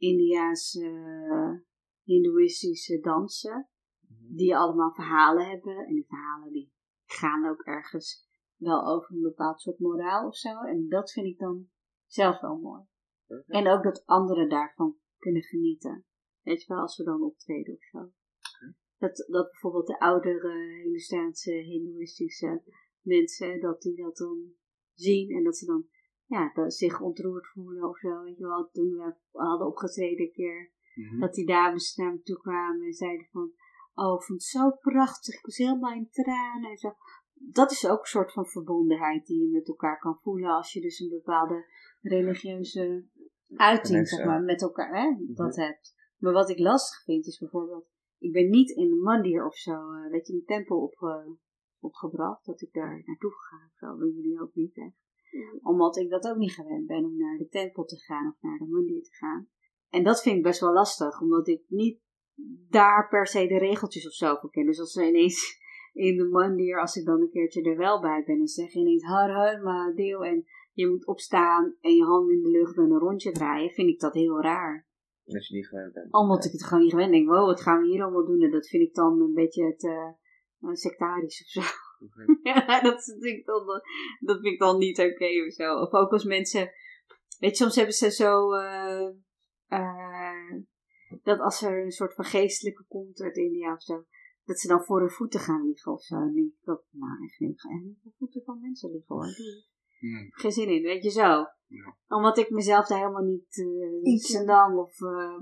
Indiaanse, 0.00 0.84
eh, 1.30 1.52
Hindoeïstische 2.02 3.00
dansen. 3.00 3.68
Die 4.32 4.56
allemaal 4.56 4.92
verhalen 4.92 5.48
hebben. 5.48 5.76
En 5.76 5.94
die 5.94 6.06
verhalen 6.06 6.52
die 6.52 6.72
gaan 7.04 7.48
ook 7.48 7.62
ergens 7.62 8.28
wel 8.56 8.86
over 8.86 9.14
een 9.14 9.22
bepaald 9.22 9.60
soort 9.60 9.78
moraal 9.78 10.26
of 10.26 10.36
zo. 10.36 10.60
En 10.60 10.88
dat 10.88 11.12
vind 11.12 11.26
ik 11.26 11.38
dan 11.38 11.68
zelf 12.06 12.40
wel 12.40 12.58
mooi. 12.58 12.82
En 13.46 13.68
ook 13.68 13.82
dat 13.82 14.06
anderen 14.06 14.48
daarvan 14.48 14.96
kunnen 15.18 15.42
genieten. 15.42 16.04
Weet 16.42 16.62
je 16.62 16.72
wel, 16.72 16.82
als 16.82 16.96
we 16.96 17.04
dan 17.04 17.22
optreden 17.22 17.74
of 17.74 17.82
zo. 17.82 18.10
Dat, 18.98 19.16
dat 19.16 19.50
bijvoorbeeld 19.50 19.86
de 19.86 20.00
oudere 20.00 20.82
Hindoestaanse, 20.82 21.52
Hindoeïstische 21.52 22.62
mensen, 23.00 23.60
dat 23.60 23.82
die 23.82 24.02
dat 24.02 24.16
dan 24.16 24.52
zien 24.94 25.30
en 25.30 25.44
dat 25.44 25.56
ze 25.56 25.66
dan 25.66 25.88
ja, 26.30 26.50
dat 26.54 26.74
zich 26.74 27.00
ontroerd 27.00 27.46
voelen 27.46 27.88
of 27.88 27.98
zo. 27.98 28.22
Weet 28.22 28.38
je 28.38 28.46
wel, 28.46 28.68
toen 28.72 28.90
we 28.90 29.14
hadden 29.32 29.66
opgetreden 29.66 30.24
een 30.24 30.32
keer, 30.32 30.70
Mhm. 30.94 31.20
dat 31.20 31.34
die 31.34 31.46
dames 31.46 31.94
naar 31.96 32.12
me 32.12 32.22
toe 32.22 32.36
kwamen 32.40 32.86
en 32.86 32.92
zeiden 32.92 33.26
van, 33.30 33.52
oh, 33.94 34.14
ik 34.14 34.22
vond 34.26 34.40
het 34.40 34.42
zo 34.48 34.70
prachtig, 34.70 35.34
ik 35.34 35.44
was 35.44 35.56
helemaal 35.56 35.92
in 35.92 36.08
tranen 36.10 36.70
en 36.70 36.76
zo. 36.76 36.92
Dat 37.34 37.70
is 37.70 37.88
ook 37.88 38.00
een 38.00 38.04
soort 38.06 38.32
van 38.32 38.46
verbondenheid 38.46 39.26
die 39.26 39.40
je 39.40 39.50
met 39.50 39.68
elkaar 39.68 39.98
kan 39.98 40.18
voelen 40.18 40.50
als 40.50 40.72
je 40.72 40.80
dus 40.80 40.98
een 41.00 41.08
bepaalde 41.08 41.64
religieuze 42.00 43.06
uiting, 43.56 44.08
zeg 44.08 44.24
maar, 44.26 44.42
met 44.42 44.62
elkaar 44.62 45.02
hè, 45.02 45.16
dat 45.34 45.56
hebt. 45.56 45.94
Maar 46.18 46.32
wat 46.32 46.50
ik 46.50 46.58
lastig 46.58 47.02
vind 47.04 47.26
is 47.26 47.38
bijvoorbeeld, 47.38 47.88
ik 48.18 48.32
ben 48.32 48.50
niet 48.50 48.70
in 48.70 48.90
een 48.92 49.02
mandir 49.02 49.46
of 49.46 49.56
zo, 49.56 49.72
eh, 49.92 50.10
weet 50.10 50.26
je, 50.26 50.34
een 50.34 50.44
tempel 50.44 50.80
opge, 50.82 51.36
opgebracht, 51.80 52.44
dat 52.44 52.60
ik 52.60 52.72
daar 52.72 53.02
naartoe 53.04 53.32
ga 53.32 53.56
of 53.66 53.72
zo, 53.74 54.06
jullie 54.06 54.40
ook 54.40 54.54
niet 54.54 54.76
echt. 54.76 54.96
Omdat 55.62 55.96
ik 55.96 56.10
dat 56.10 56.28
ook 56.28 56.36
niet 56.36 56.52
gewend 56.52 56.86
ben 56.86 57.04
om 57.04 57.16
naar 57.16 57.38
de 57.38 57.48
tempel 57.48 57.84
te 57.84 57.96
gaan 57.96 58.26
of 58.26 58.40
naar 58.40 58.58
de 58.58 58.66
mandir 58.66 59.02
te 59.02 59.14
gaan. 59.14 59.48
En 59.88 60.04
dat 60.04 60.22
vind 60.22 60.36
ik 60.36 60.42
best 60.42 60.60
wel 60.60 60.72
lastig, 60.72 61.20
omdat 61.20 61.48
ik 61.48 61.62
niet 61.68 62.00
daar 62.68 63.08
per 63.08 63.26
se 63.26 63.46
de 63.46 63.58
regeltjes 63.58 64.06
of 64.06 64.12
zo 64.12 64.36
voor 64.36 64.50
ken. 64.50 64.66
Dus 64.66 64.80
als 64.80 64.92
ze 64.92 65.06
ineens 65.06 65.58
in 65.92 66.16
de 66.16 66.28
mandir, 66.28 66.80
als 66.80 66.96
ik 66.96 67.04
dan 67.04 67.20
een 67.20 67.30
keertje 67.30 67.62
er 67.62 67.76
wel 67.76 68.00
bij 68.00 68.22
ben, 68.26 68.38
en 68.38 68.46
ze 68.46 68.60
zeggen 68.60 68.80
ineens 68.80 69.04
har 69.04 69.30
har 69.30 69.94
deel 69.94 70.24
en 70.24 70.44
je 70.72 70.88
moet 70.88 71.06
opstaan 71.06 71.76
en 71.80 71.94
je 71.94 72.04
handen 72.04 72.34
in 72.34 72.42
de 72.42 72.50
lucht 72.50 72.76
en 72.76 72.90
een 72.90 72.98
rondje 72.98 73.32
draaien, 73.32 73.70
vind 73.70 73.88
ik 73.88 74.00
dat 74.00 74.14
heel 74.14 74.40
raar. 74.40 74.88
Dat 75.24 75.46
je 75.46 75.54
niet 75.54 75.66
gewend 75.66 75.92
bent. 75.92 76.12
Omdat 76.12 76.44
ik 76.44 76.52
het 76.52 76.64
gewoon 76.64 76.82
niet 76.82 76.92
gewend 76.92 77.12
denk, 77.12 77.28
wow, 77.28 77.46
wat 77.46 77.60
gaan 77.60 77.80
we 77.80 77.86
hier 77.86 78.02
allemaal 78.02 78.26
doen? 78.26 78.42
En 78.42 78.50
dat 78.50 78.68
vind 78.68 78.82
ik 78.82 78.94
dan 78.94 79.20
een 79.20 79.34
beetje 79.34 79.64
het 79.64 79.84
eh, 79.84 80.08
eh, 80.60 80.74
sectarisch 80.74 81.42
of 81.42 81.48
zo. 81.48 81.60
Ja, 82.42 82.80
dat, 82.80 82.98
is 82.98 83.06
natuurlijk 83.06 83.46
dan, 83.46 83.66
dat 84.20 84.40
vind 84.40 84.52
ik 84.52 84.58
dan 84.58 84.78
niet 84.78 84.98
oké 84.98 85.44
of 85.46 85.52
zo. 85.52 85.74
Of 85.74 85.92
ook 85.92 86.12
als 86.12 86.24
mensen, 86.24 86.70
weet 87.38 87.50
je, 87.50 87.56
soms 87.56 87.76
hebben 87.76 87.94
ze 87.94 88.10
zo, 88.10 88.52
eh, 88.52 89.08
eh, 89.66 90.54
dat 91.22 91.40
als 91.40 91.62
er 91.62 91.84
een 91.84 91.90
soort 91.90 92.14
van 92.14 92.24
geestelijke 92.24 92.84
komt 92.88 93.20
uit 93.20 93.36
India 93.36 93.72
of 93.72 93.82
zo, 93.82 94.04
dat 94.44 94.58
ze 94.58 94.68
dan 94.68 94.84
voor 94.84 95.00
hun 95.00 95.10
voeten 95.10 95.40
gaan 95.40 95.66
liggen 95.66 95.92
of 95.92 96.02
zo. 96.02 96.14
En 96.14 96.20
dan 96.20 96.34
denk 96.34 96.52
ik 96.62 96.68
ook, 96.68 96.84
nou, 96.90 97.24
echt 97.24 97.40
niet, 97.40 97.50
ik 97.50 97.60
ga 97.60 97.68
echt 97.68 97.84
niet 97.84 97.98
voor 98.02 98.12
voeten 98.18 98.42
van 98.44 98.60
mensen 98.60 98.90
liggen 98.90 99.14
hoor. 99.14 99.26
Mhm. 100.00 100.28
Geen 100.30 100.52
zin 100.52 100.68
in, 100.68 100.82
weet 100.82 101.02
je 101.02 101.10
zo. 101.10 101.44
Omdat 102.08 102.38
ik 102.38 102.50
mezelf 102.50 102.86
daar 102.86 102.98
helemaal 102.98 103.24
niet, 103.24 103.56
uh, 103.56 104.18
senang 104.18 104.78
of... 104.78 105.00
eh, 105.00 105.40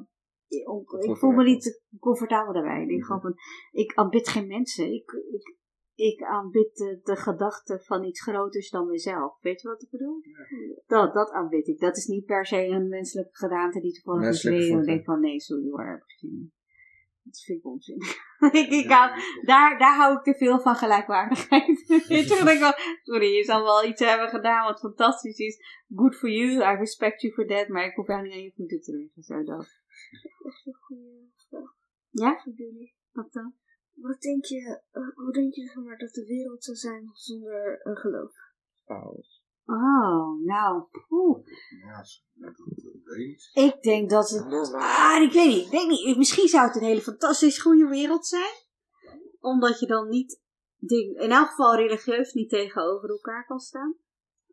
ik 0.49 1.17
voel 1.17 1.31
me 1.31 1.45
niet 1.45 1.83
comfortabel 2.01 2.53
daarbij. 2.53 2.83
Ik 2.83 2.89
denk 2.89 3.05
gewoon 3.05 3.21
van, 3.21 3.35
ik 3.71 3.95
aanbid 3.95 4.29
geen 4.29 4.47
mensen. 4.47 4.93
Ik, 4.93 5.13
ik, 5.13 5.57
ik 5.99 6.23
aanbid 6.23 6.77
de, 6.77 7.01
de 7.03 7.17
gedachte 7.17 7.81
van 7.81 8.05
iets 8.05 8.23
groters 8.23 8.71
dan 8.71 8.87
mezelf. 8.87 9.41
Weet 9.41 9.61
je 9.61 9.69
wat 9.69 9.83
ik 9.83 9.91
bedoel? 9.91 10.23
Dat, 10.87 11.15
dat 11.15 11.31
aanbid 11.31 11.67
ik. 11.67 11.81
Dat 11.81 11.97
is 11.97 12.07
niet 12.07 12.25
per 12.25 12.47
se 12.47 12.67
een 12.67 12.89
menselijke 12.89 13.37
gedaante 13.37 13.81
die 13.81 13.93
toevallig 13.93 14.29
is 14.29 14.43
weer. 14.43 14.53
En 14.53 14.61
ik 14.61 14.69
voeten. 14.69 14.87
denk 14.87 15.05
van, 15.05 15.21
nee, 15.21 15.41
sorry 15.41 15.69
hoor, 15.71 15.87
heb 15.87 16.03
ik 16.07 16.23
in. 16.23 16.53
Dat 17.23 17.41
vind 17.41 17.59
ik 17.59 17.67
onzin. 17.67 17.97
ik, 18.63 18.71
ik 18.71 18.91
hou, 18.91 19.11
daar, 19.45 19.79
daar 19.79 19.97
hou 19.97 20.17
ik 20.17 20.23
te 20.23 20.35
veel 20.35 20.61
van 20.61 20.75
gelijkwaardigheid. 20.75 21.87
Weet 22.09 22.29
je 22.29 22.51
ik 22.53 22.59
wel, 22.59 22.73
sorry, 23.03 23.37
je 23.37 23.45
zal 23.45 23.63
wel 23.63 23.85
iets 23.85 24.05
hebben 24.05 24.29
gedaan 24.29 24.65
wat 24.65 24.81
fantastisch 24.81 25.39
is. 25.39 25.85
Good 25.95 26.17
for 26.17 26.31
you, 26.31 26.73
I 26.73 26.77
respect 26.77 27.21
you 27.21 27.35
for 27.35 27.47
that. 27.47 27.69
Maar 27.69 27.85
ik 27.85 27.95
hoef 27.95 28.07
jou 28.07 28.23
niet 28.23 28.33
aan 28.33 28.43
je 28.43 28.53
voeten 28.57 28.81
te 28.81 28.97
liggen. 28.97 29.23
Zo 29.23 29.43
dat. 29.43 29.67
Echt 30.47 30.67
een 30.67 30.75
goede 30.81 31.29
vraag 31.49 31.77
Ja? 32.11 32.41
voor 32.43 32.53
jullie. 32.53 32.95
Wat 33.13 33.33
dan? 33.33 33.55
Wat 34.01 34.21
denk 34.21 34.45
je, 34.45 34.81
eh, 34.91 35.03
hoe 35.15 35.33
denk 35.33 35.55
je 35.55 35.63
zeg 35.67 35.75
maar, 35.85 35.99
dat 35.99 36.13
de 36.13 36.25
wereld 36.27 36.65
zou 36.65 36.77
zijn 36.77 37.11
zonder 37.13 37.81
een 37.83 37.97
geloof? 37.97 38.33
Chaos. 38.85 39.43
Oh, 39.67 40.45
nou, 40.45 40.83
poeh. 41.09 41.47
Ja, 41.85 42.05
zo- 42.05 42.21
dat, 42.33 42.53
weet 43.05 43.19
ik 43.19 43.27
niet. 43.27 43.51
Ik 43.75 43.83
denk 43.83 44.11
dat 44.11 44.31
het. 44.31 44.73
Ah, 44.75 45.23
ik 45.23 45.33
weet 45.33 45.47
niet. 45.49 45.65
Ik 45.65 45.71
denk 45.71 45.91
niet. 45.91 46.17
Misschien 46.17 46.49
zou 46.49 46.67
het 46.67 46.77
een 46.77 46.83
hele 46.83 47.01
fantastisch 47.01 47.61
goede 47.63 47.89
wereld 47.89 48.27
zijn. 48.27 48.55
Omdat 49.41 49.81
je 49.81 49.87
dan 49.87 50.09
niet. 50.09 50.41
ding- 50.81 51.21
In 51.21 51.31
elk 51.31 51.49
geval 51.49 51.77
religieus 51.77 52.33
niet 52.33 52.51
tegenover 52.51 53.09
elkaar 53.11 53.47
kan 53.47 53.59
staan. 53.59 53.95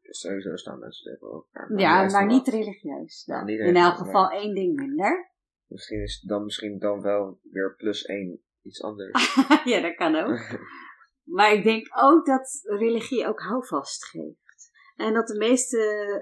Sowieso 0.02 0.56
staan 0.56 0.80
mensen 0.80 1.04
tegen 1.14 1.28
elkaar. 1.28 1.80
Ja, 1.80 2.06
maar 2.12 2.26
niet 2.26 2.48
religieus. 2.48 3.24
Dan. 3.26 3.38
Ja, 3.38 3.44
niet 3.44 3.60
In 3.60 3.76
elk 3.76 3.96
geval 3.96 4.30
één 4.30 4.56
ding 4.56 4.76
minder. 4.76 5.32
Misschien 5.68 6.02
is 6.02 6.20
dan 6.22 6.44
misschien 6.44 6.80
dan 6.80 7.02
wel 7.02 7.40
weer 7.42 7.76
plus 7.76 8.06
één 8.06 8.42
iets 8.66 8.82
anders. 8.82 9.36
ja, 9.72 9.82
dat 9.82 9.96
kan 9.96 10.16
ook. 10.16 10.40
Maar 11.26 11.54
ik 11.54 11.64
denk 11.64 11.88
ook 12.02 12.26
dat 12.26 12.60
religie 12.64 13.28
ook 13.28 13.40
houvast 13.40 14.06
geeft. 14.06 14.72
En 14.96 15.14
dat 15.14 15.28
de 15.28 15.38
meeste 15.38 15.80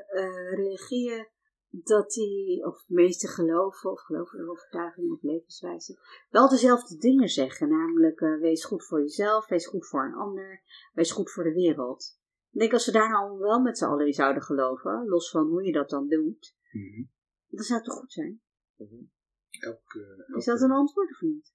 eh, 0.07 0.55
religieën, 0.55 1.27
dat 1.69 2.11
die, 2.11 2.65
of 2.65 2.83
de 2.85 2.93
meeste 2.93 3.27
geloven, 3.27 3.91
of 3.91 4.01
geloven 4.01 4.49
overtuigingen 4.49 5.11
of 5.11 5.21
levenswijze, 5.21 5.99
wel 6.29 6.49
dezelfde 6.49 6.97
dingen 6.97 7.29
zeggen. 7.29 7.69
Namelijk, 7.69 8.21
eh, 8.21 8.39
wees 8.39 8.65
goed 8.65 8.85
voor 8.85 8.99
jezelf, 8.99 9.47
wees 9.47 9.67
goed 9.67 9.87
voor 9.87 10.05
een 10.05 10.15
ander, 10.15 10.63
wees 10.93 11.11
goed 11.11 11.31
voor 11.31 11.43
de 11.43 11.53
wereld. 11.53 12.17
Ik 12.51 12.59
denk 12.59 12.73
als 12.73 12.85
we 12.85 12.91
daar 12.91 13.09
nou 13.09 13.39
wel 13.39 13.59
met 13.61 13.77
z'n 13.77 13.85
allen 13.85 14.05
in 14.05 14.13
zouden 14.13 14.43
geloven, 14.43 15.05
los 15.07 15.29
van 15.29 15.47
hoe 15.47 15.63
je 15.63 15.71
dat 15.71 15.89
dan 15.89 16.07
doet, 16.07 16.55
Mhm. 16.71 17.03
dan 17.47 17.63
zou 17.63 17.79
het 17.79 17.87
toch 17.89 17.99
goed 17.99 18.11
zijn. 18.11 18.41
Elke, 18.77 19.09
elke, 19.49 20.37
Is 20.37 20.45
dat 20.45 20.61
een 20.61 20.71
antwoord 20.71 21.11
of 21.11 21.21
niet? 21.21 21.52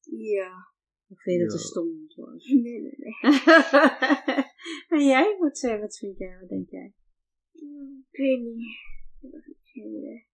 Ja. 0.00 0.50
Of 1.08 1.22
vind 1.22 1.40
je 1.40 1.42
dat 1.46 1.52
Ja. 1.52 1.58
een 1.58 1.64
stom 1.64 1.88
antwoord? 2.00 2.44
Nee, 2.44 2.80
nee, 2.80 2.94
nee. 2.96 3.14
en 5.00 5.06
jij? 5.06 5.36
Wat, 5.38 5.60
wat 5.80 5.96
vind 5.96 6.18
jij? 6.18 6.38
Wat 6.40 6.48
denk 6.48 6.68
jij? 6.70 6.94
Hmm, 7.52 8.06
Ik 8.10 8.18
weet 8.18 8.40
niet. 8.40 8.66
Ik. 9.72 10.24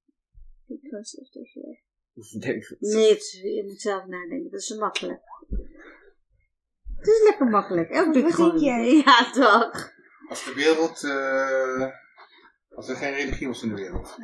Ik 0.67 0.89
zelf 1.07 1.29
dat 1.31 1.53
je... 1.53 1.79
Ik 2.15 2.41
denk 2.43 2.67
het. 2.69 2.81
Nee, 2.81 3.09
je 3.55 3.63
moet 3.67 3.81
zelf 3.81 4.07
nadenken. 4.07 4.51
Dat 4.51 4.61
is 4.61 4.67
zo 4.67 4.79
makkelijk. 4.79 5.21
Het 6.97 7.07
is 7.07 7.23
lekker 7.23 7.47
makkelijk. 7.47 7.91
Elk 7.91 8.05
Wat 8.05 8.15
ding 8.15 8.25
denk 8.25 8.37
gewoon- 8.37 8.59
jij? 8.61 8.95
Ja, 9.05 9.31
toch. 9.33 9.91
Als 10.29 10.45
de 10.45 10.55
wereld, 10.55 11.05
eh, 11.05 11.91
als 12.77 12.89
er 12.89 12.97
geen 12.97 13.13
religie 13.15 13.47
was 13.47 13.63
in 13.63 13.69
de 13.69 13.75
wereld. 13.75 14.17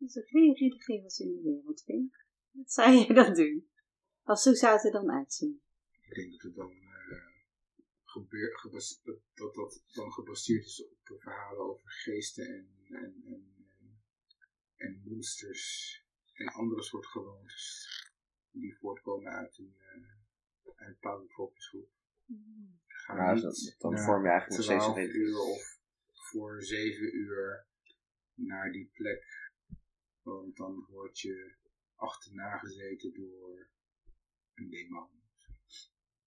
Als 0.00 0.16
er 0.16 0.26
geen 0.26 0.54
religie 0.54 1.02
was 1.02 1.18
in 1.18 1.34
de 1.34 1.42
wereld, 1.42 1.82
vind 1.84 2.25
wat 2.56 2.72
zou 2.76 2.92
jij 2.96 3.14
dan 3.14 3.34
doen? 3.34 3.68
Als 4.22 4.44
hoe 4.44 4.54
zou 4.54 4.74
het 4.76 4.84
er 4.84 4.92
dan 4.92 5.10
uitzien? 5.10 5.60
Ik 6.08 6.14
denk 6.14 6.30
dat 6.32 6.42
het 6.42 6.54
dan 6.54 6.70
eh, 6.72 7.18
gebeur, 8.04 8.58
gebas- 8.58 9.00
dat, 9.04 9.18
dat 9.34 9.54
dat 9.54 9.82
dan 9.92 10.12
gebaseerd 10.12 10.64
is 10.64 10.84
op 11.08 11.20
verhalen 11.20 11.60
over 11.60 11.90
geesten 11.90 12.46
en, 12.46 12.68
en, 12.96 13.22
en, 13.26 14.00
en 14.76 15.00
monsters 15.04 15.64
en 16.32 16.46
andere 16.46 16.82
soort 16.82 17.06
gewoontes 17.06 17.88
die 18.50 18.76
voortkomen 18.78 19.32
uit 19.32 19.58
een, 19.58 19.74
eh, 19.78 19.86
uit 20.64 20.88
een 20.88 20.92
bepaalde 21.00 21.26
bevolkingsgroep. 21.26 21.88
Ga 22.86 23.16
Ja, 23.16 23.32
niet 23.32 23.42
dat- 23.42 23.74
dan 23.78 23.92
na 23.92 24.04
vorm 24.04 24.22
je 24.24 24.28
eigenlijk 24.30 24.56
nog 24.60 24.64
steeds 24.66 24.84
een 24.86 24.92
12 24.92 24.96
religie. 24.96 25.20
uur 25.22 25.38
of 25.38 25.78
voor 26.30 26.62
7 26.62 27.16
uur 27.16 27.66
naar 28.34 28.72
die 28.72 28.90
plek, 28.92 29.50
want 30.22 30.56
dan 30.56 30.86
word 30.90 31.20
je 31.20 31.54
achterna 31.96 32.58
gezeten 32.58 33.12
door 33.14 33.68
een 34.54 34.70
demon. 34.70 35.08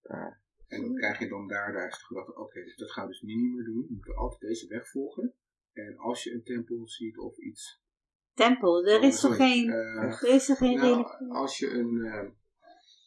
Ja. 0.02 0.42
En 0.68 0.82
dan 0.82 0.96
krijg 0.96 1.20
je 1.20 1.28
dan 1.28 1.48
daar 1.48 1.72
de 1.72 1.96
gedachte, 1.96 2.36
oké, 2.36 2.64
dus 2.64 2.76
dat 2.76 2.92
gaan 2.92 3.06
we 3.06 3.12
dus 3.12 3.22
niet 3.22 3.38
meer 3.56 3.64
doen. 3.64 3.82
We 3.82 3.94
moeten 3.94 4.16
altijd 4.16 4.42
deze 4.42 4.68
weg 4.68 4.90
volgen. 4.90 5.34
En 5.74 5.98
als 5.98 6.24
je 6.24 6.34
een 6.34 6.44
tempel 6.44 6.88
ziet 6.88 7.18
of 7.18 7.38
iets... 7.38 7.82
Tempel, 8.34 8.86
er 8.86 9.04
is 9.04 9.20
toch 9.20 9.32
Oh, 9.32 9.38
sorry, 9.38 9.52
geen, 9.52 9.70
eh, 9.70 10.24
er 10.24 10.28
is 10.28 10.46
toch 10.46 10.58
geen 10.58 10.76
nou, 10.78 10.88
religie? 10.88 11.32
als 11.34 11.58
je 11.60 11.70
een... 11.70 12.02
eh, 12.06 12.30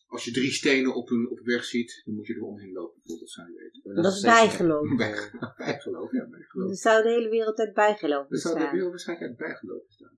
als 0.07 0.25
je 0.25 0.31
drie 0.33 0.51
stenen 0.51 0.95
op 0.95 1.11
een, 1.11 1.31
op 1.31 1.39
een 1.39 1.45
weg 1.45 1.65
ziet, 1.65 2.03
dan 2.05 2.15
moet 2.15 2.27
je 2.27 2.35
er 2.35 2.43
omheen 2.43 2.73
lopen, 2.73 2.95
bijvoorbeeld, 2.95 3.31
zou 3.31 3.53
je 3.53 3.59
weten. 3.59 4.03
Dat 4.03 4.13
is 4.13 4.21
bijgeloof. 4.21 4.97
Bij, 4.97 5.31
bijgeloof, 5.67 6.13
ja, 6.13 6.27
bijgeloof. 6.29 6.67
Dan 6.67 6.75
zou 6.75 7.03
de 7.03 7.09
hele 7.09 7.29
wereld 7.29 7.59
uit 7.59 7.75
bijgeloof 7.75 8.29
Dan 8.29 8.39
zou 8.39 8.55
de 8.55 8.59
bestaan. 8.59 8.73
wereld 8.75 8.91
waarschijnlijk 8.91 9.29
uit 9.29 9.39
bijgeloof 9.39 9.87
bestaan. 9.87 10.17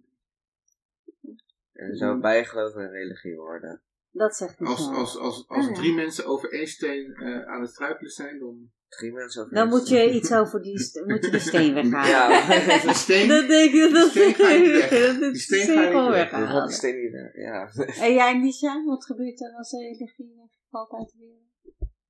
Er 1.74 1.96
zou 1.96 2.20
bijgeloof 2.20 2.74
een 2.74 2.90
religie 2.90 3.36
worden. 3.36 3.82
Dat 4.10 4.36
zegt 4.36 4.60
niet 4.60 4.68
Als, 4.68 4.84
zo. 4.84 4.90
als, 4.92 5.18
als, 5.18 5.48
als 5.48 5.64
Oh, 5.64 5.70
ja. 5.70 5.76
drie 5.76 5.94
mensen 5.94 6.26
over 6.26 6.52
één 6.52 6.66
steen 6.66 7.14
eh, 7.14 7.46
aan 7.46 7.60
het 7.60 7.70
struikelen 7.70 8.10
zijn, 8.10 8.38
dan... 8.38 8.70
Drie 8.88 9.12
mensen 9.12 9.42
over 9.42 9.54
Dan 9.54 9.68
moet 9.68 9.88
je 9.88 10.10
iets 10.10 10.32
over 10.32 10.62
die, 10.62 11.02
moet 11.06 11.24
je 11.24 11.30
die 11.30 11.40
steen 11.40 11.74
weghalen. 11.90 12.08
Ja, 12.08 12.80
Die 12.82 12.94
steen, 12.94 13.28
Dat 13.28 13.48
denk 13.48 13.72
ik, 13.74 13.92
dat 13.92 14.10
steen 14.10 14.34
ga 14.34 14.42
weg. 14.44 14.88
Die 15.18 15.30
is 15.30 15.42
steen 15.42 15.66
ga 15.92 16.10
weghalen. 16.10 16.66
die 16.66 16.74
steen 16.76 17.00
niet 17.02 17.12
weg. 17.12 17.34
Ja, 17.34 17.70
En 18.06 18.12
jij, 18.14 18.40
Misha, 18.40 18.84
wat 18.84 19.04
gebeurt 19.04 19.40
er 19.40 19.52
als 19.56 19.70
de 19.70 19.78
religie 19.78 20.50
valt 20.70 20.92
uit 20.92 21.08
de 21.12 21.18
wereld? 21.18 21.42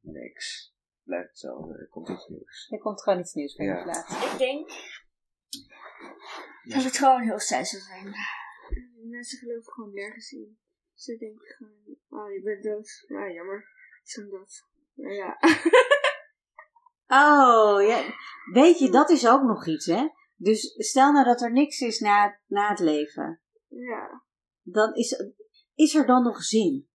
niks. 0.00 0.72
Blijft 1.04 1.28
hetzelfde, 1.28 1.78
er 1.78 1.88
komt 1.88 2.08
iets 2.08 2.26
nieuws. 2.28 2.66
Er 2.70 2.78
komt 2.78 3.02
gewoon 3.02 3.18
iets 3.18 3.34
nieuws 3.34 3.54
van 3.54 3.64
Ja. 3.64 3.76
je 3.76 3.82
plaats. 3.82 4.32
Ik 4.32 4.38
denk 4.38 4.70
dat 6.64 6.82
het 6.84 6.96
gewoon 6.98 7.22
heel 7.22 7.38
saai 7.38 7.64
zou 7.64 7.82
zijn. 7.82 8.14
Mensen 9.10 9.38
geloven 9.38 9.72
gewoon 9.72 9.92
nergens 9.94 10.32
in. 10.32 10.58
Ze 10.94 11.16
denken 11.16 11.46
gewoon, 11.46 11.96
oh 12.08 12.32
je 12.32 12.40
bent 12.42 12.62
dood. 12.62 13.04
Ja, 13.06 13.30
jammer. 13.30 13.64
Zo'n 14.02 14.28
dood. 14.28 14.64
Ja, 14.94 15.10
ja. 15.10 15.36
Oh, 17.06 17.82
ja. 17.86 18.02
Weet 18.52 18.78
je, 18.78 18.90
dat 18.90 19.10
is 19.10 19.28
ook 19.28 19.42
nog 19.42 19.66
iets, 19.66 19.86
hè? 19.86 20.08
Dus 20.36 20.74
stel 20.76 21.12
nou 21.12 21.24
dat 21.24 21.42
er 21.42 21.52
niks 21.52 21.80
is 21.80 22.00
na, 22.00 22.40
na 22.46 22.68
het 22.68 22.78
leven. 22.78 23.40
ja. 23.68 24.22
Dan 24.62 24.94
is, 24.94 25.32
is 25.74 25.94
er 25.94 26.06
dan 26.06 26.22
nog 26.22 26.42
zin? 26.42 26.88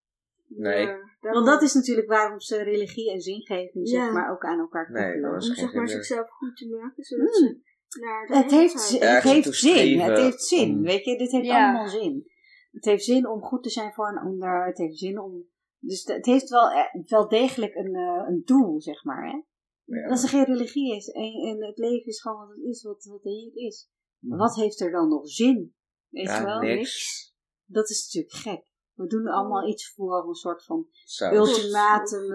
Nee. 0.48 0.86
Ja, 0.86 1.00
Want 1.20 1.46
dat 1.46 1.62
is 1.62 1.74
natuurlijk 1.74 2.08
waarom 2.08 2.40
ze 2.40 2.64
religie 2.64 3.12
en 3.12 3.22
zingeving, 3.22 3.88
zeg 3.90 4.00
Ja. 4.02 4.12
maar, 4.12 4.32
ook 4.32 4.44
aan 4.46 4.60
elkaar 4.60 4.92
Nee, 4.92 5.04
koppelen. 5.04 5.32
dat 5.32 5.42
is 5.44 5.50
Om 5.50 5.56
zeg 5.56 5.74
maar 5.74 5.88
zichzelf 5.90 6.30
goed 6.30 6.56
te 6.58 6.68
maken, 6.70 7.04
zodat 7.04 7.38
Hmm. 7.38 7.48
ze 7.48 7.54
de 7.54 7.62
Het 7.90 8.52
heeft, 8.52 8.74
het 9.00 9.22
heeft 9.22 9.54
zin, 9.56 10.00
het 10.00 10.18
heeft 10.18 10.44
zin, 10.44 10.72
om- 10.76 10.82
weet 10.82 11.06
je, 11.06 11.18
dit 11.18 11.32
heeft 11.32 11.46
Ja. 11.46 11.64
allemaal 11.70 11.88
zin. 11.88 12.32
Het 12.72 12.86
heeft 12.86 13.04
zin 13.04 13.28
om 13.28 13.42
goed 13.42 13.64
te 13.64 13.70
zijn 13.70 13.94
voor 13.94 14.08
een 14.10 14.18
ander, 14.18 14.66
het 14.66 14.78
heeft 14.78 14.98
zin 14.98 15.20
om, 15.20 15.44
dus 15.80 16.04
het 16.04 16.26
heeft 16.26 16.50
wel, 16.50 16.70
eh, 16.72 17.04
wel 17.08 17.28
degelijk 17.28 17.76
een, 17.76 17.96
eh, 17.96 18.24
een 18.28 18.42
doel, 18.46 18.82
zeg 18.82 19.04
maar, 19.04 19.28
hè. 19.30 19.42
Ja. 19.84 20.08
Als 20.08 20.24
er 20.24 20.30
geen 20.30 20.44
religie 20.46 20.96
is 20.96 21.08
en, 21.08 21.34
en 21.34 21.66
het 21.66 21.78
leven 21.78 22.06
is 22.06 22.22
gewoon 22.22 22.38
wat 22.48 22.50
het 22.56 22.66
is, 22.66 22.84
wat, 22.84 23.04
wat 23.04 23.24
het 23.24 23.34
hier 23.34 23.52
is. 23.56 23.90
Wat 24.20 24.56
heeft 24.56 24.80
er 24.80 24.92
dan 24.92 25.10
nog 25.10 25.30
zin? 25.30 25.76
Weet 26.10 26.26
Ja, 26.26 26.40
je 26.40 26.46
wel? 26.46 26.60
niks. 26.60 27.34
Dat 27.66 27.90
is 27.90 28.04
natuurlijk 28.06 28.34
gek. 28.34 28.69
We 29.00 29.08
doen 29.08 29.28
allemaal 29.28 29.68
iets 29.68 29.94
voor 29.94 30.28
een 30.28 30.34
soort 30.34 30.64
van 30.64 30.88
Zo. 30.92 31.30
ultimatum 31.34 32.28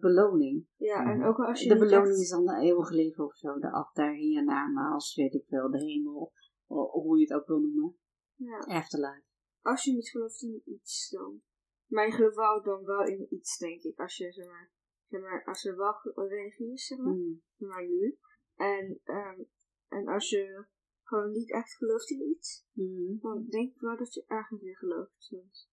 beloning. 0.00 0.66
Ja, 0.76 1.10
en 1.10 1.18
Mhm. 1.18 1.28
ook 1.28 1.38
al 1.38 1.44
als 1.46 1.60
je 1.62 1.68
De 1.68 1.78
beloning 1.78 2.08
echt- 2.12 2.20
is 2.20 2.28
dan 2.30 2.48
een 2.48 2.60
eeuwig 2.60 2.90
leven 2.90 3.24
of 3.24 3.36
zo. 3.36 3.58
De 3.58 3.70
afdaar 3.72 4.14
hiernamaals, 4.14 5.14
weet 5.14 5.34
ik 5.34 5.44
wel, 5.48 5.70
de 5.70 5.78
hemel. 5.84 6.32
Hoe 6.66 7.18
je 7.18 7.22
het 7.24 7.32
ook 7.40 7.46
wil 7.46 7.58
noemen. 7.60 7.96
Ja, 8.34 8.58
Afterlife. 8.58 9.22
als 9.60 9.84
je 9.84 9.92
niet 9.92 10.08
gelooft 10.08 10.42
in 10.42 10.62
iets 10.64 11.10
dan. 11.10 11.40
Maar 11.86 12.06
je 12.06 12.12
gelooft 12.12 12.36
wel 12.36 12.62
dan 12.62 12.84
wel 12.84 13.04
in 13.04 13.26
iets, 13.34 13.58
denk 13.58 13.82
ik. 13.82 13.98
Als 13.98 14.16
je, 14.16 14.32
zeg 14.32 14.46
maar, 14.46 14.72
zeg 15.08 15.20
maar 15.20 15.44
als 15.44 15.64
er 15.64 15.76
wel 15.76 15.92
ge- 15.92 16.12
religie 16.28 16.72
is, 16.72 16.86
zeg 16.86 16.98
maar. 16.98 17.12
Hmm. 17.12 17.42
Maar 17.56 17.86
nu. 17.88 18.18
En, 18.54 19.00
ehm, 19.04 19.40
en 19.88 20.08
als 20.08 20.28
je 20.30 20.66
gewoon 21.02 21.30
niet 21.30 21.52
echt 21.52 21.74
gelooft 21.76 22.10
in 22.10 22.28
iets, 22.28 22.66
Hmm. 22.72 23.18
dan 23.20 23.46
denk 23.48 23.74
ik 23.74 23.80
wel 23.80 23.96
dat 23.96 24.14
je 24.14 24.24
ergens 24.26 24.60
weer 24.62 24.76
gelooft. 24.76 25.26
Dus, 25.30 25.70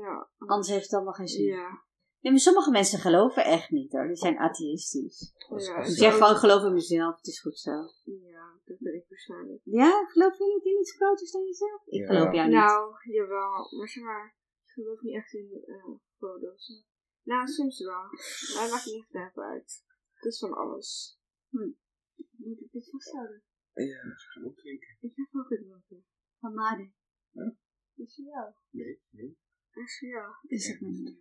ja. 0.00 0.28
Anders 0.38 0.68
heeft 0.68 0.82
het 0.84 0.92
allemaal 0.92 1.12
geen 1.12 1.28
zin. 1.28 1.44
Ja. 1.44 1.84
Nee, 2.20 2.32
maar 2.34 2.40
sommige 2.40 2.70
mensen 2.70 2.98
geloven 2.98 3.44
echt 3.44 3.70
niet 3.70 3.92
hoor. 3.92 4.06
Die 4.06 4.16
zijn 4.16 4.38
atheïstisch. 4.38 5.32
ja 5.48 5.56
Die 5.82 5.90
ik 5.90 5.96
zeggen 5.96 6.06
ook. 6.06 6.12
gewoon, 6.26 6.36
geloof 6.36 6.62
in 6.64 6.72
mezelf, 6.72 7.16
het 7.16 7.26
is 7.26 7.40
goed 7.40 7.58
zo. 7.58 7.70
Ja, 8.04 8.60
dat 8.64 8.78
ben 8.78 8.94
ik 8.94 9.04
waarschijnlijk. 9.08 9.60
Ja, 9.64 10.06
geloof 10.06 10.38
je 10.38 10.44
niet 10.54 10.64
in 10.64 10.80
iets 10.80 10.96
groters 10.96 11.30
dan 11.30 11.44
jezelf? 11.44 11.86
Ik 11.86 12.00
Ja. 12.00 12.06
geloof 12.06 12.32
jou 12.34 12.46
niet. 12.48 12.56
Nou, 12.56 12.94
jawel. 13.12 13.76
Maar 13.78 13.88
zeg 13.88 14.04
maar, 14.04 14.36
ik 14.64 14.70
geloof 14.72 15.00
niet 15.00 15.14
echt 15.14 15.32
in 15.32 15.62
eh 15.66 15.94
foto's. 16.18 16.84
Nou, 17.22 17.46
soms 17.46 17.80
wel. 17.84 18.02
Maar 18.54 18.68
maakt 18.70 18.86
niet 18.86 19.04
echt 19.12 19.14
even 19.14 19.42
uit. 19.42 19.84
Het 20.14 20.24
is 20.32 20.38
van 20.38 20.52
alles. 20.52 21.18
Hm. 21.48 21.70
Moet 22.36 22.60
ik 22.60 22.70
dit 22.72 22.90
vasthouden? 22.90 23.42
Ja. 23.74 24.00
Gaan 24.32 24.44
opdrinken. 24.44 24.96
Ik 25.00 25.12
heb 25.16 25.28
ook 25.32 25.50
het 25.50 25.66
water. 25.68 26.02
Van 26.40 26.54
Maden. 26.54 26.94
Dat 27.32 28.06
is 28.06 28.14
voor 28.14 28.24
jou. 28.24 28.52
Nee, 28.70 29.02
nee. 29.10 29.38
Dat 29.76 30.50
is 30.50 30.68
het 30.68 30.80
niet. 30.80 31.08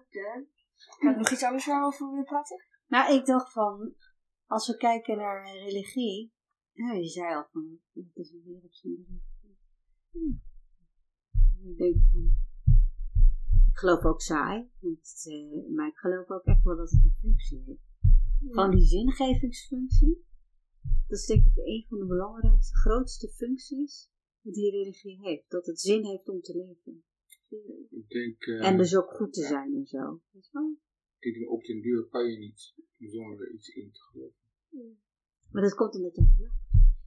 Oké. 0.00 0.46
Kan 0.98 1.10
ik 1.10 1.16
nog 1.16 1.30
iets 1.30 1.42
anders 1.42 1.66
waarover 1.66 2.10
willen 2.10 2.24
praten? 2.24 2.64
Nou, 2.86 3.14
ik 3.14 3.26
dacht 3.26 3.52
van, 3.52 3.94
als 4.46 4.66
we 4.66 4.76
kijken 4.76 5.16
naar 5.16 5.52
religie. 5.52 6.32
Ja, 6.72 6.92
je 6.92 7.08
zei 7.08 7.34
al 7.34 7.46
van, 7.52 7.78
het 7.92 8.16
is 8.16 8.32
een 8.32 8.42
wereld 8.44 8.76
zonder 8.76 9.04
religie. 9.04 9.58
Hm. 10.10 11.68
Ik 11.68 11.76
denk 11.78 11.96
van, 12.12 12.34
ik 13.70 13.76
geloof 13.76 14.04
ook 14.04 14.20
saai. 14.20 14.70
Want, 14.78 15.26
eh, 15.28 15.74
maar 15.74 15.88
ik 15.88 15.96
geloof 15.96 16.30
ook 16.30 16.44
echt 16.44 16.62
wel 16.62 16.76
dat 16.76 16.90
het 16.90 17.04
een 17.04 17.16
functie 17.20 17.62
heeft. 17.66 17.84
Gewoon 18.50 18.70
die 18.70 18.84
zingevingsfunctie. 18.84 20.24
Dat 21.08 21.18
is 21.18 21.26
denk 21.26 21.44
ik 21.44 21.56
een 21.56 21.84
van 21.88 21.98
de 21.98 22.06
belangrijkste, 22.06 22.76
grootste 22.76 23.28
functies 23.28 24.14
die 24.52 24.70
religie 24.70 25.18
heeft. 25.22 25.50
Dat 25.50 25.66
het 25.66 25.80
zin 25.80 26.04
heeft 26.04 26.28
om 26.28 26.40
te 26.40 26.56
leven. 26.56 27.04
Ik 27.90 28.08
denk, 28.08 28.42
eh, 28.42 28.66
En 28.68 28.76
dus 28.76 28.96
ook 28.96 29.10
goed 29.10 29.32
te 29.32 29.42
zijn 29.42 29.74
en 29.74 29.86
zo. 29.86 30.20
Weet 30.30 30.46
je 30.46 30.50
wel? 30.52 30.76
ik 31.18 31.34
denk 31.34 31.50
op 31.50 31.64
den 31.64 31.80
duur 31.80 32.06
kan 32.08 32.30
je 32.30 32.38
niet 32.38 32.74
zonder 32.98 33.40
er 33.40 33.52
iets 33.52 33.68
in 33.68 33.92
te 33.92 34.00
geloven. 34.00 34.36
Maar 35.50 35.62
dat 35.62 35.74
komt 35.74 35.94
omdat 35.94 36.14
je 36.16 36.22
gelooft. 36.36 36.54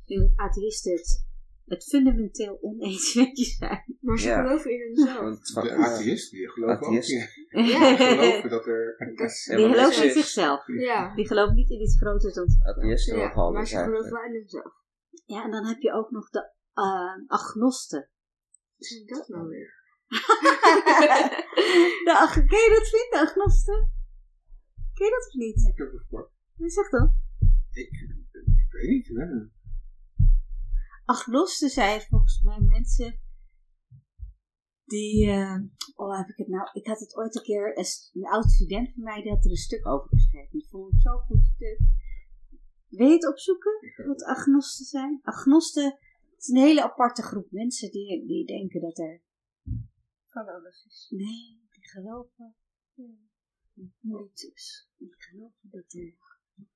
Ik 0.06 0.18
denk 0.18 0.22
dat 0.22 0.38
atheïsten 0.48 0.92
het, 0.92 1.26
het 1.66 1.84
fundamenteel 1.84 2.58
oneens 2.62 3.14
met 3.16 3.38
je 3.38 3.46
zijn. 3.46 3.98
Maar 4.00 4.20
ze 4.20 4.28
Ja. 4.28 4.42
geloven 4.44 4.72
in 4.72 4.80
hunzelf. 4.80 5.40
De 5.40 5.72
atheïsten, 5.76 6.38
die 6.38 6.50
geloven 6.50 6.76
ook 6.76 6.84
Atheïsten. 6.94 7.18
in. 7.50 7.64
Ja. 7.66 7.90
Die 7.98 8.06
geloven 8.08 8.50
dat 8.50 8.68
er... 8.68 8.96
Die 8.98 9.70
geloven 9.70 10.04
in 10.06 10.12
zichzelf. 10.12 10.68
Ja. 10.68 11.16
Die 11.16 11.28
geloven 11.28 11.56
niet 11.56 11.70
in 11.70 11.82
iets 11.82 11.98
groters 11.98 12.34
dan 12.34 12.48
atheïsten 12.64 13.18
ja. 13.18 13.50
Maar 13.52 13.68
ze 13.68 13.78
geloven 13.78 14.12
wel 14.12 14.24
in 14.24 14.34
hunzelf. 14.34 14.74
Ja, 15.26 15.44
en 15.44 15.52
dan 15.52 15.66
heb 15.66 15.80
je 15.82 15.94
ook 15.94 16.12
nog 16.12 16.30
de 16.30 16.52
eh, 16.80 17.24
agnosten. 17.28 18.10
Wat 18.78 18.88
zijn 18.88 19.06
dat 19.06 19.28
nou 19.28 19.48
weer? 19.48 19.78
de 22.08 22.16
ag- 22.18 22.34
Ken 22.34 22.44
je 22.66 22.76
dat 22.80 22.90
vriend, 22.90 23.12
de 23.12 23.20
agnosten? 23.20 23.92
Ken 24.94 25.06
je 25.06 25.12
dat 25.12 25.28
of 25.28 25.34
niet? 25.34 25.68
Ik 25.68 25.78
heb 25.78 25.92
het 25.92 26.02
gehoord. 26.02 26.32
Wat 26.56 26.72
zegt 26.72 26.92
dat? 26.92 27.12
Ik, 27.72 27.92
ik 28.58 28.72
weet 28.72 28.90
niet, 28.90 29.08
hè. 29.08 29.26
Agnosten 31.06 31.70
zijn 31.70 32.02
volgens 32.02 32.42
mij 32.42 32.60
mensen 32.60 33.20
die, 34.86 35.30
eh, 35.30 35.56
oh 35.96 36.18
heb 36.18 36.28
ik 36.28 36.38
het 36.38 36.48
nou, 36.48 36.70
ik 36.74 36.88
had 36.88 37.00
het 37.00 37.16
ooit 37.16 37.36
een 37.36 37.42
keer, 37.42 37.78
een, 37.78 38.26
oud 38.26 38.52
student 38.52 38.94
van 38.94 39.04
mij 39.04 39.22
die 39.22 39.32
had 39.32 39.44
er 39.46 39.52
een 39.52 39.58
stuk 39.58 39.88
over 39.88 40.10
geschreven. 40.10 40.52
Die 40.52 40.68
vond 40.70 40.94
ik 40.94 41.00
zo'n 41.00 41.20
goed 41.20 41.46
stuk. 41.56 41.80
Wil 42.88 43.08
je 43.08 43.14
het 43.14 43.28
opzoeken, 43.28 43.82
Ik 43.82 44.06
wat 44.06 44.24
agnosten 44.24 44.86
zijn? 44.86 45.20
Agnosten 45.24 45.98
is 46.42 46.48
een 46.48 46.62
hele 46.62 46.84
aparte 46.84 47.22
groep 47.22 47.48
mensen 47.52 47.92
die, 47.92 48.26
die 48.28 48.46
denken 48.46 48.82
dat 48.82 48.98
er, 48.98 49.22
Van 50.28 50.48
alles 50.48 50.86
is. 50.88 51.08
nee, 51.10 51.68
die 51.72 51.88
geloven, 51.90 52.56
niet 54.00 54.52
is. 54.56 54.90
Die 54.98 55.16
geloven 55.18 55.70
dat 55.72 55.94
er, 55.94 56.14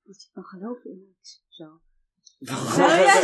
dat 0.02 0.22
je 0.22 0.28
kan 0.32 0.44
geloven 0.44 0.90
in 0.90 1.04
niks, 1.06 1.44
zo. 1.48 1.80
Nou, 2.38 2.76
ja, 2.76 3.14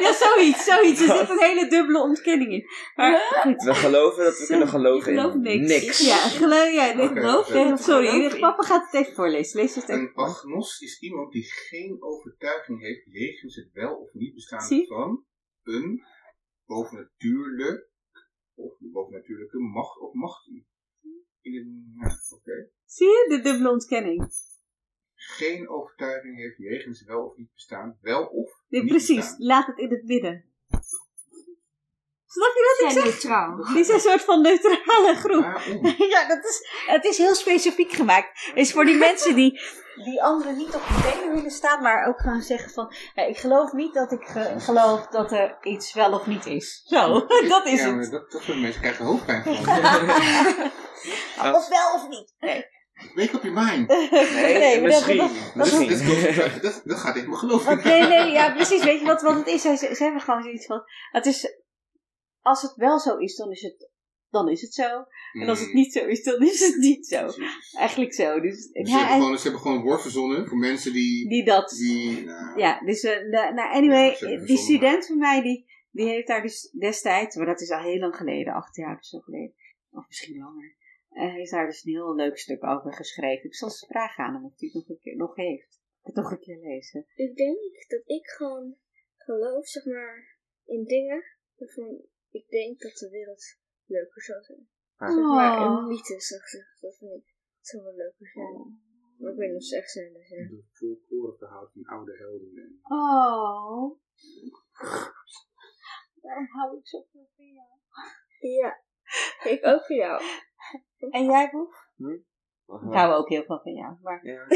ja, 0.00 0.12
zoiets, 0.12 0.64
zoiets. 0.64 1.00
Er 1.00 1.16
zit 1.16 1.30
een 1.30 1.38
hele 1.40 1.68
dubbele 1.68 1.98
ontkenning 2.02 2.52
in. 2.52 2.64
Maar 2.94 3.18
goed. 3.42 3.62
We 3.62 3.74
geloven 3.74 4.24
dat 4.24 4.38
we 4.38 4.46
kunnen 4.46 4.68
geloven 4.68 5.12
geloof 5.14 5.34
in 5.34 5.40
niks. 5.40 5.68
niks. 5.68 6.06
Ja, 6.06 6.16
geloof, 6.16 6.72
ja, 6.72 6.92
geloof 7.06 7.46
sorry, 7.80 8.06
Geloof 8.08 8.34
in. 8.34 8.40
papa 8.40 8.62
gaat 8.62 8.84
het 8.90 9.00
even 9.00 9.14
voorlezen. 9.14 9.60
Lees 9.60 9.74
het 9.74 9.88
even. 9.88 9.94
Een 10.02 10.14
agnost 10.14 10.82
is 10.82 11.00
iemand 11.00 11.32
die 11.32 11.44
geen 11.44 12.02
overtuiging 12.02 12.80
heeft 12.80 13.04
jegens 13.04 13.54
het 13.54 13.72
wel 13.72 13.94
of 13.94 14.12
niet 14.12 14.34
bestaan 14.34 14.84
van 14.86 15.24
een 15.62 16.02
bovennatuurlijk 16.66 17.88
of 18.54 18.76
bovennatuurlijke 18.78 19.58
macht 19.58 19.98
of 19.98 20.12
machten. 20.12 20.66
In 21.40 21.54
een, 21.54 21.92
ja, 21.96 22.36
oké. 22.36 22.68
Zie 22.84 23.06
je, 23.06 23.26
de 23.28 23.40
dubbele 23.42 23.70
ontkenning. 23.70 24.32
Geen 25.14 25.68
overtuiging 25.68 26.36
heeft 26.36 26.56
jegens 26.56 27.04
wel 27.04 27.24
of 27.24 27.36
niet 27.36 27.52
bestaan, 27.52 27.98
wel 28.00 28.26
of 28.26 28.64
Nee, 28.68 28.80
niet 28.82 28.90
precies, 28.90 29.16
bestaan. 29.16 29.46
laat 29.46 29.66
het 29.66 29.78
in 29.78 29.90
het 29.90 30.04
midden. 30.04 30.44
Snap 32.32 32.52
je 32.54 32.76
wat 32.78 32.86
ik 32.86 32.92
Zijn 32.92 33.04
zeg? 33.12 33.22
neutraal. 33.22 33.56
Die 33.72 33.78
is 33.80 33.88
een 33.88 34.00
soort 34.00 34.22
van 34.22 34.42
neutrale 34.42 35.14
groep. 35.14 35.42
Waarom? 35.44 35.86
Ja, 36.14 36.26
dat 36.28 36.44
is, 36.44 36.68
het 36.86 37.04
is 37.04 37.18
heel 37.18 37.34
specifiek 37.34 37.92
gemaakt. 37.92 38.28
Het 38.46 38.56
is 38.56 38.72
voor 38.72 38.84
die 38.84 38.96
mensen 38.96 39.34
die, 39.34 39.60
die 40.04 40.22
anderen 40.22 40.56
niet 40.56 40.74
op 40.74 40.80
hun 40.84 41.12
benen 41.20 41.34
willen 41.34 41.50
staan, 41.50 41.82
maar 41.82 42.06
ook 42.08 42.20
gaan 42.20 42.42
zeggen 42.42 42.70
van, 42.70 42.94
ja, 43.14 43.22
ik 43.22 43.36
geloof 43.38 43.72
niet 43.72 43.94
dat 43.94 44.12
ik 44.12 44.24
ge- 44.24 44.54
geloof 44.58 45.06
dat 45.06 45.32
er 45.32 45.58
iets 45.62 45.92
wel 45.94 46.12
of 46.12 46.26
niet 46.26 46.46
is. 46.46 46.82
Zo, 46.86 47.26
dat 47.48 47.66
is 47.66 47.80
ja, 47.80 47.96
het. 47.96 48.10
Dat, 48.10 48.30
dat 48.30 48.42
soort 48.42 48.60
mensen 48.60 48.80
krijgen 48.80 49.04
hoofdpijn 49.04 49.42
van. 49.44 49.58
Of 51.54 51.68
wel 51.68 51.94
of 51.94 52.08
niet. 52.08 52.34
Nee, 52.40 52.64
Make 53.14 53.36
up 53.36 53.42
your 53.42 53.62
mind. 53.64 53.88
Nee, 53.88 54.58
Nee, 54.58 54.80
maar 54.80 54.88
misschien. 54.88 55.16
dat- 55.16 55.30
Dat, 55.54 55.54
misschien. 55.54 55.88
dat, 56.36 56.62
dat, 56.62 56.80
dat 56.84 56.98
gaat 56.98 57.16
in 57.16 57.24
mijn 57.24 57.36
geloof. 57.38 57.64
Want 57.64 57.84
nee, 57.84 58.02
nee, 58.02 58.30
ja, 58.30 58.50
precies. 58.52 58.84
Weet 58.84 59.00
je 59.00 59.06
wat, 59.06 59.22
wat 59.22 59.34
het 59.34 59.46
is? 59.46 59.62
Ze, 59.62 59.76
ze 59.76 60.02
hebben 60.02 60.20
gewoon 60.20 60.42
zoiets 60.42 60.66
van. 60.66 60.82
Het 61.10 61.26
is. 61.26 61.54
Als 62.40 62.62
het 62.62 62.74
wel 62.74 62.98
zo 62.98 63.16
is, 63.16 63.36
dan 63.36 63.50
is 63.50 63.62
het 63.62 63.90
dan 64.30 64.48
is 64.48 64.62
het 64.62 64.74
zo. 64.74 65.04
En 65.32 65.48
als 65.48 65.58
het 65.60 65.68
Mm. 65.68 65.74
niet 65.74 65.92
zo 65.92 66.06
is, 66.06 66.22
dan 66.22 66.42
is 66.42 66.66
het 66.66 66.76
niet 66.76 67.06
zo. 67.06 67.24
Precies. 67.24 67.74
Eigenlijk 67.74 68.14
zo. 68.14 68.40
Dus, 68.40 68.72
Dus 68.72 68.90
ze, 68.90 68.96
hebben 68.96 69.16
gewoon, 69.16 69.36
ze 69.36 69.42
hebben 69.42 69.60
gewoon 69.60 69.76
een 69.76 69.82
woord 69.82 70.02
verzonnen 70.02 70.46
voor 70.46 70.58
mensen 70.58 70.92
die... 70.92 71.28
die 71.28 71.44
dat. 71.44 71.70
die 71.70 72.24
nou, 72.24 72.58
Ja, 72.58 72.80
dus 72.80 73.04
uh, 73.04 73.28
nou, 73.30 73.54
nou, 73.54 73.74
anyway, 73.74 74.06
Ja, 74.08 74.14
ze 74.16 74.42
die 74.44 74.56
student 74.56 75.06
van 75.06 75.18
mij, 75.18 75.42
die, 75.42 75.66
die 75.90 76.06
heeft 76.08 76.26
daar 76.26 76.42
dus 76.42 76.70
destijds, 76.78 77.36
maar 77.36 77.46
dat 77.46 77.60
is 77.60 77.70
al 77.70 77.82
heel 77.82 77.98
lang 77.98 78.16
geleden, 78.16 78.52
acht 78.52 78.76
jaar 78.76 78.96
of 78.96 79.04
zo 79.04 79.18
geleden, 79.18 79.54
of 79.90 80.06
misschien 80.06 80.38
langer, 80.38 80.76
eh 81.10 81.32
heeft 81.32 81.50
daar 81.50 81.66
dus 81.66 81.84
een 81.84 81.92
heel 81.92 82.14
leuk 82.14 82.38
stuk 82.38 82.64
over 82.64 82.94
geschreven. 82.94 83.44
Ik 83.44 83.54
zal 83.54 83.68
eens 83.68 83.86
vragen 83.88 84.24
aan 84.24 84.34
hem 84.34 84.44
of 84.44 84.52
hij 84.56 84.68
het 84.72 84.74
nog 84.74 84.88
een 84.88 85.02
keer 85.02 85.16
nog 85.16 85.36
heeft. 85.36 85.80
Ik 86.00 86.06
het 86.06 86.14
nog 86.14 86.30
een 86.30 86.40
keer 86.40 86.58
lezen. 86.62 87.06
Ik 87.14 87.36
denk 87.36 87.58
dat 87.88 88.02
ik 88.04 88.26
gewoon 88.26 88.74
geloof, 89.16 89.66
zeg 89.66 89.84
maar, 89.84 90.36
in 90.64 90.84
dingen 90.84 91.24
waarvan 91.56 92.00
ik 92.30 92.48
denk 92.48 92.80
dat 92.80 92.92
de 92.96 93.08
wereld 93.10 93.56
leuker 93.84 94.22
zou 94.22 94.42
zijn. 94.42 94.68
Ah. 94.96 95.08
Zeg 95.14 95.24
maar, 95.24 95.60
Oh. 95.70 95.78
in 95.80 95.86
mythes, 95.86 96.26
zeg 96.26 96.52
ik. 96.52 96.76
Dat 96.80 96.96
vind 96.98 97.10
ik, 97.12 97.34
het 97.58 97.66
zou 97.66 97.82
wel 97.82 97.94
leuker 97.94 98.26
zijn. 98.28 98.82
Maar 99.18 99.32
ik 99.32 99.38
weet 99.38 99.48
niet 99.48 99.56
of 99.58 99.64
ze 99.64 99.76
echt 99.76 99.90
zijn. 99.90 100.12
Dus, 100.12 100.28
ja. 100.28 100.36
De 100.48 100.64
folklore 100.72 101.36
verhaal 101.38 101.70
van 101.72 101.84
oude 101.84 102.16
helden. 102.16 102.56
En, 102.56 102.80
Oh. 102.82 103.98
Waarom 106.22 106.46
hou 106.46 106.78
ik 106.78 106.86
zoveel 106.88 107.28
van 107.36 107.46
jou? 107.46 107.68
ja, 108.60 108.82
ik 109.50 109.66
ook 109.66 109.86
voor 109.86 109.96
jou. 109.96 110.22
En 111.10 111.24
jij, 111.24 111.50
Boef? 111.50 111.74
Wacht 112.64 112.82
Ik 112.82 112.88
maar. 112.88 112.98
hou 112.98 113.12
ook 113.14 113.28
heel 113.28 113.44
veel 113.44 113.60
van 113.62 113.72
jou. 113.74 113.96
Maar, 114.02 114.24
Ja, 114.26 114.46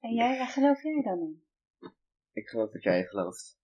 en 0.00 0.14
jij, 0.14 0.38
waar 0.38 0.46
geloof 0.46 0.82
jij 0.82 1.02
dan 1.02 1.18
in? 1.18 1.44
ik 2.32 2.48
geloof 2.48 2.70
dat 2.70 2.82
jij 2.82 3.04
gelooft. 3.04 3.58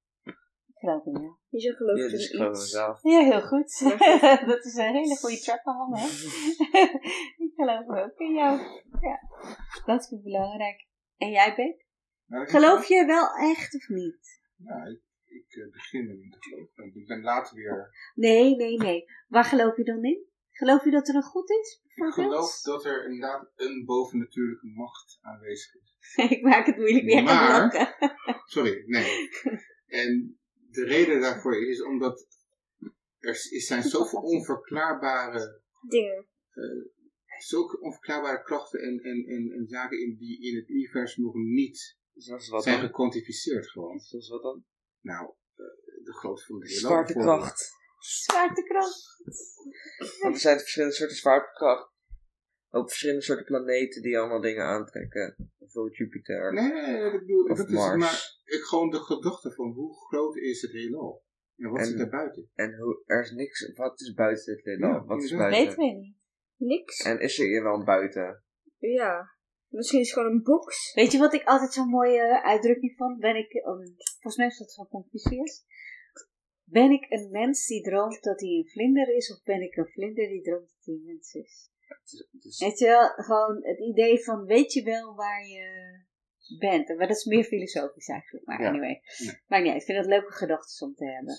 Ik 0.80 0.88
geloof 0.88 1.04
in 1.06 1.12
jou. 1.12 1.34
Je 1.48 1.60
zou 1.60 1.74
geloven 1.74 2.00
Ja, 2.02 2.04
in 2.10 2.10
dus 2.16 2.30
ik 2.30 2.36
geloof 2.36 2.50
iets. 2.52 2.60
mezelf. 2.60 3.02
Ja, 3.02 3.20
heel 3.20 3.42
goed. 3.42 3.78
dat 4.52 4.64
is 4.64 4.74
een 4.74 4.94
hele 4.94 5.16
goede 5.16 5.38
track 5.40 5.62
van 5.62 5.96
hè? 5.98 6.06
ik 7.44 7.52
geloof 7.56 7.86
ook 7.88 8.18
in 8.18 8.34
jou. 8.34 8.58
Ja, 9.00 9.18
dat 9.86 10.00
is 10.00 10.20
belangrijk. 10.22 10.86
En 11.16 11.30
jij, 11.30 11.54
Beck? 11.54 11.86
Nou, 12.26 12.42
ik- 12.42 12.48
Geloof 12.50 12.84
je 12.88 13.04
wel 13.06 13.26
echt 13.50 13.74
of 13.74 13.88
niet? 13.88 14.40
Ja, 14.56 14.84
ik, 14.84 15.00
ik 15.24 15.46
eh, 15.64 15.70
begin 15.72 16.00
erin 16.08 16.30
te 16.30 16.36
geloven. 16.40 16.84
En 16.84 17.00
Ik 17.00 17.06
ben 17.06 17.22
later 17.22 17.54
weer... 17.56 17.90
Nee, 18.14 18.56
nee, 18.56 18.76
nee. 18.76 19.04
Waar 19.28 19.44
geloof 19.44 19.76
je 19.76 19.84
dan 19.84 20.04
in? 20.04 20.24
Geloof 20.50 20.84
je 20.84 20.90
dat 20.90 21.08
er 21.08 21.14
een 21.14 21.22
goed 21.22 21.50
is? 21.50 21.82
Ik 21.94 22.12
geloof 22.12 22.60
dat 22.60 22.84
er 22.84 23.04
inderdaad 23.04 23.50
een 23.56 23.84
bovennatuurlijke 23.84 24.66
macht 24.66 25.18
aanwezig 25.20 25.74
is. 25.74 25.96
ik 26.36 26.42
maak 26.42 26.66
het 26.66 26.76
moeilijk 26.76 27.04
weer 27.04 27.22
Maar-. 27.22 27.96
Sorry, 28.46 28.82
nee. 28.86 29.28
En 29.86 30.39
de 30.70 30.84
reden 30.84 31.20
daarvoor 31.20 31.68
is 31.68 31.82
omdat 31.82 32.26
er 33.18 33.34
zijn 33.50 33.82
zoveel 33.82 34.20
onverklaarbare, 34.20 35.62
Dingen. 35.88 36.26
zulke 37.38 37.80
onverklaarbare 37.80 38.42
krachten 38.42 38.80
en, 38.80 38.98
en, 39.00 39.24
en, 39.26 39.52
en 39.52 39.66
zaken 39.68 40.00
in 40.00 40.16
die 40.16 40.40
in 40.42 40.56
het 40.56 40.68
universum 40.68 41.24
nog 41.24 41.34
niet 41.34 41.98
Zoals 42.14 42.48
wat 42.48 42.62
zijn 42.62 42.76
dan? 42.76 42.86
gekwantificeerd 42.86 43.70
gewoon. 43.70 44.00
Zoals 44.00 44.28
wat 44.28 44.42
dan? 44.42 44.64
Nou, 45.00 45.34
eh, 45.54 45.64
de 46.04 46.12
grootte 46.12 46.44
van 46.44 46.58
de 46.58 46.66
heelal. 46.66 46.80
Zwaartekracht. 46.80 47.70
Zwaartekracht. 47.98 49.22
Want 50.20 50.34
er 50.34 50.40
zijn 50.40 50.58
verschillende 50.58 50.94
soorten 50.94 51.16
zwaartekracht. 51.16 51.92
Ook 52.70 52.88
verschillende 52.88 53.22
soorten 53.22 53.44
planeten 53.44 54.02
die 54.02 54.18
allemaal 54.18 54.40
dingen 54.40 54.64
aantrekken. 54.64 55.52
Bijvoorbeeld 55.58 55.96
Jupiter. 55.96 56.52
Nee, 56.52 56.72
nee, 56.72 56.82
nee, 56.82 57.12
ik 57.12 57.20
bedoel, 57.20 57.44
Of 57.44 57.56
dat 57.56 57.68
is 57.68 57.72
Mars. 57.74 57.98
maar 58.00 58.38
ik, 58.44 58.62
gewoon 58.62 58.90
de 58.90 58.98
gedachte 58.98 59.50
van 59.52 59.72
hoe 59.72 59.94
groot 60.08 60.36
is 60.36 60.62
het 60.62 60.72
heelal? 60.72 61.22
En 61.56 61.70
wat 61.70 61.80
En- 61.80 61.86
zit 61.86 61.98
daar 61.98 62.08
buiten? 62.08 62.50
En 62.54 62.76
hoe, 62.78 63.02
er 63.06 63.20
is 63.20 63.30
niks. 63.30 63.72
Wat 63.76 64.00
is 64.00 64.12
buiten 64.14 64.54
het 64.54 64.64
heelal? 64.64 64.90
Ja, 64.90 65.04
wat 65.04 65.22
is 65.22 65.36
buiten? 65.36 65.64
Weten 65.64 65.78
we 65.78 65.84
niet. 65.84 66.16
Niks. 66.56 67.02
En 67.02 67.20
is 67.20 67.38
er 67.38 67.46
hier 67.46 67.62
wel 67.62 67.74
een 67.74 67.84
buiten? 67.84 68.42
Ja. 68.78 69.38
Misschien 69.68 70.00
is 70.00 70.10
het 70.10 70.18
gewoon 70.18 70.32
een 70.32 70.42
box. 70.42 70.94
Weet 70.94 71.12
je 71.12 71.18
wat 71.18 71.34
ik 71.34 71.44
altijd 71.44 71.72
zo'n 71.72 71.88
mooie 71.88 72.42
uitdrukking 72.42 72.96
vond? 72.96 73.18
Ben 73.20 73.36
ik, 73.36 73.54
um, 73.54 73.94
volgens 73.96 74.36
mij 74.36 74.46
is 74.46 74.58
dat 74.58 74.70
zo 74.72 74.84
compliceerd. 74.84 75.64
Ben 76.64 76.90
ik 76.90 77.06
een 77.10 77.30
mens 77.30 77.66
die 77.66 77.82
droomt 77.82 78.22
dat 78.22 78.40
hij 78.40 78.48
een 78.48 78.68
vlinder 78.68 79.16
is, 79.16 79.32
of 79.32 79.42
ben 79.42 79.62
ik 79.62 79.76
een 79.76 79.86
vlinder 79.88 80.28
die 80.28 80.42
droomt 80.42 80.68
dat 80.68 80.84
hij 80.84 80.94
een 80.94 81.04
mens 81.04 81.34
is? 81.34 81.69
Is- 82.40 82.58
Weet 82.58 82.78
je 82.78 82.86
wel, 82.86 83.08
gewoon 83.08 83.64
het 83.64 83.78
idee 83.78 84.24
van 84.24 84.44
weet 84.44 84.72
je 84.72 84.82
wel 84.82 85.14
waar 85.14 85.46
je 85.46 85.98
bent. 86.58 86.88
Maar 86.88 87.06
dat 87.08 87.16
is 87.16 87.24
meer 87.24 87.44
filosofisch 87.44 88.08
eigenlijk. 88.08 88.46
Maar 88.46 88.60
Ja. 88.62 88.68
anyway, 88.68 89.00
Ja. 89.18 89.32
maar 89.46 89.62
nee, 89.62 89.74
ik 89.74 89.82
vind 89.82 89.98
het 89.98 90.06
leuke 90.06 90.32
gedachten 90.32 90.86
om 90.86 90.94
te 90.94 91.04
hebben. 91.04 91.34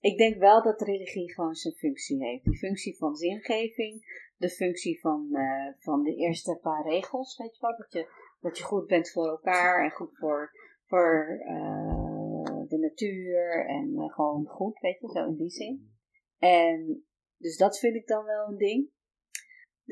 Ik 0.00 0.18
denk 0.18 0.36
wel 0.38 0.62
dat 0.62 0.80
religie 0.80 1.32
gewoon 1.32 1.54
zijn 1.54 1.74
functie 1.74 2.24
heeft. 2.24 2.44
Die 2.44 2.58
functie 2.58 2.96
van 2.96 3.14
zingeving, 3.14 4.20
de 4.36 4.48
functie 4.50 5.00
van, 5.00 5.28
eh, 5.32 5.74
van 5.78 6.02
de 6.02 6.14
eerste 6.14 6.58
paar 6.62 6.84
regels, 6.84 7.36
weet 7.36 7.56
je 7.56 7.60
wel. 7.66 7.76
Dat 7.76 7.92
je, 7.92 8.08
dat 8.40 8.58
je 8.58 8.64
goed 8.64 8.86
bent 8.86 9.10
voor 9.10 9.28
elkaar 9.28 9.84
en 9.84 9.90
goed 9.90 10.16
voor, 10.18 10.50
voor 10.86 11.38
eh, 11.46 12.66
de 12.68 12.78
natuur 12.78 13.66
en 13.66 13.94
eh, 13.96 14.12
gewoon 14.14 14.46
goed, 14.46 14.80
weet 14.80 15.00
je, 15.00 15.08
zo 15.08 15.26
in 15.26 15.36
die 15.36 15.50
zin. 15.50 15.90
En 16.38 17.04
dus 17.36 17.56
dat 17.56 17.78
vind 17.78 17.94
ik 17.94 18.06
dan 18.06 18.24
wel 18.24 18.48
een 18.48 18.56
ding. 18.56 18.90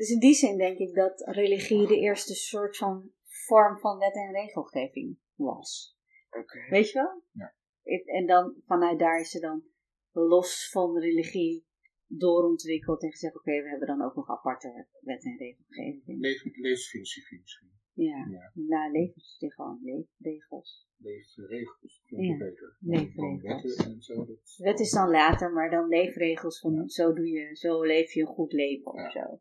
Dus 0.01 0.09
in 0.09 0.19
die 0.19 0.33
zin 0.33 0.57
denk 0.57 0.77
ik 0.77 0.93
dat 0.93 1.21
religie 1.25 1.87
de 1.87 1.99
eerste 1.99 2.33
soort 2.33 2.77
van 2.77 3.11
vorm 3.47 3.79
van 3.79 3.97
wet 3.97 4.15
en 4.15 4.31
regelgeving 4.31 5.17
was. 5.35 5.97
Weet 6.69 6.89
je 6.91 6.99
wel? 6.99 7.23
Ja. 7.31 7.55
En 8.05 8.25
dan 8.25 8.55
vanuit 8.65 8.99
daar 8.99 9.19
is 9.19 9.29
ze 9.29 9.39
dan 9.39 9.63
los 10.11 10.69
van 10.71 10.97
religie 10.99 11.65
doorontwikkeld 12.07 13.03
en 13.03 13.11
gezegd: 13.11 13.35
oké, 13.35 13.51
we 13.61 13.69
hebben 13.69 13.87
dan 13.87 14.01
ook 14.01 14.15
nog 14.15 14.29
aparte 14.29 14.87
wet 15.01 15.23
en 15.25 15.37
regelgeving. 15.37 16.19
Leef, 16.19 16.43
levensfilosofie 16.43 17.39
misschien. 17.41 17.71
Ja, 17.93 18.27
Ja. 18.29 18.51
nou, 18.53 18.91
levens, 18.91 19.35
gewoon 19.39 19.79
leefregels. 19.83 20.87
Leefregels. 20.97 22.01
Vind 22.05 22.25
Ja, 22.25 22.33
ik 22.33 22.39
beter. 22.39 22.77
leefregels. 22.79 23.75
En 23.75 24.01
zo. 24.01 24.25
Dat, 24.25 24.55
Wet 24.57 24.79
is 24.79 24.91
dan 24.91 25.09
later, 25.09 25.51
maar 25.51 25.69
dan 25.69 25.87
leefregels 25.87 26.59
van 26.59 26.73
Ja. 26.73 26.87
zo 26.87 27.13
doe 27.13 27.27
je, 27.27 27.55
zo 27.55 27.81
leef 27.83 28.13
je 28.13 28.21
een 28.21 28.27
goed 28.27 28.51
leven 28.53 28.93
Ja. 28.95 29.05
of 29.05 29.11
zo. 29.11 29.39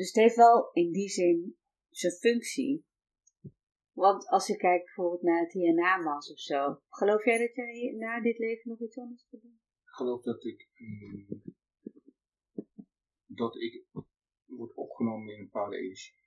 Dus 0.00 0.08
het 0.12 0.22
heeft 0.22 0.36
wel 0.36 0.70
in 0.72 0.92
die 0.92 1.08
zin 1.08 1.56
zijn 1.90 2.12
functie. 2.12 2.84
Want 3.92 4.28
als 4.28 4.46
je 4.46 4.56
kijkt 4.56 4.84
bijvoorbeeld 4.84 5.22
naar 5.22 5.40
het 5.40 5.52
hiernamaals 5.52 6.32
of 6.32 6.38
zo, 6.38 6.80
geloof 6.88 7.24
jij 7.24 7.38
dat 7.38 7.54
je 7.54 7.96
na 7.98 8.20
dit 8.20 8.38
leven 8.38 8.70
nog 8.70 8.80
iets 8.80 8.98
anders 8.98 9.26
gaat 9.30 9.40
doen? 9.42 9.60
Ik 9.82 9.94
geloof 9.94 10.22
dat 10.22 10.44
ik. 10.44 10.68
mm, 10.74 11.42
dat 13.26 13.56
ik 13.56 13.84
word 14.44 14.74
opgenomen 14.74 15.32
in 15.32 15.38
een 15.38 15.44
bepaalde 15.44 15.76
energie. 15.76 16.18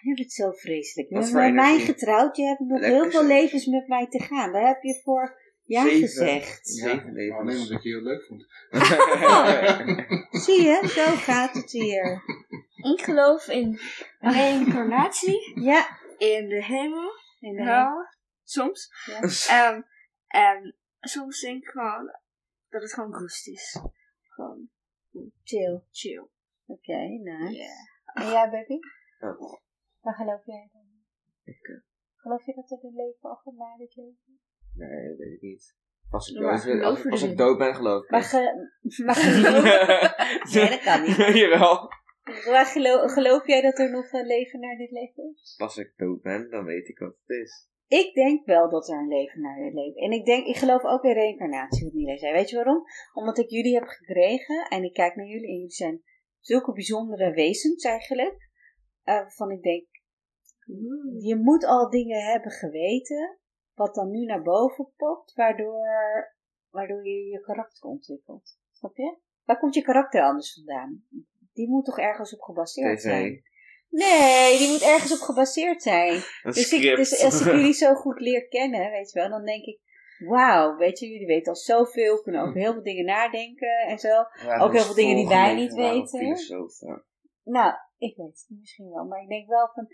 Je 0.00 0.14
bent 0.14 0.32
zo 0.32 0.52
vreselijk. 0.52 1.08
Je 1.08 1.18
bent 1.18 1.32
met 1.32 1.54
mij 1.54 1.78
getrouwd, 1.78 2.36
je 2.36 2.42
hebt 2.42 2.60
nog 2.60 2.80
Lekker 2.80 3.00
heel 3.00 3.10
veel 3.10 3.26
levens 3.26 3.66
met 3.66 3.88
mij 3.88 4.08
te 4.08 4.20
gaan. 4.20 4.52
Daar 4.52 4.66
heb 4.66 4.82
je 4.82 5.00
voor 5.02 5.47
ja 5.68 5.82
Zeven. 5.82 6.00
gezegd. 6.00 6.68
Zeven 6.68 7.12
levens. 7.12 7.38
alleen 7.40 7.56
omdat 7.56 7.70
ik 7.70 7.82
je 7.82 7.88
heel 7.88 8.02
leuk 8.02 8.24
vond. 8.24 8.46
Zie 10.44 10.62
je, 10.62 10.88
zo 10.88 11.04
gaat 11.16 11.52
het 11.54 11.70
hier. 11.70 12.22
Ik 12.92 13.00
geloof 13.02 13.48
in 13.48 13.78
reïncarnatie, 14.18 15.60
Ja, 15.60 15.98
in 16.18 16.48
de 16.48 16.64
hemel, 16.64 17.10
in 17.40 17.56
de 17.56 17.62
hel, 17.62 18.06
soms. 18.42 18.90
Ja. 19.06 19.20
En, 19.72 19.86
en 20.26 20.76
soms 21.00 21.40
denk 21.40 21.62
ik 21.62 21.68
gewoon 21.68 22.06
dat 22.68 22.82
het 22.82 22.92
gewoon 22.94 23.14
rust 23.14 23.48
is. 23.48 23.80
Gewoon 24.22 24.68
chill. 25.42 25.82
chill. 25.90 26.28
Oké, 26.66 26.96
nice. 26.96 27.54
Yeah. 27.56 27.70
En 28.14 28.26
jij, 28.30 28.50
baby? 28.50 28.78
Oh, 29.20 29.60
Waar 30.00 30.14
geloof 30.14 30.44
jij 30.46 30.68
dan? 30.72 30.82
ik, 31.44 31.68
eh, 31.68 31.76
Geloof 32.16 32.46
je 32.46 32.54
dat 32.54 32.70
er 32.70 32.78
een 32.84 32.94
leven 32.96 33.30
achter 33.30 33.52
na 33.54 33.76
dit 33.76 33.96
leven? 33.96 34.40
Nee, 34.78 35.08
dat 35.08 35.16
weet 35.18 35.32
ik 35.32 35.40
niet. 35.42 35.76
Als 36.10 36.28
ik, 36.30 36.36
dood, 36.40 36.64
ben- 36.64 36.82
als, 36.82 37.06
als 37.06 37.22
ik 37.22 37.36
dood 37.36 37.58
ben, 37.58 37.74
geloof 37.74 38.04
ik 38.04 38.10
Maar, 38.10 38.22
ge, 38.22 38.70
maar, 39.06 39.14
geloof, 39.14 39.62
Nee, 40.54 40.68
dat 40.70 40.80
kan 40.82 41.02
niet. 41.02 41.16
Jawel. 41.42 41.88
maar 42.52 42.66
geloof, 42.66 43.12
geloof 43.12 43.46
jij 43.46 43.60
dat 43.62 43.78
er 43.78 43.90
nog 43.90 44.12
een 44.12 44.26
leven 44.26 44.60
na 44.60 44.76
dit 44.76 44.90
leven 44.90 45.30
is? 45.34 45.54
Als 45.58 45.76
ik 45.76 45.92
dood 45.96 46.22
ben, 46.22 46.50
dan 46.50 46.64
weet 46.64 46.88
ik 46.88 46.98
wat 46.98 47.16
het 47.26 47.36
is. 47.38 47.66
Ik 47.86 48.14
denk 48.14 48.46
wel 48.46 48.70
dat 48.70 48.88
er 48.88 48.98
een 48.98 49.08
leven 49.08 49.40
na 49.40 49.54
dit 49.54 49.74
leven 49.74 50.02
En 50.02 50.10
ik 50.12 50.24
denk, 50.24 50.46
ik 50.46 50.56
geloof 50.56 50.84
ook 50.84 51.04
in 51.04 51.12
reïncarnatie, 51.12 51.84
wat 51.84 51.92
Mila 51.94 52.16
zei. 52.16 52.32
Weet 52.32 52.50
je 52.50 52.56
waarom? 52.56 52.82
Omdat 53.12 53.38
ik 53.38 53.50
jullie 53.50 53.74
heb 53.74 53.84
gekregen 53.86 54.68
en 54.68 54.82
ik 54.84 54.92
kijk 54.92 55.14
naar 55.16 55.26
jullie 55.26 55.46
en 55.48 55.54
jullie 55.54 55.70
zijn 55.70 56.02
zulke 56.40 56.72
bijzondere 56.72 57.30
wezens 57.30 57.84
eigenlijk. 57.84 58.48
eh, 59.02 59.14
Waarvan 59.14 59.50
ik 59.50 59.62
denk, 59.62 59.86
je 61.20 61.36
moet 61.42 61.64
al 61.64 61.90
dingen 61.90 62.22
hebben 62.24 62.50
geweten, 62.50 63.38
wat 63.78 63.94
dan 63.94 64.10
nu 64.10 64.24
naar 64.24 64.42
boven 64.42 64.92
popt, 64.96 65.34
waardoor, 65.34 65.86
waardoor 66.70 67.06
je 67.06 67.24
je 67.30 67.40
karakter 67.40 67.88
ontwikkelt. 67.88 68.58
Snap 68.72 68.96
je? 68.96 69.16
Waar 69.44 69.58
komt 69.58 69.74
je 69.74 69.82
karakter 69.82 70.22
anders 70.22 70.54
vandaan? 70.54 71.04
Die 71.52 71.68
moet 71.68 71.84
toch 71.84 71.98
ergens 71.98 72.34
op 72.34 72.40
gebaseerd 72.40 73.00
zijn? 73.00 73.42
Nee, 73.88 74.58
die 74.58 74.68
moet 74.68 74.82
ergens 74.82 75.12
op 75.12 75.18
gebaseerd 75.18 75.82
zijn. 75.82 76.12
Een 76.14 76.52
Dus, 76.52 76.72
ik, 76.72 76.96
dus 76.96 77.24
als 77.24 77.40
ik 77.40 77.46
jullie 77.52 77.72
zo 77.72 77.94
goed 77.94 78.20
leer 78.20 78.48
kennen, 78.48 78.90
weet 78.90 79.10
je 79.12 79.18
wel, 79.18 79.28
dan 79.28 79.44
denk 79.44 79.64
ik, 79.64 79.80
wauw, 80.18 80.76
weet 80.76 80.98
je, 80.98 81.08
jullie 81.08 81.26
weten 81.26 81.52
al 81.52 81.58
zoveel, 81.58 82.20
kunnen 82.22 82.42
over 82.42 82.60
heel 82.60 82.72
veel 82.72 82.82
dingen 82.82 83.04
nadenken 83.04 83.78
en 83.86 83.98
zo. 83.98 84.08
Ja, 84.08 84.58
Ook 84.58 84.72
heel 84.72 84.82
veel 84.82 84.94
dingen 84.94 85.16
die 85.16 85.28
wij 85.28 85.54
niet 85.54 85.74
weten. 85.74 86.36
Nou, 87.42 87.72
ik 87.98 88.16
weet 88.16 88.26
het 88.26 88.46
misschien 88.48 88.90
wel, 88.90 89.04
maar 89.04 89.22
ik 89.22 89.28
denk 89.28 89.48
wel 89.48 89.70
van, 89.74 89.86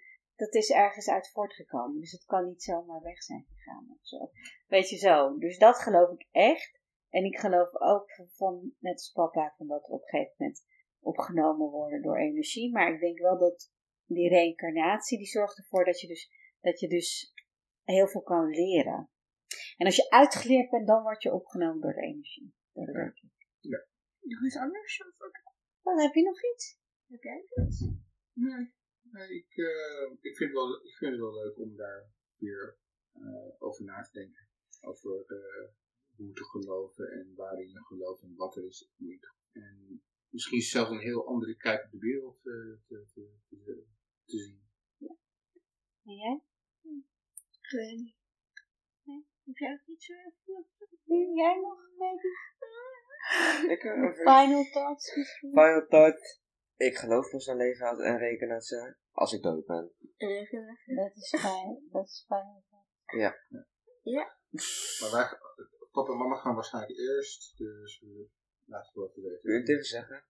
dat 0.45 0.55
is 0.55 0.71
ergens 0.71 1.09
uit 1.09 1.31
voortgekomen. 1.31 2.01
Dus 2.01 2.13
het 2.13 2.25
kan 2.25 2.47
niet 2.47 2.63
zomaar 2.63 3.03
weg 3.03 3.23
zijn 3.23 3.47
gegaan 3.55 3.87
of 3.91 4.07
zo. 4.07 4.31
Weet 4.67 4.89
je 4.89 4.97
zo. 4.97 5.39
Dus 5.39 5.59
dat 5.59 5.77
geloof 5.79 6.11
ik 6.11 6.29
echt. 6.31 6.81
En 7.09 7.25
ik 7.25 7.39
geloof 7.39 7.75
ook 7.75 8.11
van- 8.33 8.75
net 8.79 8.93
als 8.93 9.11
papa, 9.13 9.55
van 9.57 9.67
dat 9.67 9.87
we 9.87 9.93
op 9.93 10.03
een 10.03 10.09
gegeven 10.09 10.35
moment 10.39 10.67
opgenomen 11.01 11.71
worden 11.71 12.03
door 12.03 12.19
energie. 12.19 12.73
Maar 12.73 12.93
ik 12.95 13.01
denk 13.01 13.19
wel 13.19 13.39
dat 13.39 13.73
die 14.07 14.29
reïncarnatie, 14.29 15.19
die 15.19 15.27
zorgt 15.27 15.59
ervoor 15.59 15.85
dat 15.85 16.01
je 16.01 16.07
dus, 16.07 16.31
dat 16.61 16.81
je 16.81 16.89
dus 16.89 17.33
heel 17.83 18.09
veel 18.09 18.23
kan 18.23 18.47
leren. 18.49 19.11
En 19.77 19.87
als 19.87 19.97
je 19.97 20.11
uitgeleerd 20.11 20.71
bent, 20.71 20.87
dan 20.87 21.03
word 21.03 21.23
je 21.23 21.33
opgenomen 21.33 21.81
door 21.81 21.93
de 21.95 22.01
energie. 22.01 22.55
Dat 22.73 22.87
denk 22.87 23.17
ik. 23.17 23.31
Nog 24.21 24.45
iets 24.45 24.57
anders? 24.57 25.05
Of 25.07 25.31
Dan 25.83 26.01
heb 26.01 26.15
je 26.15 26.23
nog 26.23 26.45
iets? 26.53 26.79
heb 27.07 27.23
jij 27.23 27.45
iets? 27.67 27.89
Nee, 28.33 28.73
nee 29.15 29.29
ik, 29.41 29.57
eh, 29.57 30.13
ik, 30.21 30.37
vind 30.37 30.53
wel, 30.53 30.85
ik 30.87 30.97
vind 30.97 31.11
het 31.13 31.21
wel 31.21 31.35
leuk 31.43 31.59
om 31.59 31.77
daar 31.77 32.11
weer 32.37 32.79
eh, 33.13 33.51
over 33.59 33.85
na 33.85 34.03
te 34.03 34.13
denken. 34.13 34.49
Over 34.81 35.25
eh, 35.27 35.69
hoe 36.17 36.33
te 36.33 36.45
geloven 36.45 37.07
en 37.13 37.35
waarin 37.37 37.69
je 37.69 37.85
gelooft 37.85 38.23
en 38.23 38.35
wat 38.37 38.57
er 38.57 38.65
is. 38.65 38.91
En 39.53 40.03
misschien 40.29 40.61
zelfs 40.61 40.91
een 40.91 40.99
heel 41.11 41.27
andere 41.27 41.57
kijk 41.57 41.85
op 41.85 41.91
de 41.91 41.99
wereld 41.99 42.37
eh, 42.37 42.87
te, 42.89 43.05
te, 43.15 43.39
te, 43.49 43.85
te 44.25 44.39
zien. 44.39 44.63
En 46.05 46.15
jij? 46.15 46.43
Ik 47.63 47.71
weet 47.71 47.97
niet. 47.97 48.17
Nee, 49.03 49.27
heb 49.45 49.57
jij 49.57 49.73
ook 49.73 49.87
iets? 49.87 50.09
Nu, 51.05 51.35
jij 51.35 51.61
nog, 51.61 51.79
baby? 51.99 52.27
Ik, 53.75 53.83
eh, 53.85 54.03
over- 54.05 54.15
Final 54.17 54.65
thoughts 54.73 55.17
misschien? 55.17 55.51
Final 55.51 55.87
thought. 55.87 56.43
Ik 56.77 56.97
geloof 56.97 57.31
pas 57.31 57.49
aan 57.49 57.57
leven 57.57 57.87
uit 57.87 58.01
en 58.01 58.19
reïncarnatie 58.19 58.95
als 59.15 59.33
ik 59.33 59.43
dood 59.43 59.67
ben. 59.67 59.93
Dat 60.97 61.13
is 61.15 61.41
fijn. 61.41 61.89
Dat 61.91 62.05
is 62.05 62.25
fijn. 62.27 62.65
Ja. 63.07 63.35
Maar 65.01 65.11
wij, 65.11 65.39
papa 65.93 66.13
en 66.13 66.19
mama 66.19 66.37
gaan 66.37 66.55
waarschijnlijk 66.55 66.99
eerst, 66.99 67.57
dus 67.57 68.01
we 68.01 68.29
laten 68.65 68.93
we 68.95 69.01
wat 69.01 69.15
Wil 69.15 69.25
je 69.25 69.31
het 69.33 69.43
weten. 69.45 69.75
even 69.75 69.85
zeggen? 69.85 70.25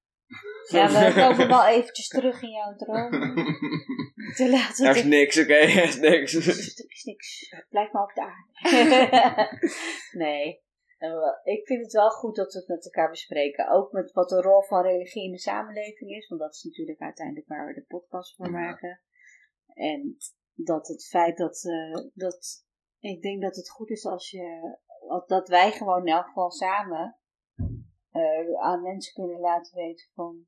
Ja, 0.70 0.88
we 0.88 1.20
komen 1.20 1.48
wel 1.48 1.66
eventjes 1.66 2.08
terug 2.08 2.42
in 2.42 2.50
jouw 2.50 2.74
droom. 2.76 3.10
Te 4.36 4.50
laten 4.50 4.86
Er 4.86 4.96
is 4.96 5.04
niks, 5.04 5.38
oké? 5.38 5.54
Er 5.54 5.82
is 5.82 5.96
niks. 5.96 6.34
Er 6.34 6.46
is 6.88 7.02
niks. 7.04 7.54
Blijf 7.68 7.92
maar 7.92 8.02
op 8.02 8.14
de 8.14 8.22
aarde. 8.22 9.58
nee. 10.24 10.62
Wel, 10.98 11.40
Ik 11.42 11.66
vind 11.66 11.82
het 11.82 11.92
wel 11.92 12.10
goed 12.10 12.36
dat 12.36 12.52
we 12.52 12.58
het 12.58 12.68
met 12.68 12.84
elkaar 12.84 13.10
bespreken. 13.10 13.68
Ook 13.68 13.92
met 13.92 14.12
wat 14.12 14.28
de 14.28 14.40
rol 14.40 14.62
van 14.62 14.82
religie 14.82 15.24
in 15.24 15.32
de 15.32 15.38
samenleving 15.38 16.10
is. 16.10 16.28
Want 16.28 16.40
dat 16.40 16.54
is 16.54 16.62
natuurlijk 16.62 17.00
uiteindelijk 17.00 17.48
waar 17.48 17.66
we 17.66 17.74
de 17.74 17.84
podcast 17.88 18.36
voor 18.36 18.50
maken. 18.50 19.00
En 19.66 20.16
dat 20.54 20.88
het 20.88 21.06
feit 21.06 21.36
dat, 21.36 21.64
eh, 21.64 22.10
dat 22.14 22.66
ik 22.98 23.22
denk 23.22 23.42
dat 23.42 23.56
het 23.56 23.70
goed 23.70 23.90
is 23.90 24.04
als 24.04 24.30
je 24.30 24.78
dat 25.26 25.48
wij 25.48 25.72
gewoon 25.72 26.06
in 26.06 26.12
elk 26.12 26.26
geval 26.26 26.50
samen 26.50 27.18
eh, 28.10 28.54
aan 28.60 28.82
mensen 28.82 29.12
kunnen 29.12 29.40
laten 29.40 29.76
weten 29.76 30.06
van 30.14 30.46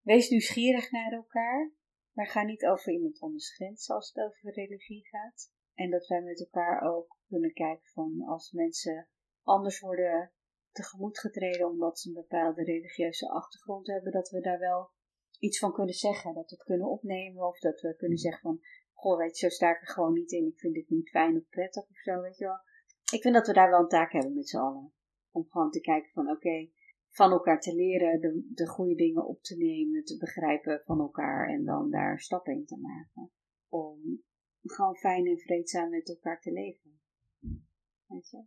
wees 0.00 0.28
nieuwsgierig 0.28 0.90
naar 0.90 1.12
elkaar, 1.12 1.72
maar 2.12 2.26
ga 2.26 2.42
niet 2.42 2.66
over 2.66 2.92
iemand 2.92 3.20
anders 3.20 3.54
grenzen 3.54 3.94
als 3.94 4.12
het 4.12 4.24
over 4.24 4.52
religie 4.52 5.06
gaat. 5.08 5.52
En 5.74 5.90
dat 5.90 6.06
wij 6.06 6.22
met 6.22 6.40
elkaar 6.40 6.82
ook 6.82 7.18
kunnen 7.26 7.52
kijken 7.52 7.90
van 7.92 8.22
als 8.26 8.52
mensen 8.52 9.08
anders 9.44 9.80
worden 9.80 10.32
tegemoet 10.72 11.18
getreden 11.18 11.68
omdat 11.68 11.98
ze 11.98 12.08
een 12.08 12.14
bepaalde 12.14 12.64
religieuze 12.64 13.28
achtergrond 13.28 13.86
hebben, 13.86 14.12
dat 14.12 14.30
we 14.30 14.40
daar 14.40 14.58
wel 14.58 14.90
iets 15.38 15.58
van 15.58 15.72
kunnen 15.72 15.94
zeggen. 15.94 16.34
Dat 16.34 16.50
we 16.50 16.56
het 16.56 16.64
kunnen 16.64 16.88
opnemen 16.88 17.46
of 17.46 17.58
dat 17.58 17.80
we 17.80 17.96
kunnen 17.96 18.18
zeggen 18.18 18.40
van, 18.40 18.60
goh, 18.92 19.18
weet 19.18 19.38
je, 19.38 19.46
zo 19.46 19.54
sta 19.54 19.70
ik 19.70 19.80
er 19.80 19.88
gewoon 19.88 20.12
niet 20.12 20.32
in. 20.32 20.46
Ik 20.46 20.58
vind 20.58 20.74
dit 20.74 20.88
niet 20.88 21.10
fijn 21.10 21.36
of 21.36 21.48
prettig 21.48 21.82
of 21.82 21.96
zo, 21.96 22.20
weet 22.20 22.38
je 22.38 22.44
wel. 22.44 22.58
Ik 23.12 23.22
vind 23.22 23.34
dat 23.34 23.46
we 23.46 23.52
daar 23.52 23.70
wel 23.70 23.80
een 23.80 23.88
taak 23.88 24.12
hebben 24.12 24.34
met 24.34 24.48
z'n 24.48 24.56
allen. 24.56 24.92
Om 25.30 25.46
gewoon 25.48 25.70
te 25.70 25.80
kijken 25.80 26.10
van, 26.12 26.30
oké, 26.30 26.70
van 27.08 27.30
elkaar 27.30 27.60
te 27.60 27.74
leren, 27.74 28.20
de, 28.20 28.48
de 28.54 28.66
goede 28.66 28.94
dingen 28.94 29.26
op 29.26 29.42
te 29.42 29.56
nemen, 29.56 30.04
te 30.04 30.16
begrijpen 30.16 30.82
van 30.84 31.00
elkaar 31.00 31.48
en 31.48 31.64
dan 31.64 31.90
daar 31.90 32.20
stappen 32.20 32.52
in 32.52 32.66
te 32.66 32.78
maken. 32.78 33.30
Om 33.68 34.22
gewoon 34.62 34.96
fijn 34.96 35.26
en 35.26 35.38
vreedzaam 35.38 35.90
met 35.90 36.08
elkaar 36.08 36.40
te 36.40 36.52
leven. 36.52 37.00
Weet 38.06 38.30
je? 38.30 38.44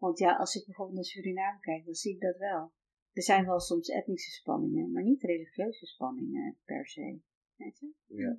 Want 0.00 0.18
ja, 0.18 0.36
als 0.36 0.54
ik 0.54 0.64
bijvoorbeeld 0.66 0.96
naar 0.96 1.04
Suriname 1.12 1.60
kijk, 1.60 1.84
dan 1.84 1.94
zie 1.94 2.14
ik 2.14 2.20
dat 2.20 2.36
wel. 2.36 2.72
Er 3.12 3.22
zijn 3.22 3.46
wel 3.46 3.60
soms 3.60 3.88
etnische 3.88 4.30
spanningen, 4.30 4.92
maar 4.92 5.02
niet 5.02 5.22
religieuze 5.22 5.86
spanningen 5.86 6.58
per 6.64 6.86
se. 6.86 7.20
Weet 7.56 7.78
je? 7.78 7.90
Ja. 8.06 8.30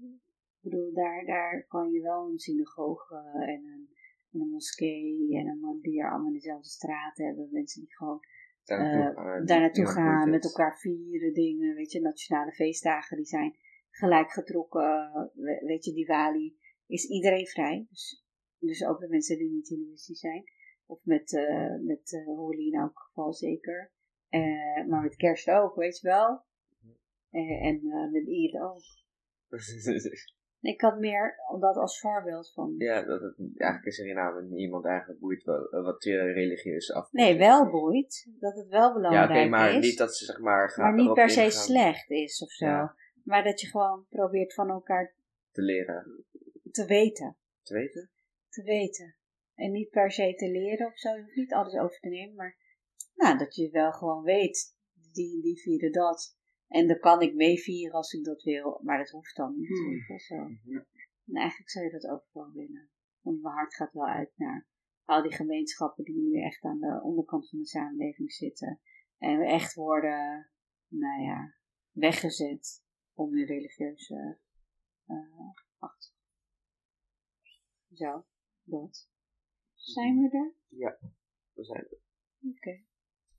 Ik 0.62 0.70
bedoel, 0.70 0.94
daar, 0.94 1.26
daar 1.26 1.66
kan 1.68 1.92
je 1.92 2.02
wel 2.02 2.30
een 2.30 2.40
synagoge 2.40 3.16
en 3.34 3.64
een, 3.66 3.90
en 4.32 4.40
een 4.40 4.50
moskee 4.50 5.38
en 5.38 5.48
een 5.48 5.60
man 5.60 5.80
die 5.82 6.02
er 6.02 6.10
allemaal 6.12 6.28
in 6.28 6.34
dezelfde 6.34 6.70
straat 6.70 7.18
hebben. 7.18 7.48
Mensen 7.52 7.82
die 7.82 7.96
gewoon 7.96 8.20
Daar 8.64 9.16
eh, 9.16 9.46
naartoe 9.46 9.86
gaan. 9.88 10.30
met 10.30 10.44
elkaar 10.44 10.80
vieren 10.80 11.34
dingen, 11.34 11.76
weet 11.76 11.92
je, 11.92 12.02
nationale 12.02 12.52
feestdagen, 12.52 13.18
die 13.18 13.26
zijn 13.26 13.56
gelijk 13.90 14.32
getrokken, 14.32 15.12
we- 15.34 15.62
weet 15.66 15.86
je, 15.86 15.94
Diwali, 15.94 16.58
is 16.88 17.06
iedereen 17.10 17.48
vrij, 17.48 17.86
dus, 17.90 18.26
dus 18.60 18.86
ook 18.86 19.00
de 19.00 19.08
mensen 19.08 19.38
die 19.38 19.50
niet 19.52 19.68
hindoeïstisch 19.68 20.20
zijn, 20.20 20.44
of 20.92 21.06
met, 21.06 21.34
eh 21.34 21.76
met 21.82 22.22
Holi 22.26 22.68
in 22.72 22.80
elk 22.80 23.00
geval 23.00 23.34
zeker, 23.34 23.92
Eh, 24.30 24.86
maar 24.88 25.02
met 25.02 25.16
kerst 25.16 25.50
ook, 25.50 25.76
weet 25.76 26.00
je 26.00 26.08
wel, 26.08 26.42
en 27.62 27.82
met 28.12 28.28
Eid 28.28 28.62
ook. 28.62 28.82
Ik 30.62 30.82
had 30.82 31.00
meer 31.00 31.36
dat 31.60 31.76
als 31.76 32.00
voorbeeld 32.00 32.54
van, 32.54 32.74
ja, 32.78 33.04
dat 33.06 33.22
het 33.22 33.36
eigenlijk 33.38 33.86
in 33.86 33.92
Suriname 33.92 34.42
niemand 34.42 34.86
eigenlijk 34.86 35.20
boeit 35.20 35.44
wel, 35.44 35.70
wat 35.84 36.04
religieus 36.04 36.92
af. 36.94 37.12
nee, 37.12 37.38
wel 37.38 37.70
boeit, 37.70 38.28
dat 38.40 38.56
het 38.56 38.68
wel 38.68 38.88
Ja, 38.88 38.94
belangrijk 38.94 39.30
oké, 39.40 39.50
maar 39.50 39.74
is. 39.74 39.86
niet 39.86 39.98
dat 39.98 40.16
ze 40.16 40.26
zeg 40.26 40.40
maar 40.40 40.70
gaan. 40.70 40.84
maar 40.96 41.04
niet 41.06 41.14
per 41.14 41.30
se 41.30 41.44
ingaan 41.44 41.62
slecht 41.62 42.10
is 42.10 42.42
of 42.44 42.52
zo. 42.52 42.66
Ja. 42.66 42.96
Maar 43.24 43.44
dat 43.44 43.62
je 43.62 43.68
gewoon 43.68 44.06
probeert 44.10 44.54
van 44.54 44.70
elkaar 44.70 45.14
Te 45.52 45.62
leren. 45.62 46.26
te 46.72 46.86
weten. 46.86 47.38
Te 47.64 47.74
weten? 47.74 48.10
Te 48.50 48.64
weten. 48.64 49.16
En 49.56 49.72
niet 49.72 49.90
per 49.90 50.12
se 50.12 50.34
te 50.36 50.52
leren 50.52 50.88
of 50.88 50.98
zo. 51.00 51.16
Je 51.16 51.22
hoeft 51.22 51.36
niet 51.36 51.54
alles 51.54 51.74
over 51.74 52.00
te 52.00 52.10
nemen. 52.10 52.36
Maar 52.36 52.58
nou, 53.16 53.38
dat 53.38 53.56
je 53.56 53.70
wel 53.70 53.92
gewoon 53.92 54.24
weet. 54.24 54.76
Die, 55.12 55.42
die 55.42 55.62
vieren 55.62 55.92
dat. 55.92 56.38
En 56.68 56.88
dan 56.88 57.00
kan 57.00 57.22
ik 57.22 57.34
meevieren 57.34 57.96
als 57.96 58.14
ik 58.14 58.24
dat 58.24 58.44
wil. 58.44 58.80
Maar 58.84 58.98
dat 58.98 59.10
hoeft 59.10 59.36
dan 59.36 59.56
niet. 59.58 59.68
Hmm. 59.68 60.20
Zo. 60.20 60.36
Ja. 60.64 60.86
En 61.26 61.36
eigenlijk 61.36 61.70
zou 61.70 61.86
je 61.86 61.92
dat 61.92 62.08
ook 62.08 62.26
wel 62.32 62.52
willen. 62.52 62.90
Want 63.22 63.42
mijn 63.42 63.56
hart 63.56 63.76
gaat 63.76 63.94
wel 63.94 64.08
uit 64.08 64.32
naar 64.36 64.68
al 65.06 65.22
die 65.22 65.36
gemeenschappen 65.36 66.04
die 66.04 66.22
nu 66.22 66.42
echt 66.42 66.64
aan 66.64 66.80
de 66.80 67.02
onderkant 67.04 67.50
van 67.50 67.60
de 67.60 67.66
samenleving 67.66 68.32
zitten. 68.32 68.80
En 69.18 69.42
echt 69.42 69.74
worden, 69.74 70.50
nou 70.88 71.22
ja, 71.22 71.56
weggezet 71.92 72.84
om 73.14 73.34
hun 73.34 73.46
religieuze 73.46 74.40
eh 75.06 75.50
achtergrond. 75.78 76.14
Zo, 77.94 78.26
dat. 78.64 79.11
Zijn 79.92 80.18
we 80.18 80.38
er? 80.38 80.54
We 81.54 81.64
zijn 81.64 81.88
Oké. 82.42 82.84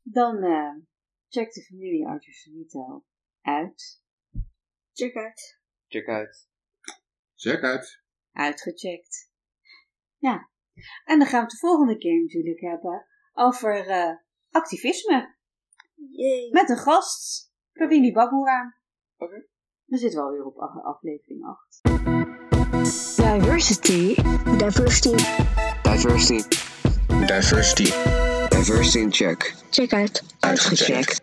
Dan 0.03 0.43
eh, 0.43 0.75
check 1.29 1.53
de 1.53 1.63
familie 1.63 2.07
Arthur 2.07 3.03
uit. 3.41 4.03
Check 4.93 5.15
uit. 5.15 5.61
Check 5.87 6.07
uit. 6.09 6.49
Check 7.35 7.63
uit. 7.63 8.03
Uitgecheckt. 8.33 9.31
Ja. 10.17 10.51
En 11.05 11.19
dan 11.19 11.29
gaan 11.29 11.39
we 11.39 11.45
het 11.45 11.51
de 11.51 11.67
volgende 11.67 11.99
keer 11.99 12.21
natuurlijk 12.23 12.61
hebben 12.61 13.07
over 13.33 13.89
eh, 13.89 14.17
activisme. 14.51 15.37
Yay. 16.11 16.51
Met 16.51 16.69
een 16.69 16.77
gast, 16.77 17.53
Pravini 17.73 18.13
Baboera. 18.13 18.79
Oké. 19.17 19.47
Dan 19.85 19.99
zitten 19.99 20.19
we 20.21 20.27
alweer 20.27 20.45
op 20.45 20.57
af- 20.59 20.85
aflevering 20.85 21.45
8. 21.45 21.81
Diversity. 23.17 24.15
Diversity. 24.59 25.72
Diversity. 25.93 26.43
Diversity. 27.27 27.93
Diversity 28.51 29.01
in 29.01 29.11
check. 29.11 29.55
Check 29.71 29.93
uit. 29.93 30.23
Uitgecheckt. 30.41 31.21